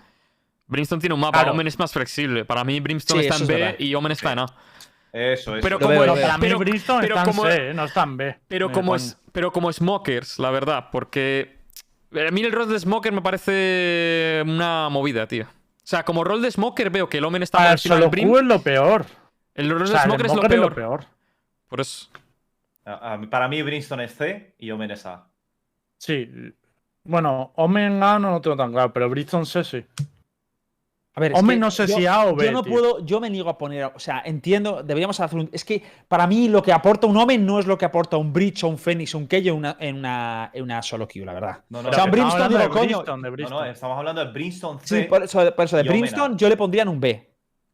[0.68, 1.52] Brimstone tiene un mapa, Claro.
[1.54, 2.46] Omen es más flexible.
[2.46, 3.76] Para mí Brimstone Sí, está en es B verdad.
[3.80, 4.46] y Omen está en A.
[5.12, 5.64] Eso, eso.
[5.64, 5.96] Pero como.
[6.00, 7.74] Para mí pero, Brimstone está en como, C, ¿eh?
[7.74, 8.38] no está en B.
[8.48, 11.58] pero como es, pero como Smokers, la verdad, porque
[12.14, 15.48] a mí el rol de Smoker me parece una movida, tío.
[15.90, 18.12] O sea, como rol de Smoker veo que el Omen está el encima del solo
[18.12, 18.36] Brim.
[18.36, 19.08] Es lo peor.
[19.56, 21.06] El rol O de el Smoker es lo peor.
[21.68, 22.10] Por eso.
[22.84, 25.26] Para mí Brimstone es C y Omen es A.
[25.98, 26.30] Sí.
[27.04, 29.86] Bueno, Omen A no lo tengo tan claro, pero Brimstone C sí.
[31.20, 32.72] A ver, es Hombre, que no sé yo- si A o B, Yo no tío.
[32.72, 35.50] puedo, yo me niego a poner, o sea, entiendo, deberíamos hacer un.
[35.52, 38.32] Es que para mí lo que aporta un Omen no es lo que aporta un
[38.32, 41.26] Breach o un Phoenix o un Keio en una, en una, en una solo queue,
[41.26, 41.64] la verdad.
[41.70, 42.98] No, no, o sea, un Brimstone, hablando digo, de coño.
[43.04, 43.66] Brimstone, de No, Brimstone.
[43.66, 45.02] no, estamos hablando de Brimstone C.
[45.02, 45.84] Sí, por eso, por eso de.
[45.84, 47.30] Brimstone yo le pondría en un B.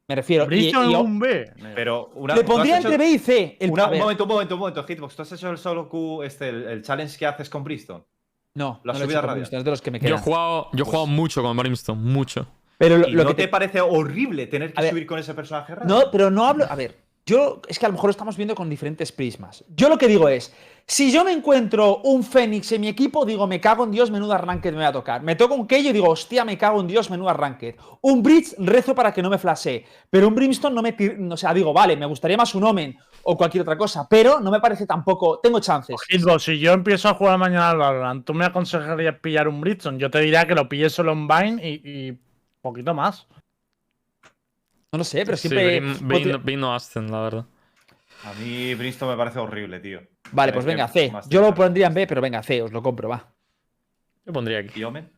[0.07, 0.45] Me refiero.
[0.45, 1.51] Brimstone y- es un B.
[1.75, 3.57] Pero una, le pondría hecho- entre B y C.
[3.59, 5.15] El, una- a un momento, un momento, un momento, Hitbox.
[5.15, 8.03] ¿Tú has hecho el solo Q, este, el, el challenge que haces con Brimstone?
[8.57, 9.35] no, la no lo he hecho con radial.
[9.35, 11.99] Brimstone, es de los que me Yo he jugado, yo he jugado mucho con Brimstone,
[12.01, 12.47] mucho.
[12.77, 14.91] Pero lo, ¿Y lo no que te, te- parece horrible tener que A ver.
[14.91, 15.87] subir con ese personaje raro?
[15.87, 16.65] No, pero no hablo.
[16.69, 19.63] A ver, yo es que a lo mejor lo estamos viendo con diferentes prismas.
[19.75, 20.53] Yo lo que digo es:
[20.85, 24.37] si yo me encuentro un Fénix en mi equipo, digo, me cago en Dios, menuda
[24.37, 25.23] ranked me va a tocar.
[25.23, 27.75] Me toca un Keio y digo, hostia, me cago en Dios, menuda ranked.
[28.01, 29.83] Un Bridge, rezo para que no me flashee.
[30.11, 30.95] Pero un Brimstone no me.
[31.31, 34.51] O sea, digo, vale, me gustaría más un Omen o cualquier otra cosa, pero no
[34.51, 35.39] me parece tampoco.
[35.41, 35.95] Tengo chances.
[36.07, 39.97] Hitbox, si yo empiezo a jugar mañana al Valorant, ¿tú me aconsejarías pillar un Brimstone?
[39.97, 42.17] Yo te diría que lo pilles solo en Vine y, y
[42.65, 43.27] poquito más.
[44.91, 46.57] No lo sé, pero Sí, siempre.
[46.57, 47.45] No Ascen, la verdad.
[48.23, 49.99] A mí Brimstone me parece horrible, tío.
[50.31, 51.11] Vale, Tienes pues venga, C.
[51.29, 53.27] Yo lo pondría en B, pero venga, C, os lo compro, va.
[54.25, 54.79] Yo pondría aquí.
[54.79, 55.11] ¿Y Omen?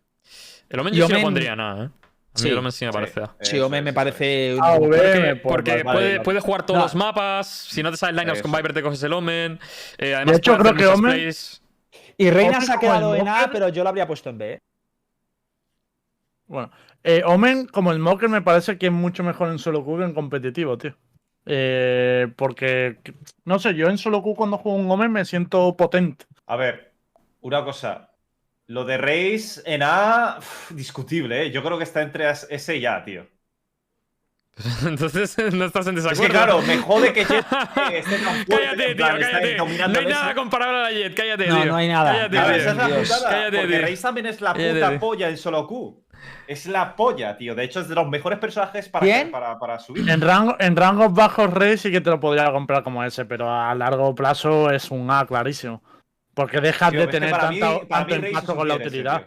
[0.69, 1.88] El Omen yo sí lo Omen- pondría nada, ¿eh?
[1.88, 2.49] A mí Sí.
[2.49, 3.36] el Omen sí me parece A.
[3.41, 4.56] Sí, Eso Omen me parece.
[4.56, 6.19] un- Ah, B, Porque, porque vale, puede, vale.
[6.22, 6.84] puede jugar todos No.
[6.86, 7.48] los mapas.
[7.48, 8.52] Si no te salen lineups con.
[8.52, 9.60] Viper, te coges el Omen.
[9.98, 11.61] Eh, además, De hecho, creo que Omen- plays.
[12.18, 14.53] Y Reina Omen se ha quedado en A, pero yo lo habría puesto en B.
[14.53, 14.60] ¿eh?
[16.48, 16.72] Bueno,
[17.08, 20.04] eh, Omen, como el Mocker, me parece que es mucho mejor en solo Q que
[20.04, 20.96] en competitivo, tío.
[21.46, 22.98] Eh, porque,
[23.46, 26.26] no sé, yo en solo Q cuando juego un Omen me siento potente.
[26.46, 26.94] A ver,
[27.42, 28.12] una cosa.
[28.68, 31.52] Lo de Reis en A, uf, discutible, ¿eh?
[31.52, 33.26] Yo creo que está entre S y A, tío.
[34.86, 36.24] Entonces no estás en Es desacuerdo.
[36.24, 37.46] que claro, me jode que Jet
[37.92, 38.56] eh, esté tan fuerte.
[38.56, 39.56] Cállate, tío, plan, cállate.
[39.58, 41.66] No hay nada comparable a la Jet, cállate, No, tío.
[41.72, 42.12] no hay nada.
[42.12, 42.62] Cállate, A ver, tío.
[42.62, 43.08] esa es la Dios.
[43.08, 43.82] putada, Cállate, porque tío.
[43.86, 45.00] Reis también es la Cállate, puta tío.
[45.00, 46.04] polla en solo Q.
[46.48, 47.56] Es la polla, tío.
[47.56, 49.31] De hecho, es de los mejores personajes para, ¿Quién?
[49.31, 50.10] para, para subir.
[50.10, 53.49] En, rango, en rangos bajos Rey sí que te lo podría comprar como ese, pero
[53.52, 55.84] a largo plazo es un A clarísimo.
[56.34, 58.84] Porque dejas Tío, de tener para mí- tanto, para tanto mí impacto con la ese,
[58.88, 59.26] utilidad.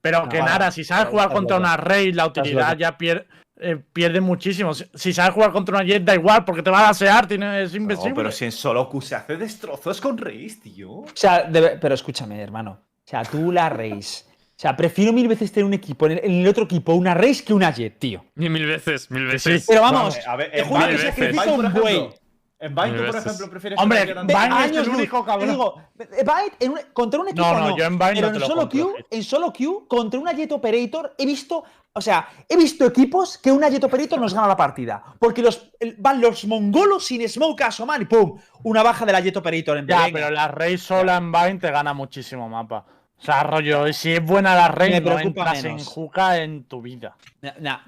[0.00, 1.66] Pero que No, nada, no, si sabes jugar contra loco.
[1.68, 3.26] una Rey, la utilidad ya pierde,
[3.60, 4.72] eh, pierde muchísimo.
[4.72, 7.62] Si, si sabes jugar contra una Jet, da igual, porque te va a lasear, tiene,
[7.62, 8.10] es invencible.
[8.10, 10.90] No, pero si en solo Q se hace destrozos con Reis, tío.
[10.90, 12.70] O sea, debe- pero escúchame, hermano.
[13.04, 14.27] O sea, tú la Reis.
[14.58, 17.14] O sea, prefiero mil veces tener un equipo, en el, en el otro equipo, una
[17.14, 18.24] Reis que una Jet, tío.
[18.34, 19.64] Mil, mil veces, mil veces.
[19.68, 22.08] Pero vamos, A ver, te juro que por un buey.
[22.58, 25.50] En Vine, tú, por ejemplo, prefieres Hombre, antes- Vine es años el único cabrón.
[25.50, 28.32] Digo, Byte en un- contra un equipo No, no, no, yo en Byte pero no
[28.32, 29.06] te en lo solo Hit.
[29.12, 31.62] en solo queue contra una Jet Operator he visto,
[31.92, 35.70] o sea, he visto equipos que una Jet Operator nos gana la partida, porque los
[35.78, 39.36] el- van los mongolos sin smoke a asomar y pum, una baja de la Jet
[39.36, 40.12] Operator en Ya, venga.
[40.14, 42.84] pero la Rey sola en Vine te gana muchísimo mapa.
[43.20, 45.86] O sea, rollo, si es buena la Me Rey, no preocupa entras en menos.
[45.88, 47.16] Juca en tu vida.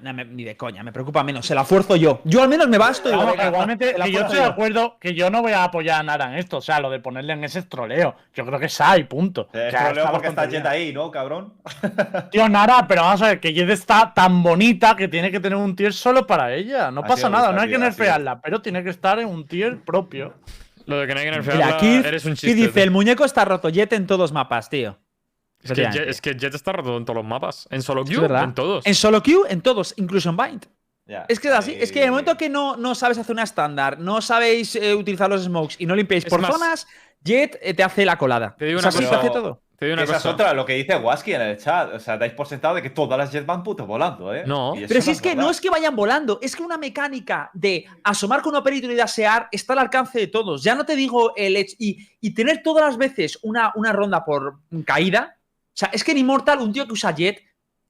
[0.01, 1.45] Me- ni de coña, me preocupa menos.
[1.45, 2.19] Se la fuerzo yo.
[2.25, 3.13] Yo al menos me basto y
[3.47, 6.37] igualmente, que yo estoy de acuerdo que yo no voy a apoyar a Nara en
[6.37, 6.57] esto.
[6.57, 8.15] O sea, lo de ponerle en ese es troleo.
[8.35, 9.47] Yo creo que es ahí, punto.
[9.53, 11.53] Eh, O sea, troleo porque está Jet ahí, ¿no, cabrón?
[12.31, 15.57] Tío, Nara, pero vamos a ver, que Jet está tan bonita que tiene que tener
[15.57, 16.91] un tier solo para ella.
[16.91, 19.47] No Así pasa me nada, no hay que nerfearla, pero tiene que estar en un
[19.47, 20.33] tier propio.
[20.87, 22.53] Lo de que no hay que Mira, nerfearla, Keith, eres un chiste.
[22.55, 22.83] dice, tío.
[22.83, 24.97] el muñeco está roto Jet en todos mapas, tío.
[25.63, 26.09] Es que, Jet, Efectivamente.
[26.11, 27.67] es que Jet está roto en todos los mapas.
[27.71, 28.85] En solo queue, en todos.
[28.85, 30.65] En solo queue, en todos, incluso en Bind.
[31.27, 31.75] Es que es así.
[31.77, 34.95] Es que en el momento que no, no sabes hacer una estándar, no sabéis eh,
[34.95, 36.87] utilizar los smokes y no limpiáis por más- zonas,
[37.23, 38.55] Jet eh, te hace la colada.
[38.57, 39.19] Te digo O sea, una sí, cosa.
[39.19, 39.61] te hace todo.
[39.77, 41.93] Te digo una esa es otra, lo que dice Waski en el chat.
[41.95, 44.43] O sea, dais por sentado de que todas las Jet van puto volando, ¿eh?
[44.45, 44.73] No.
[44.87, 45.43] Pero si es que verdad.
[45.43, 48.95] no es que vayan volando, es que una mecánica de asomar con un operador y
[48.95, 50.63] de asear está al alcance de todos.
[50.63, 51.75] Ya no te digo el hecho.
[51.79, 55.35] Y, y tener todas las veces una, una ronda por caída.
[55.73, 57.41] O sea, es que en Immortal, un tío que usa Jet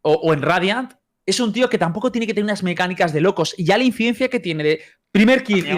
[0.01, 0.93] o, o en Radiant
[1.25, 3.53] es un tío que tampoco tiene que tener unas mecánicas de locos.
[3.57, 4.81] Y ya la incidencia que tiene de
[5.11, 5.75] primer kill y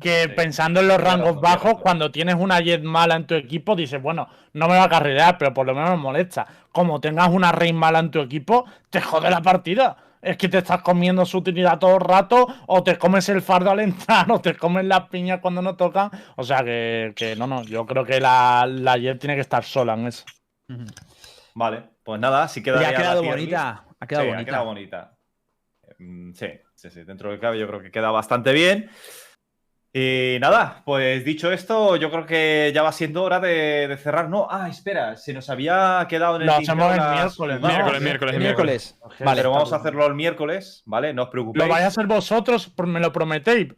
[0.00, 0.28] que Sí.
[0.36, 4.28] pensando en los rangos bajos, cuando tienes una jet mala en tu equipo, dices, bueno,
[4.52, 6.46] no me va a carrerear, pero por lo menos me molesta.
[6.70, 9.96] Como tengas una Rey mala en tu equipo, te jode la partida.
[10.20, 13.70] Es que te estás comiendo su utilidad todo el rato, o te comes el fardo
[13.70, 16.10] al entrar, o te comes las piñas cuando no tocan.
[16.36, 19.64] O sea que, que no, no, yo creo que la, la jet tiene que estar
[19.64, 20.24] sola en eso.
[21.54, 22.78] Vale, pues nada, si queda.
[22.78, 23.84] Y ya ha quedado bonita.
[23.98, 24.42] Ha quedado Sí, bonita.
[24.42, 25.12] Ha quedado bonita.
[26.34, 27.04] Sí, sí, sí.
[27.04, 28.90] Dentro del cabe yo creo que queda bastante bien.
[29.98, 34.28] Y nada, pues dicho esto, yo creo que ya va siendo hora de, de cerrar.
[34.28, 37.68] No, ah, espera, se nos había quedado en el hacemos el miércoles, ¿no?
[37.68, 38.98] Miércoles, miércoles, El miércoles.
[39.20, 39.40] Vale.
[39.40, 41.14] Pero vamos a hacerlo el miércoles, ¿vale?
[41.14, 41.64] No os preocupéis.
[41.64, 43.68] Lo vais a hacer vosotros, me lo prometéis.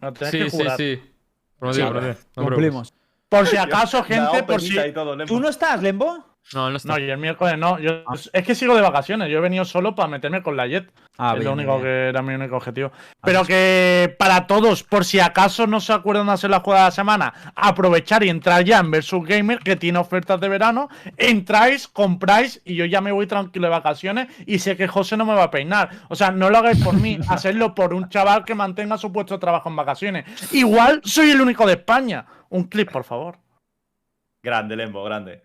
[0.00, 0.76] Lo tenéis Sí, que sí, jurar.
[0.78, 1.14] sí.
[1.58, 2.14] Prometido, Sí, prometido.
[2.14, 2.48] No preocupes.
[2.54, 2.94] Cumplimos.
[3.28, 4.74] Por si acaso, gente, por si.
[4.94, 5.18] todo.
[5.26, 6.24] ¿Tú no estás, Lembo?
[6.54, 6.94] No, no está.
[6.94, 7.78] No, y el miércoles no.
[7.78, 9.28] Yo, es que sigo de vacaciones.
[9.30, 10.90] Yo he venido solo para meterme con la Jet.
[11.18, 11.82] Ah, es bien, lo único bien.
[11.82, 12.92] que era mi único objetivo.
[13.22, 16.86] Pero que para todos, por si acaso no se acuerdan de hacer la jugada de
[16.88, 20.88] la semana, aprovechar y entrar ya en Versus Gamer, que tiene ofertas de verano.
[21.16, 25.26] Entráis, compráis y yo ya me voy tranquilo de vacaciones y sé que José no
[25.26, 25.90] me va a peinar.
[26.08, 29.34] O sea, no lo hagáis por mí, hacedlo por un chaval que mantenga su puesto
[29.34, 30.52] de trabajo en vacaciones.
[30.52, 32.24] Igual soy el único de España.
[32.48, 33.38] Un clip, por favor.
[34.42, 35.42] Grande, Lembo, grande.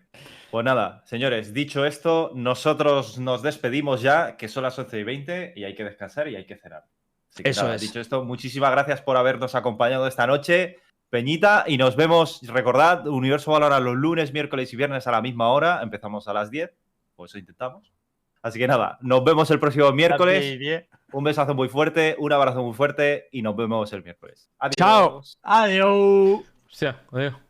[0.54, 5.52] Pues nada, señores, dicho esto, nosotros nos despedimos ya, que son las 11 y 20
[5.56, 6.84] y hay que descansar y hay que cenar.
[7.28, 7.80] Así que Eso nada, es.
[7.80, 10.78] Dicho esto, muchísimas gracias por habernos acompañado esta noche,
[11.10, 15.48] Peñita, y nos vemos, recordad, Universo Valora los lunes, miércoles y viernes a la misma
[15.48, 16.70] hora, empezamos a las 10,
[17.16, 17.92] pues eso intentamos.
[18.40, 22.74] Así que nada, nos vemos el próximo miércoles, un besazo muy fuerte, un abrazo muy
[22.74, 24.48] fuerte y nos vemos el miércoles.
[24.60, 24.76] Adiós.
[24.76, 25.20] Chao.
[25.42, 26.44] Adiós.
[26.70, 27.43] Hostia, adiós.